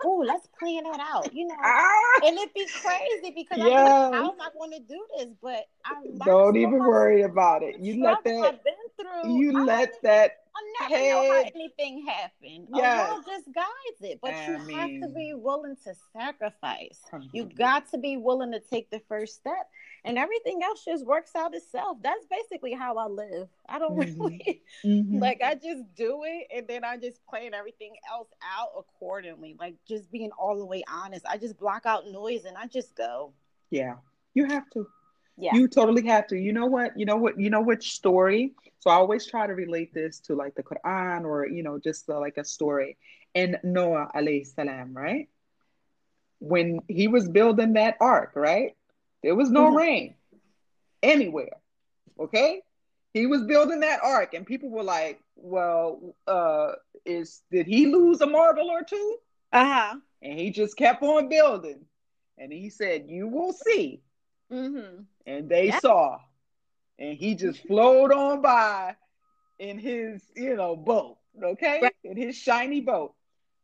Oh, 0.06 0.24
let's 0.26 0.48
plan 0.60 0.84
that 0.84 1.00
out, 1.00 1.34
you 1.34 1.48
know. 1.48 1.56
Ah! 1.64 2.26
And 2.26 2.38
it'd 2.38 2.54
be 2.54 2.66
crazy 2.66 3.34
because 3.36 3.58
yes. 3.58 3.68
I'm 3.68 4.12
like, 4.12 4.22
how 4.22 4.32
am 4.32 4.42
I 4.42 4.50
going 4.58 4.72
to 4.72 4.80
do 4.80 5.06
this? 5.18 5.28
But 5.42 5.66
I 5.86 6.04
don't 6.26 6.56
even 6.56 6.80
worry 6.80 7.24
about 7.24 7.64
it. 7.64 7.80
You 7.80 8.04
let 8.04 8.24
that. 8.24 8.62
Through. 9.00 9.38
You 9.38 9.60
I 9.60 9.64
let 9.64 10.02
that. 10.02 10.38
I 10.56 10.88
never 10.90 10.96
head... 10.96 11.10
know 11.12 11.34
how 11.34 11.52
anything 11.56 12.06
happened. 12.08 12.68
Yes. 12.74 13.10
Allah 13.10 13.24
just 13.28 13.46
guides 13.54 14.02
it, 14.02 14.20
but 14.22 14.34
I 14.34 14.48
you 14.48 14.58
mean... 14.60 14.78
have 14.78 15.10
to 15.10 15.16
be 15.16 15.34
willing 15.36 15.76
to 15.84 15.94
sacrifice. 16.14 17.00
You 17.32 17.46
got 17.46 17.92
to 17.92 18.00
be 18.00 18.18
willing 18.18 18.52
to 18.54 18.60
take 18.60 18.90
the 18.90 19.02
first 19.08 19.36
step 19.36 19.70
and 20.08 20.18
everything 20.18 20.64
else 20.64 20.86
just 20.86 21.06
works 21.06 21.32
out 21.36 21.54
itself. 21.54 21.98
That's 22.02 22.26
basically 22.32 22.74
how 22.74 22.96
I 22.98 23.08
live. 23.08 23.50
I 23.68 23.78
don't 23.78 24.00
mm-hmm. 24.00 24.22
really 24.24 24.62
mm-hmm. 24.84 25.20
like 25.20 25.42
I 25.44 25.56
just 25.56 25.84
do 25.96 26.22
it 26.24 26.48
and 26.56 26.66
then 26.66 26.86
I 26.86 26.96
just 26.96 27.24
plan 27.26 27.54
everything 27.54 27.94
else 28.10 28.30
out 28.58 28.70
accordingly. 28.78 29.58
Like 29.60 29.76
just 29.86 30.10
being 30.10 30.32
all 30.40 30.58
the 30.58 30.66
way 30.66 30.84
honest. 30.90 31.26
I 31.30 31.38
just 31.38 31.60
block 31.60 31.86
out 31.86 32.08
noise 32.08 32.46
and 32.46 32.56
I 32.58 32.68
just 32.68 32.96
go. 32.96 33.34
Yeah. 33.70 33.96
You 34.34 34.46
have 34.46 34.70
to. 34.72 34.88
Yeah. 35.38 35.54
You 35.54 35.68
totally 35.68 36.08
have 36.08 36.26
to. 36.28 36.38
You 36.38 36.54
know 36.54 36.66
what? 36.68 36.98
You 36.98 37.06
know 37.06 37.18
what? 37.18 37.38
You 37.38 37.50
know 37.50 37.62
which 37.62 37.92
story? 37.92 38.54
So 38.80 38.90
I 38.90 38.96
always 38.96 39.28
try 39.28 39.46
to 39.46 39.54
relate 39.54 39.94
this 39.94 40.22
to 40.22 40.36
like 40.36 40.56
the 40.56 40.64
Quran 40.64 41.26
or 41.26 41.48
you 41.48 41.64
know 41.64 41.78
just 41.78 42.10
uh, 42.10 42.20
like 42.20 42.38
a 42.38 42.46
story. 42.46 42.98
And 43.36 43.58
Noah 43.64 44.10
alayhi 44.16 44.48
salam, 44.48 44.94
right? 44.96 45.28
When 46.40 46.80
he 46.88 47.08
was 47.10 47.28
building 47.28 47.74
that 47.74 47.98
ark, 48.00 48.32
right? 48.36 48.77
There 49.28 49.36
was 49.36 49.50
no 49.50 49.66
mm-hmm. 49.66 49.76
rain 49.76 50.16
anywhere. 51.04 51.58
Okay? 52.18 52.62
He 53.14 53.26
was 53.26 53.44
building 53.44 53.82
that 53.82 54.00
ark, 54.02 54.34
and 54.34 54.46
people 54.46 54.70
were 54.70 54.84
like, 54.84 55.20
well, 55.36 56.16
uh, 56.28 56.72
is 57.06 57.42
did 57.52 57.68
he 57.68 57.88
lose 57.88 58.22
a 58.22 58.26
marble 58.26 58.70
or 58.70 58.84
two? 58.84 59.18
Uh 59.52 59.66
huh. 59.66 59.96
And 60.22 60.40
he 60.40 60.50
just 60.52 60.78
kept 60.78 61.04
on 61.04 61.28
building, 61.28 61.84
and 62.38 62.54
he 62.54 62.70
said, 62.70 63.10
"You 63.10 63.28
will 63.28 63.52
see." 63.52 64.02
Mm-hmm. 64.50 65.02
And 65.26 65.50
they 65.50 65.68
yeah. 65.68 65.80
saw, 65.80 66.20
and 66.98 67.18
he 67.18 67.36
just 67.36 67.68
flowed 67.68 68.14
on 68.14 68.42
by 68.42 68.96
in 69.60 69.78
his, 69.78 70.24
you 70.38 70.56
know, 70.56 70.78
boat. 70.78 71.18
Okay, 71.44 71.80
right. 71.82 71.96
in 72.06 72.16
his 72.16 72.38
shiny 72.38 72.80
boat. 72.80 73.14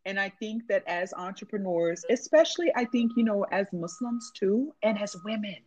And 0.05 0.19
I 0.19 0.29
think 0.29 0.67
that 0.67 0.83
as 0.87 1.13
entrepreneurs, 1.13 2.03
especially 2.09 2.71
I 2.75 2.85
think, 2.85 3.13
you 3.15 3.23
know, 3.23 3.45
as 3.51 3.67
Muslims 3.71 4.31
too, 4.35 4.73
and 4.83 4.99
as 4.99 5.15
women, 5.23 5.57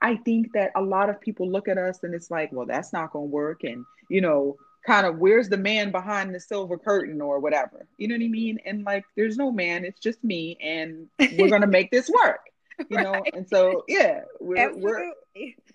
I 0.00 0.16
think 0.16 0.52
that 0.54 0.70
a 0.76 0.82
lot 0.82 1.10
of 1.10 1.20
people 1.20 1.50
look 1.50 1.66
at 1.66 1.76
us 1.76 2.04
and 2.04 2.14
it's 2.14 2.30
like, 2.30 2.52
well, 2.52 2.66
that's 2.66 2.92
not 2.92 3.12
going 3.12 3.28
to 3.28 3.34
work. 3.34 3.64
And, 3.64 3.84
you 4.08 4.20
know, 4.20 4.56
kind 4.86 5.06
of 5.06 5.18
where's 5.18 5.48
the 5.48 5.56
man 5.56 5.90
behind 5.90 6.34
the 6.34 6.40
silver 6.40 6.78
curtain 6.78 7.20
or 7.20 7.40
whatever. 7.40 7.86
You 7.98 8.08
know 8.08 8.14
what 8.14 8.24
i 8.24 8.28
mean? 8.28 8.58
And 8.64 8.84
like 8.84 9.04
there's 9.16 9.36
no 9.36 9.50
man 9.50 9.84
it's 9.84 10.00
just 10.00 10.22
me 10.22 10.56
and 10.62 11.08
we're 11.36 11.50
gonna 11.50 11.66
make 11.66 11.90
this 11.90 12.08
work 12.08 12.40
you 12.88 12.96
right. 12.96 13.04
know 13.04 13.22
and 13.32 13.48
so 13.48 13.84
yeah 13.88 14.20
we're, 14.40 14.72
we're 14.76 15.12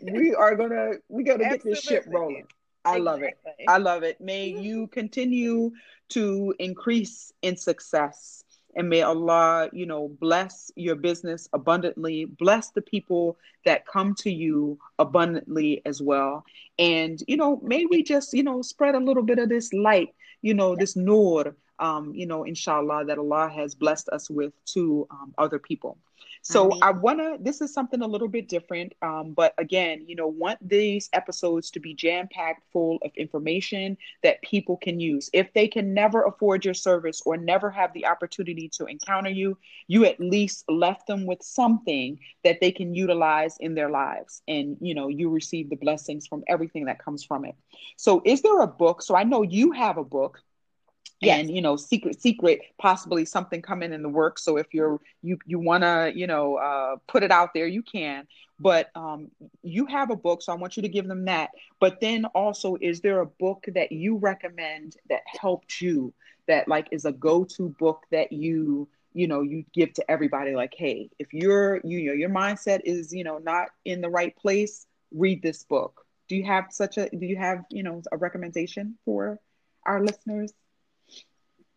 we 0.01 0.33
are 0.33 0.55
gonna 0.55 0.93
we 1.09 1.23
gotta 1.23 1.43
get 1.43 1.63
this 1.63 1.81
ship 1.81 2.05
rolling. 2.07 2.45
I 2.85 2.97
love 2.97 3.23
it. 3.23 3.37
I 3.67 3.77
love 3.77 4.03
it. 4.03 4.19
May 4.19 4.47
you 4.47 4.87
continue 4.87 5.71
to 6.13 6.53
increase 6.59 7.31
in 7.41 7.57
success 7.57 8.43
and 8.75 8.89
may 8.89 9.01
Allah, 9.01 9.69
you 9.71 9.85
know, 9.85 10.09
bless 10.19 10.71
your 10.75 10.95
business 10.95 11.47
abundantly, 11.53 12.25
bless 12.25 12.71
the 12.71 12.81
people 12.81 13.37
that 13.65 13.85
come 13.85 14.15
to 14.15 14.31
you 14.31 14.79
abundantly 14.99 15.81
as 15.85 16.01
well. 16.01 16.43
And, 16.79 17.21
you 17.27 17.37
know, 17.37 17.59
may 17.63 17.85
we 17.85 18.03
just, 18.03 18.33
you 18.33 18.43
know, 18.43 18.61
spread 18.61 18.95
a 18.95 18.99
little 18.99 19.23
bit 19.23 19.39
of 19.39 19.49
this 19.49 19.71
light, 19.73 20.15
you 20.41 20.53
know, 20.53 20.75
this 20.75 20.95
nur, 20.95 21.55
um, 21.79 22.13
you 22.13 22.25
know, 22.25 22.43
inshallah, 22.43 23.05
that 23.05 23.17
Allah 23.17 23.49
has 23.53 23.75
blessed 23.75 24.09
us 24.09 24.29
with 24.29 24.53
to 24.73 25.07
um, 25.11 25.33
other 25.37 25.59
people. 25.59 25.97
So 26.45 26.77
I, 26.81 26.91
want 26.91 27.19
to, 27.19 27.37
this 27.39 27.61
is 27.61 27.73
something 27.73 28.01
a 28.01 28.07
little 28.07 28.27
bit 28.27 28.49
different. 28.49 28.93
Um, 29.01 29.31
but 29.31 29.53
again, 29.57 30.03
you 30.05 30.17
know, 30.17 30.27
want 30.27 30.59
these 30.67 31.09
episodes 31.13 31.71
to 31.71 31.79
be 31.79 31.93
jam 31.93 32.27
packed 32.29 32.63
full 32.73 32.97
of 33.01 33.11
information 33.15 33.97
that 34.23 34.41
people 34.41 34.75
can 34.75 34.99
use. 34.99 35.29
If 35.31 35.53
they 35.53 35.69
can 35.69 35.93
never 35.93 36.23
afford 36.23 36.65
your 36.65 36.73
service 36.73 37.21
or 37.25 37.37
never 37.37 37.71
have 37.71 37.93
the 37.93 38.05
opportunity 38.05 38.67
to 38.73 38.85
encounter 38.87 39.29
you, 39.29 39.57
you 39.87 40.03
at 40.03 40.19
least 40.19 40.65
left 40.69 41.07
them 41.07 41.25
with 41.25 41.41
something 41.41 42.19
that 42.43 42.59
they 42.59 42.73
can 42.73 42.93
utilize 42.93 43.55
in 43.61 43.73
their 43.73 43.89
lives. 43.89 44.41
And, 44.45 44.75
you 44.81 44.95
know, 44.95 45.07
you 45.07 45.29
receive 45.29 45.69
the 45.69 45.77
blessings 45.77 46.27
from 46.27 46.43
everything 46.49 46.85
that 46.85 46.99
comes 46.99 47.23
from 47.23 47.45
it. 47.45 47.55
So 47.95 48.21
is 48.25 48.41
there 48.41 48.59
a 48.59 48.67
book? 48.67 49.01
So 49.01 49.15
I 49.15 49.23
know 49.23 49.43
you 49.43 49.71
have 49.71 49.97
a 49.97 50.03
book 50.03 50.41
yes. 51.25 51.39
and 51.39 51.53
you 51.53 51.61
know 51.61 51.75
secret 51.75 52.21
secret 52.21 52.61
possibly 52.77 53.25
something 53.25 53.61
coming 53.61 53.93
in 53.93 54.01
the 54.01 54.09
works. 54.09 54.43
So 54.43 54.57
if 54.57 54.67
you're 54.73 54.99
you 55.21 55.37
you 55.45 55.59
want 55.59 55.83
to 55.83 56.11
you 56.15 56.27
know 56.27 56.55
uh, 56.55 56.97
put 57.07 57.23
it 57.23 57.31
out 57.31 57.53
there 57.53 57.67
you 57.67 57.81
can. 57.81 58.27
But 58.59 58.91
um, 58.95 59.29
you 59.61 59.85
have 59.87 60.09
a 60.09 60.15
book 60.15 60.41
so 60.41 60.53
i 60.53 60.55
want 60.55 60.77
you 60.77 60.83
to 60.83 60.89
give 60.89 61.07
them 61.07 61.25
that. 61.25 61.51
But 61.79 61.99
then 62.01 62.25
also 62.25 62.77
is 62.81 63.01
there 63.01 63.19
a 63.19 63.25
book 63.25 63.65
that 63.73 63.91
you 63.91 64.17
recommend 64.17 64.95
that 65.09 65.21
helped 65.39 65.81
you 65.81 66.13
that 66.47 66.67
like 66.67 66.87
is 66.91 67.05
a 67.05 67.11
go-to 67.11 67.69
book 67.79 68.03
that 68.11 68.31
you 68.31 68.87
you 69.13 69.27
know 69.27 69.41
you 69.41 69.65
give 69.73 69.93
to 69.93 70.11
everybody? 70.11 70.55
Like 70.55 70.73
hey 70.77 71.09
if 71.19 71.33
you're 71.33 71.81
you 71.83 72.07
know 72.07 72.13
your 72.13 72.29
mindset 72.29 72.81
is 72.85 73.13
you 73.13 73.23
know 73.23 73.37
not 73.37 73.69
in 73.85 74.01
the 74.01 74.09
right 74.09 74.35
place 74.35 74.85
read 75.11 75.41
this 75.41 75.63
book. 75.63 76.05
Do 76.29 76.35
you 76.35 76.45
have 76.45 76.67
such 76.71 76.97
a 76.97 77.09
do 77.09 77.25
you 77.25 77.37
have 77.37 77.65
you 77.69 77.83
know 77.83 78.01
a 78.11 78.17
recommendation 78.17 78.97
for 79.05 79.39
our 79.85 80.03
listeners 80.03 80.53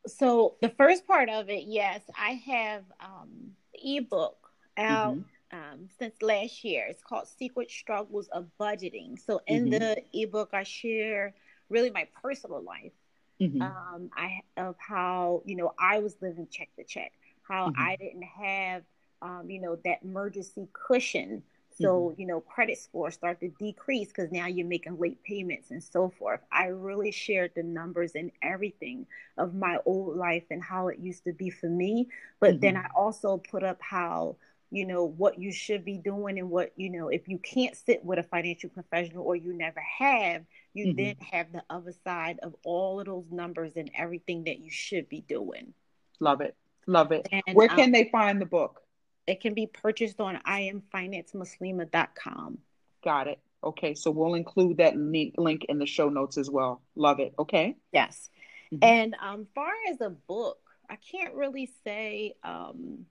so 0.06 0.56
the 0.60 0.68
first 0.70 1.06
part 1.06 1.28
of 1.28 1.48
it, 1.48 1.64
yes, 1.66 2.00
I 2.16 2.32
have 2.46 2.84
um 3.00 3.52
ebook 3.74 4.50
out 4.76 5.16
mm-hmm. 5.16 5.56
um, 5.58 5.88
since 5.98 6.14
last 6.22 6.64
year. 6.64 6.86
It's 6.88 7.02
called 7.02 7.28
Secret 7.28 7.70
Struggles 7.70 8.28
of 8.28 8.46
Budgeting. 8.60 9.18
So 9.18 9.40
in 9.46 9.66
mm-hmm. 9.66 9.78
the 9.78 10.02
ebook, 10.12 10.50
I 10.52 10.62
share 10.62 11.34
really 11.68 11.90
my 11.90 12.06
personal 12.22 12.62
life. 12.62 12.92
Mm-hmm. 13.40 13.62
Um, 13.62 14.10
I 14.16 14.40
of 14.56 14.76
how 14.78 15.42
you 15.44 15.56
know 15.56 15.74
I 15.78 15.98
was 15.98 16.16
living 16.22 16.48
check 16.50 16.68
to 16.76 16.84
check, 16.84 17.12
how 17.42 17.68
mm-hmm. 17.68 17.80
I 17.80 17.96
didn't 17.96 18.22
have 18.22 18.82
um, 19.20 19.44
you 19.48 19.60
know 19.60 19.76
that 19.84 20.02
emergency 20.02 20.68
cushion 20.72 21.42
so, 21.80 22.10
mm-hmm. 22.10 22.20
you 22.20 22.26
know, 22.26 22.40
credit 22.40 22.78
scores 22.78 23.14
start 23.14 23.40
to 23.40 23.48
decrease 23.48 24.08
because 24.08 24.32
now 24.32 24.46
you're 24.46 24.66
making 24.66 24.98
late 24.98 25.22
payments 25.22 25.70
and 25.70 25.82
so 25.82 26.10
forth. 26.18 26.40
I 26.50 26.66
really 26.66 27.12
shared 27.12 27.52
the 27.54 27.62
numbers 27.62 28.12
and 28.14 28.30
everything 28.42 29.06
of 29.36 29.54
my 29.54 29.78
old 29.84 30.16
life 30.16 30.44
and 30.50 30.62
how 30.62 30.88
it 30.88 30.98
used 30.98 31.24
to 31.24 31.32
be 31.32 31.50
for 31.50 31.68
me. 31.68 32.08
But 32.40 32.52
mm-hmm. 32.52 32.60
then 32.60 32.76
I 32.76 32.88
also 32.96 33.36
put 33.36 33.62
up 33.62 33.78
how, 33.82 34.36
you 34.70 34.86
know, 34.86 35.04
what 35.04 35.38
you 35.38 35.52
should 35.52 35.84
be 35.84 35.98
doing 35.98 36.38
and 36.38 36.50
what, 36.50 36.72
you 36.76 36.88
know, 36.88 37.08
if 37.08 37.28
you 37.28 37.38
can't 37.38 37.76
sit 37.76 38.02
with 38.02 38.18
a 38.18 38.22
financial 38.22 38.70
professional 38.70 39.24
or 39.24 39.36
you 39.36 39.52
never 39.52 39.80
have, 39.80 40.44
you 40.72 40.86
mm-hmm. 40.86 40.96
then 40.96 41.16
have 41.30 41.52
the 41.52 41.62
other 41.68 41.92
side 42.04 42.38
of 42.42 42.54
all 42.64 43.00
of 43.00 43.06
those 43.06 43.26
numbers 43.30 43.72
and 43.76 43.90
everything 43.94 44.44
that 44.44 44.60
you 44.60 44.70
should 44.70 45.10
be 45.10 45.20
doing. 45.28 45.74
Love 46.20 46.40
it. 46.40 46.56
Love 46.86 47.12
it. 47.12 47.28
And, 47.30 47.42
Where 47.52 47.68
can 47.68 47.86
um, 47.86 47.92
they 47.92 48.08
find 48.10 48.40
the 48.40 48.46
book? 48.46 48.82
It 49.26 49.40
can 49.40 49.54
be 49.54 49.66
purchased 49.66 50.20
on 50.20 50.36
iamfinancemuslima.com. 50.46 52.58
Got 53.02 53.28
it. 53.28 53.38
Okay, 53.64 53.94
so 53.94 54.10
we'll 54.10 54.34
include 54.34 54.76
that 54.78 54.96
link 54.96 55.64
in 55.68 55.78
the 55.78 55.86
show 55.86 56.08
notes 56.08 56.38
as 56.38 56.50
well. 56.50 56.82
Love 56.94 57.20
it. 57.20 57.34
Okay. 57.38 57.76
Yes. 57.92 58.30
Mm-hmm. 58.72 58.84
And 58.84 59.14
um, 59.20 59.46
far 59.54 59.70
as 59.90 60.00
a 60.00 60.10
book, 60.10 60.58
I 60.88 60.96
can't 60.96 61.34
really 61.34 61.70
say 61.84 62.34
um, 62.44 63.06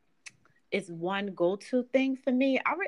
it's 0.72 0.89
one 0.89 1.34
go-to 1.36 1.84
thing 1.91 2.18
for 2.18 2.32
me. 2.32 2.59
I 2.66 2.74
re- 2.76 2.88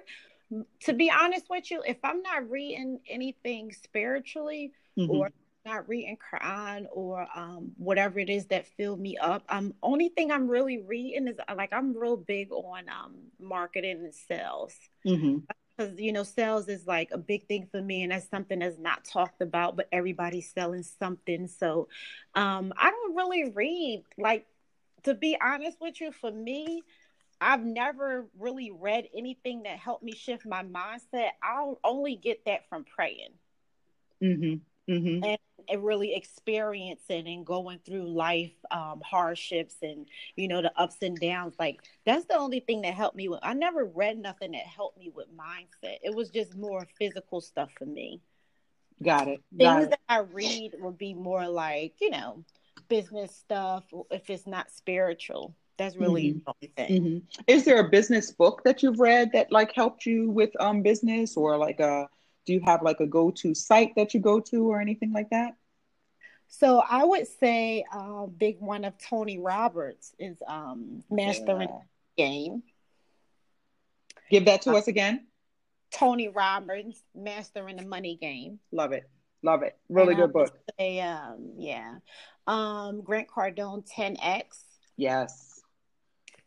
to 0.82 0.94
be 0.94 1.12
honest 1.12 1.50
with 1.50 1.70
you, 1.72 1.82
if 1.86 1.98
I'm 2.04 2.22
not 2.22 2.50
reading 2.50 3.00
anything 3.10 3.74
spiritually 3.74 4.72
mm-hmm. 4.98 5.12
or 5.12 5.32
not 5.68 5.88
reading 5.88 6.18
Quran 6.18 6.86
or 6.92 7.28
um, 7.36 7.72
whatever 7.78 8.20
it 8.20 8.30
is 8.30 8.48
that 8.48 8.68
filled 8.68 9.00
me 9.00 9.18
up. 9.18 9.44
Um, 9.50 9.74
only 9.84 10.10
thing 10.10 10.32
I'm 10.32 10.48
really 10.48 10.80
reading 10.80 11.28
is 11.28 11.38
like 11.56 11.74
I'm 11.74 11.96
real 11.96 12.18
big 12.18 12.52
on 12.52 12.86
um, 12.90 13.16
marketing 13.40 14.04
and 14.04 14.14
sales. 14.14 14.74
Mm-hmm 15.06 15.40
because 15.78 16.00
you 16.00 16.12
know 16.12 16.24
sales 16.24 16.68
is 16.68 16.88
like 16.88 17.10
a 17.12 17.18
big 17.18 17.48
thing 17.48 17.68
for 17.72 17.82
me 17.82 18.04
and 18.04 18.12
that's 18.12 18.30
something 18.30 18.60
that's 18.60 18.80
not 18.80 19.04
talked 19.04 19.42
about 19.42 19.76
but 19.76 19.88
everybody's 19.92 20.52
selling 20.52 20.84
something 20.84 21.48
so 21.48 21.88
um 22.36 22.74
i 22.78 22.90
don't 22.90 23.16
really 23.16 23.52
read 23.52 24.04
like 24.18 24.46
to 25.04 25.14
be 25.14 25.38
honest 25.42 25.78
with 25.80 26.00
you 26.02 26.12
for 26.12 26.32
me 26.32 26.82
i've 27.40 27.64
never 27.64 28.28
really 28.40 28.72
read 28.72 29.08
anything 29.16 29.64
that 29.64 29.78
helped 29.78 30.04
me 30.04 30.14
shift 30.14 30.46
my 30.46 30.64
mindset 30.64 31.30
i'll 31.44 31.80
only 31.84 32.16
get 32.16 32.44
that 32.46 32.68
from 32.70 32.84
praying 32.84 33.30
mm-hmm. 34.24 34.56
Mm-hmm. 34.90 35.24
And, 35.24 35.38
and, 35.70 35.84
really 35.84 36.16
experiencing 36.16 37.28
and 37.28 37.46
going 37.46 37.80
through 37.86 38.08
life 38.08 38.54
um, 38.72 39.02
hardships 39.04 39.76
and 39.82 40.08
you 40.38 40.48
know 40.48 40.62
the 40.62 40.72
ups 40.80 40.96
and 41.02 41.20
downs 41.20 41.56
like 41.60 41.82
that's 42.06 42.26
the 42.26 42.38
only 42.38 42.62
thing 42.62 42.84
that 42.84 42.94
helped 42.94 43.18
me 43.18 43.28
with 43.28 43.42
i 43.44 43.54
never 43.54 43.84
read 43.84 44.18
nothing 44.18 44.52
that 44.52 44.62
helped 44.62 44.98
me 44.98 45.12
with 45.14 45.28
mindset 45.38 45.98
it 46.04 46.16
was 46.16 46.30
just 46.30 46.56
more 46.56 46.88
physical 46.98 47.42
stuff 47.42 47.70
for 47.78 47.86
me 47.86 48.22
got 49.04 49.28
it 49.28 49.42
got 49.60 49.76
things 49.76 49.88
it. 49.88 49.90
that 49.90 50.00
i 50.08 50.20
read 50.20 50.72
would 50.80 50.98
be 50.98 51.14
more 51.14 51.48
like 51.48 51.96
you 52.00 52.10
know 52.10 52.46
business 52.88 53.36
stuff 53.36 53.84
if 54.10 54.30
it's 54.30 54.48
not 54.48 54.72
spiritual 54.72 55.54
that's 55.78 55.98
really 55.98 56.30
mm-hmm. 56.30 56.40
the 56.46 56.54
only 56.56 56.74
thing 56.76 57.04
mm-hmm. 57.04 57.42
is 57.48 57.66
there 57.66 57.80
a 57.80 57.90
business 57.90 58.32
book 58.32 58.62
that 58.64 58.82
you've 58.82 59.00
read 59.00 59.32
that 59.34 59.52
like 59.52 59.74
helped 59.76 60.06
you 60.06 60.30
with 60.30 60.50
um 60.62 60.82
business 60.82 61.36
or 61.36 61.58
like 61.58 61.80
a 61.80 62.08
do 62.48 62.54
you 62.54 62.62
have 62.66 62.82
like 62.82 63.02
a 63.02 63.06
go-to 63.06 63.54
site 63.54 63.94
that 63.98 64.14
you 64.14 64.22
go 64.22 64.40
to 64.40 64.72
or 64.72 64.82
anything 64.82 65.12
like 65.14 65.30
that? 65.30 65.56
So 66.48 66.82
i 66.90 67.04
would 67.04 67.28
say 67.28 67.84
a 67.94 67.98
uh, 67.98 68.26
big 68.26 68.60
one 68.60 68.86
of 68.86 68.94
tony 68.98 69.38
roberts 69.38 70.16
is 70.18 70.42
um 70.48 71.04
mastering 71.12 71.70
yeah. 72.16 72.26
game. 72.26 72.64
Give 74.32 74.46
that 74.46 74.62
to 74.64 74.72
uh, 74.72 74.78
us 74.78 74.88
again. 74.88 75.28
Tony 75.92 76.30
roberts 76.30 77.04
mastering 77.14 77.78
the 77.78 77.86
money 77.86 78.18
game. 78.20 78.60
Love 78.72 78.92
it. 78.92 79.10
Love 79.44 79.64
it. 79.64 79.78
Really 79.90 80.14
and 80.14 80.24
good 80.24 80.34
book. 80.34 80.58
say, 80.80 81.00
um, 81.02 81.54
yeah. 81.58 81.96
Um 82.48 83.02
grant 83.02 83.28
cardone 83.28 83.86
10x 83.86 84.44
yes 84.96 85.57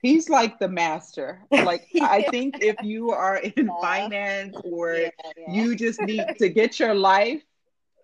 he's 0.03 0.28
like 0.28 0.59
the 0.59 0.68
master. 0.68 1.42
Like 1.51 1.88
yeah. 1.92 2.07
I 2.07 2.22
think 2.22 2.59
if 2.61 2.76
you 2.82 3.11
are 3.11 3.36
in 3.36 3.53
yeah. 3.66 3.80
finance 3.80 4.57
or 4.64 4.94
yeah, 4.94 5.11
you 5.48 5.74
just 5.76 6.01
need 6.03 6.24
to 6.38 6.48
get 6.48 6.78
your 6.78 6.94
life, 6.94 7.42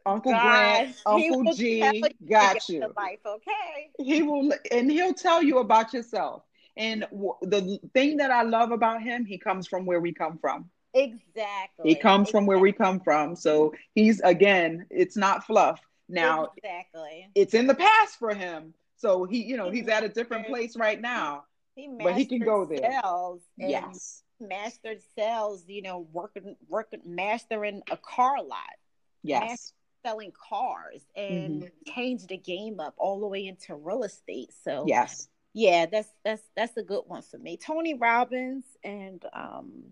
Uncle 0.04 0.32
Grant, 0.32 0.96
Uncle 1.04 1.52
G 1.54 2.02
got 2.28 2.68
you. 2.68 2.80
Life, 2.96 3.18
okay. 3.26 3.90
He 3.98 4.22
will, 4.22 4.52
and 4.70 4.90
he'll 4.90 5.14
tell 5.14 5.42
you 5.42 5.58
about 5.58 5.92
yourself. 5.92 6.42
And 6.76 7.06
w- 7.10 7.34
the 7.42 7.78
thing 7.94 8.18
that 8.18 8.30
I 8.30 8.42
love 8.42 8.70
about 8.70 9.02
him, 9.02 9.24
he 9.24 9.38
comes 9.38 9.66
from 9.66 9.86
where 9.86 10.00
we 10.00 10.12
come 10.12 10.38
from. 10.38 10.70
Exactly. 10.94 11.90
He 11.90 11.94
comes 11.94 12.28
exactly. 12.28 12.32
from 12.32 12.46
where 12.46 12.58
we 12.58 12.72
come 12.72 13.00
from. 13.00 13.36
So 13.36 13.74
he's 13.94 14.20
again, 14.20 14.86
it's 14.90 15.16
not 15.16 15.44
fluff 15.44 15.80
Now, 16.08 16.50
exactly, 16.56 17.28
it's 17.34 17.54
in 17.54 17.66
the 17.66 17.74
past 17.74 18.18
for 18.18 18.32
him. 18.34 18.74
So 18.96 19.24
he, 19.24 19.42
you 19.44 19.56
know, 19.56 19.70
he's 19.70 19.88
at 19.88 20.04
a 20.04 20.08
different 20.08 20.46
place 20.46 20.76
right 20.76 21.00
now. 21.00 21.44
He 21.76 21.88
but 22.02 22.16
he 22.16 22.24
can 22.24 22.40
go 22.40 22.64
there. 22.64 22.78
Sales 22.78 23.42
yes, 23.56 24.22
mastered 24.40 25.00
sales. 25.16 25.64
You 25.68 25.82
know, 25.82 26.08
working, 26.12 26.56
working, 26.68 27.02
mastering 27.04 27.82
a 27.90 27.98
car 27.98 28.42
lot. 28.42 28.58
Yes, 29.22 29.72
selling 30.02 30.32
cars 30.48 31.02
and 31.14 31.62
mm-hmm. 31.62 31.92
changed 31.94 32.28
the 32.28 32.36
game 32.38 32.80
up 32.80 32.94
all 32.96 33.20
the 33.20 33.26
way 33.26 33.46
into 33.46 33.74
real 33.74 34.04
estate. 34.04 34.50
So 34.64 34.84
yes, 34.88 35.28
yeah, 35.52 35.86
that's 35.86 36.08
that's 36.24 36.42
that's 36.56 36.76
a 36.76 36.82
good 36.82 37.02
one 37.06 37.22
for 37.22 37.38
me. 37.38 37.58
Tony 37.58 37.94
Robbins 37.94 38.64
and 38.82 39.22
um 39.32 39.82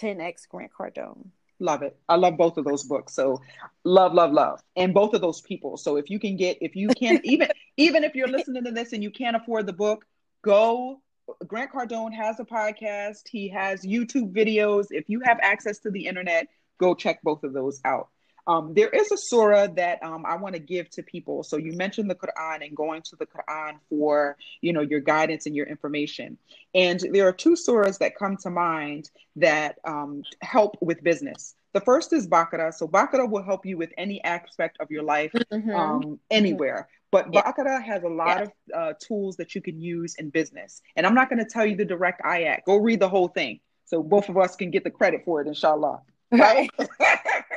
10x 0.00 0.48
Grant 0.48 0.72
Cardone. 0.72 1.28
Love 1.58 1.82
it. 1.82 1.96
I 2.08 2.16
love 2.16 2.36
both 2.36 2.58
of 2.58 2.64
those 2.64 2.82
books. 2.82 3.14
So 3.14 3.40
love, 3.84 4.14
love, 4.14 4.32
love. 4.32 4.60
And 4.74 4.92
both 4.92 5.14
of 5.14 5.20
those 5.20 5.40
people. 5.40 5.76
So 5.76 5.96
if 5.96 6.10
you 6.10 6.18
can 6.18 6.36
get, 6.36 6.58
if 6.60 6.74
you 6.74 6.88
can, 6.88 7.20
even 7.24 7.48
even 7.76 8.04
if 8.04 8.14
you're 8.14 8.28
listening 8.28 8.64
to 8.64 8.72
this 8.72 8.92
and 8.92 9.02
you 9.02 9.10
can't 9.10 9.36
afford 9.36 9.66
the 9.66 9.72
book, 9.72 10.04
go. 10.42 11.00
Grant 11.46 11.72
Cardone 11.72 12.12
has 12.14 12.40
a 12.40 12.44
podcast. 12.44 13.28
He 13.28 13.48
has 13.48 13.84
YouTube 13.84 14.32
videos. 14.32 14.86
If 14.90 15.08
you 15.08 15.20
have 15.24 15.38
access 15.42 15.78
to 15.80 15.90
the 15.90 16.06
internet, 16.06 16.48
go 16.78 16.94
check 16.94 17.22
both 17.22 17.44
of 17.44 17.52
those 17.52 17.80
out. 17.84 18.08
Um, 18.46 18.74
there 18.74 18.88
is 18.88 19.12
a 19.12 19.16
surah 19.16 19.68
that 19.76 20.02
um, 20.02 20.26
I 20.26 20.36
want 20.36 20.54
to 20.54 20.60
give 20.60 20.90
to 20.90 21.02
people. 21.02 21.44
So 21.44 21.56
you 21.56 21.72
mentioned 21.72 22.10
the 22.10 22.16
Quran 22.16 22.66
and 22.66 22.76
going 22.76 23.02
to 23.02 23.16
the 23.16 23.26
Quran 23.26 23.74
for 23.88 24.36
you 24.60 24.72
know 24.72 24.80
your 24.80 25.00
guidance 25.00 25.46
and 25.46 25.54
your 25.54 25.66
information. 25.66 26.38
And 26.74 27.00
there 27.12 27.28
are 27.28 27.32
two 27.32 27.52
surahs 27.52 27.98
that 27.98 28.16
come 28.16 28.36
to 28.38 28.50
mind 28.50 29.10
that 29.36 29.78
um, 29.84 30.22
help 30.40 30.76
with 30.80 31.02
business. 31.04 31.54
The 31.72 31.80
first 31.80 32.12
is 32.12 32.26
Baqarah. 32.26 32.74
So 32.74 32.86
Baqarah 32.86 33.28
will 33.28 33.42
help 33.42 33.64
you 33.64 33.76
with 33.78 33.92
any 33.96 34.22
aspect 34.24 34.76
of 34.80 34.90
your 34.90 35.02
life 35.02 35.32
mm-hmm. 35.32 35.70
um, 35.70 36.20
anywhere. 36.30 36.88
But 37.10 37.32
yeah. 37.32 37.42
Baqarah 37.42 37.82
has 37.82 38.02
a 38.02 38.08
lot 38.08 38.38
yeah. 38.38 38.42
of 38.42 38.50
uh, 38.74 38.92
tools 38.98 39.36
that 39.36 39.54
you 39.54 39.62
can 39.62 39.80
use 39.80 40.14
in 40.16 40.30
business. 40.30 40.82
And 40.96 41.06
I'm 41.06 41.14
not 41.14 41.28
going 41.28 41.38
to 41.38 41.50
tell 41.50 41.64
you 41.64 41.76
the 41.76 41.84
direct 41.84 42.22
ayat. 42.22 42.64
Go 42.66 42.76
read 42.76 43.00
the 43.00 43.08
whole 43.08 43.28
thing. 43.28 43.60
So 43.84 44.02
both 44.02 44.28
of 44.28 44.38
us 44.38 44.56
can 44.56 44.70
get 44.70 44.84
the 44.84 44.90
credit 44.90 45.22
for 45.24 45.40
it, 45.40 45.46
inshallah. 45.46 46.00
Right? 46.32 46.70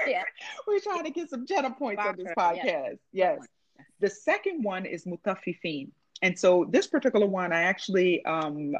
yeah. 0.05 0.24
We're 0.68 0.82
trying 0.82 1.05
to 1.05 1.09
get 1.09 1.30
some 1.30 1.45
Jannah 1.47 1.72
points 1.72 2.03
on 2.05 2.18
this 2.18 2.28
podcast. 2.38 2.97
Yes. 3.13 3.39
The 4.01 4.09
second 4.09 4.63
one 4.63 4.86
is 4.86 5.05
Mutaffifin. 5.05 5.91
And 6.22 6.38
so 6.38 6.66
this 6.70 6.88
particular 6.88 7.26
one, 7.26 7.53
I 7.53 7.63
actually 7.63 8.24
um, 8.26 8.74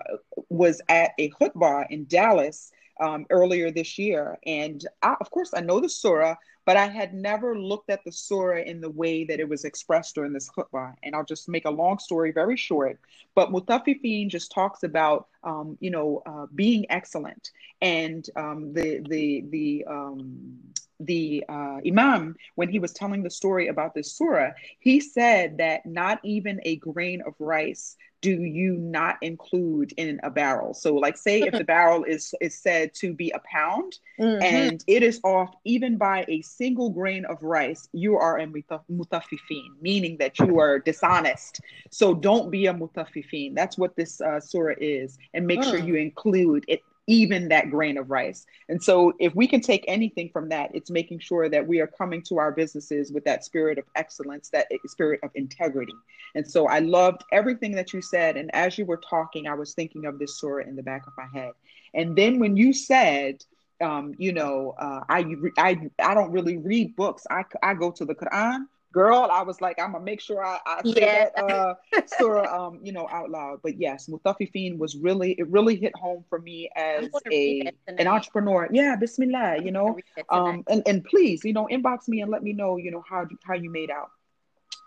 was 0.50 0.82
at 0.90 1.12
a 1.18 1.30
khutbah 1.32 1.86
in 1.90 2.06
Dallas 2.06 2.72
um, 3.00 3.26
earlier 3.30 3.72
this 3.72 3.98
year. 3.98 4.38
And 4.46 4.86
I, 5.02 5.16
of 5.20 5.30
course, 5.32 5.52
I 5.56 5.62
know 5.62 5.80
the 5.80 5.90
surah, 5.90 6.36
but 6.66 6.78
I 6.78 6.88
had 6.88 7.14
never 7.14 7.58
looked 7.58 7.90
at 7.90 8.04
the 8.04 8.12
surah 8.12 8.62
in 8.62 8.82
the 8.82 8.90
way 8.90 9.24
that 9.26 9.40
it 9.40 9.48
was 9.48 9.66
expressed 9.66 10.16
during 10.16 10.34
this 10.34 10.50
khutbah. 10.50 10.96
And 11.04 11.16
I'll 11.16 11.26
just 11.26 11.48
make 11.50 11.66
a 11.66 11.70
long 11.72 12.00
story 12.00 12.32
very 12.32 12.58
short. 12.58 13.00
But 13.36 13.52
Mutaffifin 13.52 14.30
just 14.30 14.52
talks 14.52 14.84
about, 14.84 15.28
um, 15.44 15.78
you 15.80 15.92
know, 15.92 16.24
uh, 16.26 16.48
being 16.56 16.86
excellent 16.90 17.52
and 17.82 18.28
um, 18.36 18.74
the 18.74 19.06
the 19.08 19.46
the 19.50 19.86
um, 19.88 20.58
the 21.00 21.44
uh, 21.50 21.80
Imam, 21.86 22.36
when 22.56 22.70
he 22.70 22.80
was 22.80 22.94
telling 22.94 23.22
the 23.22 23.30
story 23.30 23.68
about 23.68 23.94
this 23.94 24.14
surah, 24.14 24.52
he 24.80 25.00
said 25.00 25.58
that 25.58 25.86
not 25.86 26.20
even 26.24 26.62
a 26.64 26.78
grain 26.78 27.22
of 27.26 27.34
rice 27.40 27.98
do 28.26 28.42
you 28.42 28.74
not 28.78 29.18
include 29.22 29.94
in 29.98 30.20
a 30.24 30.32
barrel. 30.32 30.74
So, 30.74 30.96
like, 30.96 31.16
say 31.16 31.42
if 31.42 31.54
the 31.54 31.64
barrel 31.76 32.04
is 32.04 32.34
is 32.42 32.58
said 32.58 32.92
to 32.96 33.14
be 33.14 33.30
a 33.30 33.40
pound, 33.46 34.00
mm-hmm. 34.20 34.42
and 34.42 34.84
it 34.88 35.04
is 35.04 35.20
off 35.24 35.54
even 35.64 35.96
by 35.96 36.26
a 36.28 36.42
single 36.42 36.90
grain 36.90 37.24
of 37.26 37.38
rice, 37.44 37.88
you 37.94 38.18
are 38.18 38.40
a 38.40 38.48
mutaffifin, 38.48 39.68
meaning 39.80 40.18
that 40.18 40.40
you 40.40 40.60
are 40.60 40.80
dishonest. 40.80 41.62
So, 41.92 42.16
don't 42.16 42.50
be 42.50 42.66
a 42.66 42.74
mutaffifin. 42.74 43.54
That's 43.54 43.78
what 43.78 43.96
this 43.96 44.20
uh, 44.22 44.40
surah 44.40 44.74
is, 44.80 45.20
and 45.36 45.46
make 45.46 45.60
mm. 45.60 45.66
sure 45.66 45.78
you 45.78 45.96
include 45.96 46.66
it 46.68 46.82
even 47.08 47.50
that 47.50 47.70
grain 47.70 47.98
of 47.98 48.10
rice. 48.10 48.46
And 48.70 48.82
so, 48.82 49.14
if 49.20 49.36
we 49.36 49.48
can 49.48 49.62
take 49.62 49.86
anything 49.88 50.30
from 50.32 50.50
that, 50.50 50.72
it's 50.74 50.90
making 50.90 51.20
sure 51.20 51.50
that 51.50 51.66
we 51.66 51.80
are 51.80 51.88
coming 51.88 52.22
to 52.24 52.38
our 52.40 52.52
businesses 52.52 53.12
with 53.12 53.24
that 53.26 53.46
spirit 53.46 53.78
of 53.78 53.86
excellence, 53.96 54.50
that 54.50 54.68
spirit 54.88 55.20
of 55.24 55.32
integrity. 55.36 55.94
And 56.36 56.50
so, 56.50 56.68
I 56.68 56.80
loved 56.80 57.24
everything 57.32 57.74
that 57.74 57.94
you 57.94 58.02
said. 58.02 58.38
And 58.38 58.54
as 58.54 58.78
you 58.78 58.86
were 58.86 59.02
talking, 59.10 59.48
I 59.48 59.54
was 59.54 59.74
thinking 59.74 60.06
of 60.06 60.20
this 60.20 60.40
surah 60.40 60.68
in 60.68 60.76
the 60.76 60.84
back 60.84 61.06
of 61.08 61.14
my 61.18 61.40
head. 61.40 61.52
And 61.94 62.16
then 62.16 62.40
when 62.40 62.58
you 62.58 62.74
said, 62.74 63.44
um, 63.82 64.14
you 64.18 64.34
know, 64.34 64.76
uh, 64.80 65.02
I, 65.10 65.26
I 65.58 65.90
I 66.00 66.14
don't 66.14 66.32
really 66.32 66.58
read 66.58 66.96
books. 66.96 67.26
I, 67.30 67.44
I 67.62 67.74
go 67.74 67.92
to 67.92 68.06
the 68.06 68.16
Quran 68.16 68.66
girl, 68.96 69.28
I 69.30 69.44
was 69.44 69.60
like, 69.60 69.78
I'm 69.78 69.92
gonna 69.92 70.06
make 70.06 70.22
sure 70.22 70.44
I, 70.44 70.58
I 70.66 70.82
say 70.82 70.94
yeah. 71.02 71.30
that 71.36 71.52
uh, 71.52 71.76
surah, 72.18 72.68
um, 72.68 72.80
you 72.82 72.94
know, 72.94 73.08
out 73.12 73.30
loud. 73.30 73.60
But 73.62 73.78
yes, 73.78 74.08
Mutaffifin 74.08 74.78
was 74.78 74.96
really, 74.96 75.34
it 75.34 75.48
really 75.50 75.76
hit 75.76 75.94
home 75.96 76.24
for 76.30 76.40
me 76.40 76.70
as 76.78 77.10
a 77.30 77.70
an 77.88 78.08
entrepreneur. 78.08 78.70
Yeah, 78.72 78.96
Bismillah, 78.96 79.62
you 79.62 79.72
know, 79.72 80.00
um, 80.30 80.64
and 80.70 80.82
and 80.88 81.04
please, 81.04 81.44
you 81.44 81.52
know, 81.52 81.68
inbox 81.70 82.08
me 82.08 82.22
and 82.22 82.32
let 82.32 82.42
me 82.42 82.54
know, 82.54 82.78
you 82.78 82.90
know, 82.90 83.04
how 83.08 83.28
how 83.44 83.54
you 83.54 83.70
made 83.70 83.92
out. 83.92 84.10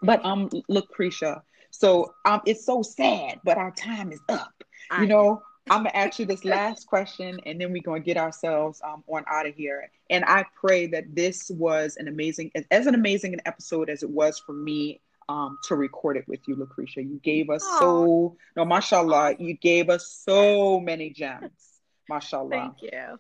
But 0.03 0.25
um, 0.25 0.49
Lucretia, 0.69 1.43
so 1.71 2.15
um, 2.25 2.41
it's 2.47 2.65
so 2.65 2.83
sad, 2.83 3.41
but 3.45 3.59
our 3.59 3.73
time 3.73 4.11
is 4.11 4.21
up. 4.31 4.55
You 4.99 5.07
know, 5.07 5.43
I'm 5.71 5.85
gonna 5.85 5.91
ask 5.95 6.19
you 6.19 6.27
this 6.27 6.45
last 6.45 6.87
question, 6.87 7.41
and 7.47 7.61
then 7.61 7.73
we're 7.73 7.83
gonna 7.83 8.01
get 8.01 8.17
ourselves 8.17 8.81
um, 8.85 9.05
on 9.09 9.25
out 9.29 9.47
of 9.47 9.55
here. 9.55 9.91
And 10.11 10.25
I 10.25 10.45
pray 10.55 10.87
that 10.89 11.15
this 11.15 11.51
was 11.51 11.97
an 11.97 12.09
amazing, 12.09 12.51
as 12.71 12.87
an 12.87 12.95
amazing 12.95 13.35
an 13.35 13.41
episode 13.47 13.91
as 13.91 14.03
it 14.03 14.11
was 14.11 14.39
for 14.39 14.53
me 14.53 15.01
um, 15.29 15.59
to 15.65 15.77
record 15.77 16.17
it 16.17 16.27
with 16.27 16.41
you, 16.47 16.57
Lucretia. 16.57 17.03
You 17.03 17.21
gave 17.23 17.51
us 17.51 17.65
Aww. 17.65 17.79
so 17.79 18.37
no, 18.57 18.65
mashallah, 18.65 19.37
you 19.39 19.55
gave 19.55 19.91
us 19.91 20.23
so 20.25 20.81
many 20.81 21.11
gems, 21.11 21.81
mashallah. 22.09 22.51
Thank 22.51 22.83
you. 22.83 23.19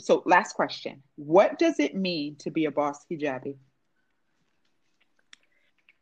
So, 0.00 0.22
last 0.26 0.54
question: 0.54 1.02
What 1.16 1.58
does 1.58 1.80
it 1.80 1.94
mean 1.94 2.36
to 2.36 2.50
be 2.50 2.66
a 2.66 2.70
boss 2.70 3.04
hijabi? 3.10 3.56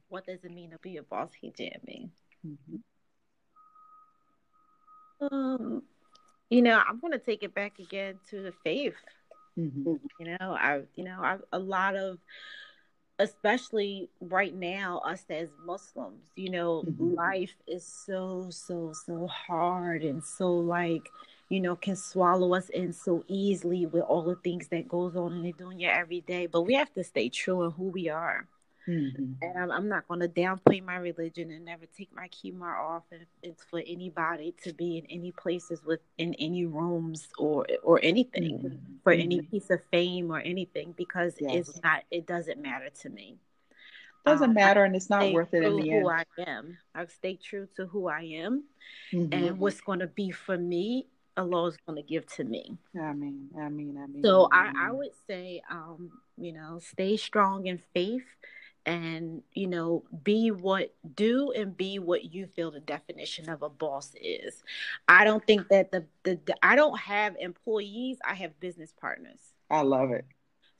What 0.09 0.27
does 0.27 0.45
it 0.45 0.53
mean 0.53 0.71
to 0.71 0.79
be 0.79 0.99
a 0.99 1.03
boss 1.03 1.31
hijabi? 1.43 2.11
Mm-hmm. 2.47 2.77
Um, 5.21 5.83
you 6.51 6.63
know, 6.63 6.81
I'm 6.87 7.01
going 7.01 7.13
to 7.13 7.19
take 7.19 7.43
it 7.43 7.55
back 7.55 7.79
again 7.79 8.19
to 8.31 8.43
the 8.43 8.53
faith. 8.65 8.95
Mm-hmm. 9.59 9.95
You 10.21 10.37
know, 10.39 10.57
I, 10.59 10.83
you 10.95 11.05
know, 11.05 11.19
I 11.21 11.39
a 11.53 11.59
lot 11.59 11.97
of, 11.97 12.19
especially 13.19 14.11
right 14.21 14.55
now, 14.55 14.99
us 14.99 15.25
as 15.31 15.49
Muslims, 15.65 16.27
you 16.37 16.51
know, 16.51 16.85
mm-hmm. 16.87 17.15
life 17.15 17.55
is 17.67 17.85
so, 17.85 18.49
so, 18.51 18.93
so 18.93 19.27
hard 19.27 20.03
and 20.03 20.23
so 20.23 20.55
like, 20.55 21.09
you 21.49 21.61
know, 21.61 21.77
can 21.77 21.97
swallow 21.97 22.55
us 22.55 22.69
in 22.69 22.93
so 22.93 23.25
easily 23.29 23.87
with 23.87 24.03
all 24.03 24.23
the 24.23 24.37
things 24.37 24.69
that 24.69 24.89
goes 24.89 25.17
on 25.17 25.33
in 25.33 25.43
the 25.43 25.53
dunya 25.53 25.89
every 25.89 26.21
day. 26.21 26.47
But 26.47 26.63
we 26.63 26.75
have 26.75 26.93
to 26.95 27.05
stay 27.05 27.29
true 27.29 27.65
in 27.65 27.71
who 27.71 27.85
we 27.85 28.09
are. 28.09 28.47
Mm-hmm. 28.89 29.33
And 29.43 29.59
I'm, 29.59 29.71
I'm 29.71 29.89
not 29.89 30.07
going 30.07 30.21
to 30.21 30.29
downplay 30.29 30.85
my 30.85 30.97
religion 30.97 31.51
and 31.51 31.65
never 31.65 31.87
take 31.97 32.15
my 32.15 32.29
khimar 32.29 32.79
off. 32.79 33.03
And 33.11 33.27
it's 33.43 33.65
for 33.65 33.83
anybody 33.85 34.55
to 34.63 34.73
be 34.73 34.99
in 34.99 35.07
any 35.07 35.33
places 35.33 35.85
with 35.85 36.01
in 36.19 36.35
any 36.35 36.67
rooms 36.67 37.29
or 37.39 37.67
or 37.83 38.01
anything 38.03 38.59
mm-hmm. 38.59 38.77
for 39.03 39.13
any 39.13 39.39
mm-hmm. 39.39 39.51
piece 39.51 39.71
of 39.71 39.81
fame 39.91 40.31
or 40.31 40.41
anything 40.41 40.95
because 40.97 41.35
yes. 41.41 41.69
it's 41.69 41.83
not. 41.83 42.05
It 42.11 42.27
doesn't 42.27 42.63
matter 42.63 42.91
to 43.03 43.09
me. 43.09 43.39
Doesn't 44.25 44.51
um, 44.51 44.55
matter, 44.55 44.85
and 44.85 44.95
it's 44.97 45.11
not 45.11 45.33
worth 45.33 45.55
it 45.55 45.63
in 45.63 45.77
the 45.77 45.91
who 45.91 46.09
end. 46.09 46.25
I 46.39 46.43
am. 46.43 46.79
I 46.95 47.07
stay 47.07 47.37
true 47.37 47.69
to 47.77 47.87
who 47.87 48.09
I 48.09 48.23
am, 48.23 48.65
mm-hmm. 49.13 49.33
and 49.33 49.59
what's 49.59 49.81
going 49.81 50.01
to 50.01 50.09
be 50.09 50.31
for 50.31 50.57
me 50.57 51.07
Allah 51.37 51.67
is 51.67 51.77
going 51.87 51.97
to 51.97 52.03
give 52.03 52.27
to 52.35 52.45
me. 52.45 52.79
I 52.99 53.13
mean, 53.13 53.51
I 53.61 53.69
mean, 53.69 53.99
I 54.03 54.07
mean. 54.07 54.23
So 54.23 54.49
I, 54.51 54.73
I 54.77 54.91
would 54.91 55.11
say, 55.27 55.63
um, 55.71 56.11
you 56.39 56.53
know, 56.53 56.81
stay 56.83 57.17
strong 57.17 57.67
in 57.67 57.81
faith 57.93 58.25
and 58.87 59.43
you 59.53 59.67
know 59.67 60.05
be 60.23 60.51
what 60.51 60.95
do 61.17 61.51
and 61.53 61.77
be 61.77 61.99
what 61.99 62.33
you 62.33 62.47
feel 62.47 62.71
the 62.71 62.81
definition 62.81 63.51
of 63.51 63.63
a 63.63 63.69
boss 63.69 64.13
is. 64.21 64.63
I 65.09 65.25
don't 65.25 65.45
think 65.45 65.69
that 65.69 65.91
the, 65.91 66.05
the, 66.23 66.39
the 66.47 66.55
i 66.63 66.77
don't 66.77 66.99
have 66.99 67.37
employees 67.39 68.19
i 68.25 68.35
have 68.35 68.59
business 68.61 68.95
partners. 68.99 69.41
I 69.69 69.83
love 69.83 70.13
it. 70.13 70.25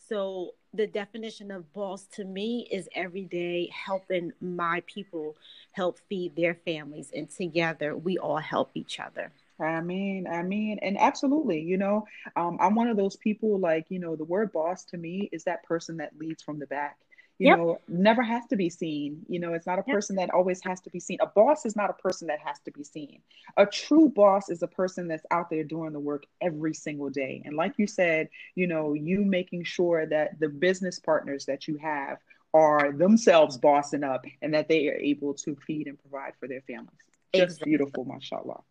So 0.09 0.53
the 0.73 0.87
definition 0.87 1.51
of 1.51 1.73
boss 1.73 2.07
to 2.13 2.25
me 2.25 2.69
is 2.71 2.89
every 2.95 3.25
day 3.25 3.69
helping 3.73 4.33
my 4.41 4.83
people 4.87 5.37
help 5.73 5.99
feed 6.09 6.37
their 6.37 6.55
families 6.55 7.11
and 7.15 7.29
together 7.29 7.97
we 7.97 8.17
all 8.19 8.39
help 8.39 8.71
each 8.75 9.01
other. 9.01 9.33
I 9.59 9.81
mean, 9.81 10.27
I 10.27 10.43
mean, 10.43 10.79
and 10.83 10.99
absolutely, 10.99 11.63
you 11.63 11.79
know, 11.79 12.07
um, 12.37 12.59
I'm 12.61 12.75
one 12.75 12.89
of 12.89 12.99
those 12.99 13.17
people 13.17 13.59
like, 13.59 13.87
you 13.89 13.99
know, 13.99 14.15
the 14.15 14.25
word 14.25 14.53
boss 14.53 14.85
to 14.87 14.99
me 14.99 15.31
is 15.33 15.45
that 15.45 15.65
person 15.65 15.97
that 15.97 16.19
leads 16.19 16.43
from 16.43 16.59
the 16.59 16.67
back 16.67 16.99
you 17.39 17.49
yep. 17.49 17.59
know 17.59 17.81
never 17.89 18.23
has 18.23 18.45
to 18.47 18.57
be 18.57 18.71
seen 18.71 19.25
you 19.29 19.39
know 19.39 19.53
it's 19.53 19.67
not 19.67 19.79
a 19.79 19.85
yep. 19.87 19.95
person 19.95 20.17
that 20.17 20.31
always 20.31 20.63
has 20.63 20.81
to 20.81 20.91
be 20.91 21.01
seen 21.01 21.19
a 21.21 21.27
boss 21.27 21.67
is 21.67 21.77
not 21.77 21.91
a 21.91 21.95
person 21.95 22.29
that 22.29 22.39
has 22.39 22.59
to 22.61 22.71
be 22.71 22.83
seen 22.83 23.21
a 23.57 23.67
true 23.67 24.09
boss 24.09 24.49
is 24.49 24.63
a 24.63 24.69
person 24.69 25.09
that's 25.09 25.27
out 25.31 25.51
there 25.51 25.65
doing 25.65 25.93
the 25.93 26.01
work 26.01 26.25
every 26.41 26.73
single 26.75 27.11
day 27.11 27.43
and 27.45 27.57
like 27.57 27.75
you 27.77 27.87
said 27.87 28.29
you 28.55 28.67
know 28.67 28.95
you 28.95 29.25
making 29.25 29.65
sure 29.65 30.07
that 30.07 30.39
the 30.41 30.49
business 30.49 30.99
partners 30.99 31.45
that 31.47 31.69
you 31.69 31.77
have 31.77 32.19
are 32.57 32.91
themselves 32.93 33.59
bossing 33.59 34.03
up 34.03 34.25
and 34.41 34.55
that 34.55 34.67
they 34.67 34.89
are 34.89 34.95
able 34.95 35.35
to 35.35 35.55
feed 35.67 35.87
and 35.87 35.99
provide 35.99 36.33
for 36.41 36.49
their 36.49 36.63
families. 36.63 36.97
Just 37.35 37.57
exactly. 37.57 37.71
beautiful, 37.71 38.05
mashallah. 38.07 38.63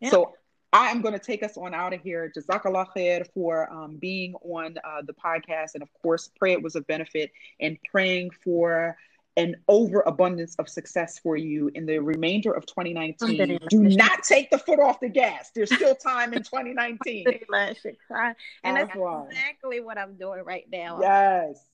Yeah. 0.00 0.10
So 0.10 0.34
I 0.74 0.88
am 0.88 1.00
going 1.02 1.14
to 1.14 1.20
take 1.20 1.44
us 1.44 1.56
on 1.56 1.72
out 1.72 1.92
of 1.92 2.00
here. 2.00 2.32
Jazakallah 2.36 2.88
khair 2.96 3.24
for 3.32 3.72
um, 3.72 3.96
being 3.96 4.34
on 4.42 4.76
uh, 4.84 5.02
the 5.06 5.14
podcast. 5.14 5.74
And 5.74 5.84
of 5.84 5.88
course, 6.02 6.30
pray 6.36 6.50
it 6.50 6.62
was 6.62 6.74
a 6.74 6.80
benefit 6.80 7.30
and 7.60 7.78
praying 7.92 8.30
for 8.42 8.96
an 9.36 9.54
overabundance 9.68 10.56
of 10.56 10.68
success 10.68 11.20
for 11.20 11.36
you 11.36 11.70
in 11.76 11.86
the 11.86 11.98
remainder 11.98 12.52
of 12.52 12.66
2019. 12.66 13.58
Do 13.68 13.82
not 13.82 14.24
take 14.24 14.50
the 14.50 14.58
foot 14.58 14.80
off 14.80 14.98
the 14.98 15.08
gas. 15.08 15.52
There's 15.54 15.72
still 15.72 15.94
time 15.94 16.32
in 16.32 16.42
2019. 16.42 17.24
and 18.64 18.76
that's 18.76 18.90
exactly 18.96 19.80
what 19.80 19.96
I'm 19.96 20.16
doing 20.16 20.42
right 20.44 20.66
now. 20.70 20.98
Yes. 21.00 21.64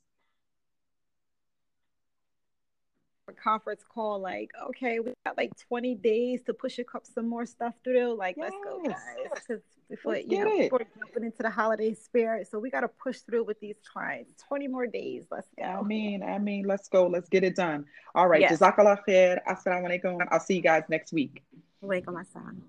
A 3.31 3.33
conference 3.33 3.83
call, 3.89 4.20
like, 4.20 4.51
okay, 4.68 4.99
we 4.99 5.12
got 5.24 5.37
like 5.37 5.53
20 5.68 5.95
days 5.97 6.43
to 6.47 6.53
push 6.53 6.78
a, 6.78 6.85
cup 6.85 7.07
some 7.07 7.28
more 7.28 7.47
stuff 7.47 7.74
through. 7.85 8.16
Like, 8.16 8.37
yes. 8.37 8.51
let's 8.51 8.64
go, 8.64 8.83
guys. 8.83 8.97
Because 9.35 9.62
before 9.89 10.12
Let's 10.14 10.26
you 10.28 10.45
know 10.45 10.53
it. 10.53 10.70
before 10.70 10.87
jumping 10.99 11.24
into 11.24 11.43
the 11.43 11.51
holiday 11.51 11.95
spirit. 11.95 12.49
So 12.49 12.59
we 12.59 12.70
got 12.70 12.81
to 12.81 12.89
push 12.89 13.18
through 13.20 13.45
with 13.45 13.61
these 13.61 13.76
clients. 13.93 14.43
Twenty 14.49 14.68
more 14.68 14.87
days. 14.87 15.24
Let's 15.31 15.49
go. 15.59 15.64
I 15.64 15.83
mean, 15.83 16.22
I 16.22 16.39
mean, 16.39 16.64
let's 16.66 16.89
go. 16.89 17.07
Let's 17.07 17.28
get 17.28 17.43
it 17.45 17.57
done. 17.57 17.85
All 18.14 18.28
right. 18.28 18.41
Yes. 18.41 18.59
Jazakallah 18.59 18.99
khair. 19.07 19.41
Assalamu 19.49 19.89
alaikum. 19.89 20.26
I'll 20.31 20.41
see 20.41 20.55
you 20.55 20.62
guys 20.62 20.85
next 20.89 21.12
week. 21.12 21.43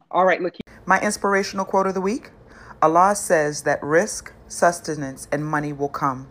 All 0.10 0.26
right. 0.26 0.42
Look. 0.42 0.56
My 0.86 1.00
inspirational 1.00 1.66
quote 1.66 1.88
of 1.88 1.94
the 1.94 2.02
week: 2.02 2.32
Allah 2.82 3.16
says 3.16 3.64
that 3.64 3.80
rizq, 3.82 4.32
sustenance, 4.48 5.28
and 5.32 5.46
money 5.46 5.74
will 5.74 5.90
come, 5.90 6.28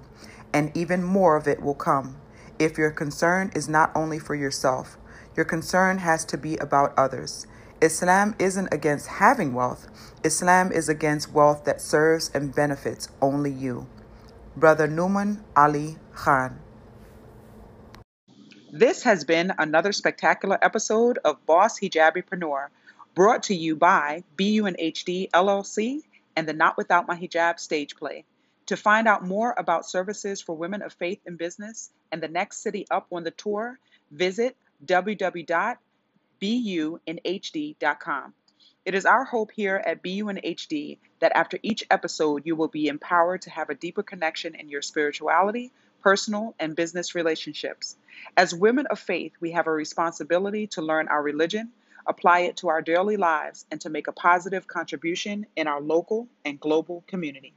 and 0.53 0.77
even 0.77 1.05
more 1.05 1.37
of 1.37 1.47
it 1.47 1.63
will 1.63 1.75
come 1.75 2.20
if 2.61 2.79
your 2.79 2.91
concern 2.91 3.51
is 3.57 3.69
not 3.69 3.91
only 3.97 4.19
for 4.21 4.37
yourself. 4.37 4.99
Your 5.35 5.47
concern 5.47 5.99
has 5.99 6.25
to 6.27 6.37
be 6.37 6.57
about 6.59 6.97
others. 6.97 7.47
Islam 7.81 8.37
isn't 8.39 8.69
against 8.73 9.07
having 9.07 9.55
wealth, 9.55 9.89
Islam 10.23 10.71
is 10.71 10.89
against 10.89 11.33
wealth 11.33 11.65
that 11.65 11.81
serves 11.81 12.31
and 12.35 12.55
benefits 12.55 13.09
only 13.23 13.51
you. 13.51 13.87
Brother 14.55 14.87
Nouman 14.87 15.41
Ali 15.57 15.97
Khan. 16.15 16.61
This 18.71 19.03
has 19.05 19.25
been 19.25 19.53
another 19.59 19.93
spectacular 19.93 20.59
episode 20.61 21.19
of 21.25 21.45
Boss 21.47 21.81
Hijabipreneur, 21.81 22.69
brought 23.15 23.45
to 23.45 23.55
you 23.55 23.75
by 23.75 24.23
BUNHD 24.37 25.31
LLC 25.31 26.03
and 26.37 26.47
the 26.47 26.53
Not 26.53 26.77
Without 26.77 27.09
My 27.09 27.17
Hijab 27.17 27.59
stage 27.59 27.97
play. 27.97 28.25
To 28.71 28.77
find 28.77 29.09
out 29.09 29.27
more 29.27 29.53
about 29.59 29.85
services 29.85 30.41
for 30.41 30.57
women 30.57 30.81
of 30.81 30.93
faith 30.93 31.19
in 31.27 31.35
business 31.35 31.91
and 32.13 32.23
the 32.23 32.29
next 32.29 32.63
city 32.63 32.87
up 32.89 33.09
on 33.11 33.25
the 33.25 33.33
tour, 33.33 33.81
visit 34.13 34.57
www 34.87 35.77
bunhd.com. 36.41 38.35
It 38.85 38.95
is 38.95 39.07
our 39.07 39.25
hope 39.25 39.51
here 39.51 39.75
at 39.85 40.05
BUNHD 40.05 40.99
that 41.19 41.33
after 41.35 41.59
each 41.65 41.83
episode, 41.91 42.47
you 42.47 42.55
will 42.55 42.69
be 42.69 42.87
empowered 42.87 43.43
to 43.43 43.51
have 43.51 43.71
a 43.71 43.75
deeper 43.75 44.05
connection 44.05 44.55
in 44.55 44.69
your 44.69 44.83
spirituality, 44.83 45.73
personal, 46.01 46.55
and 46.61 46.77
business 46.77 47.17
relationships. 47.17 47.97
As 48.37 48.55
women 48.55 48.87
of 48.87 49.01
faith, 49.01 49.33
we 49.41 49.51
have 49.51 49.67
a 49.67 49.73
responsibility 49.73 50.69
to 50.69 50.81
learn 50.81 51.09
our 51.09 51.21
religion, 51.21 51.73
apply 52.07 52.43
it 52.43 52.59
to 52.59 52.69
our 52.69 52.83
daily 52.83 53.17
lives, 53.17 53.67
and 53.73 53.81
to 53.81 53.91
make 53.91 54.07
a 54.07 54.13
positive 54.13 54.69
contribution 54.69 55.47
in 55.57 55.67
our 55.67 55.81
local 55.81 56.29
and 56.45 56.61
global 56.61 57.03
community. 57.09 57.53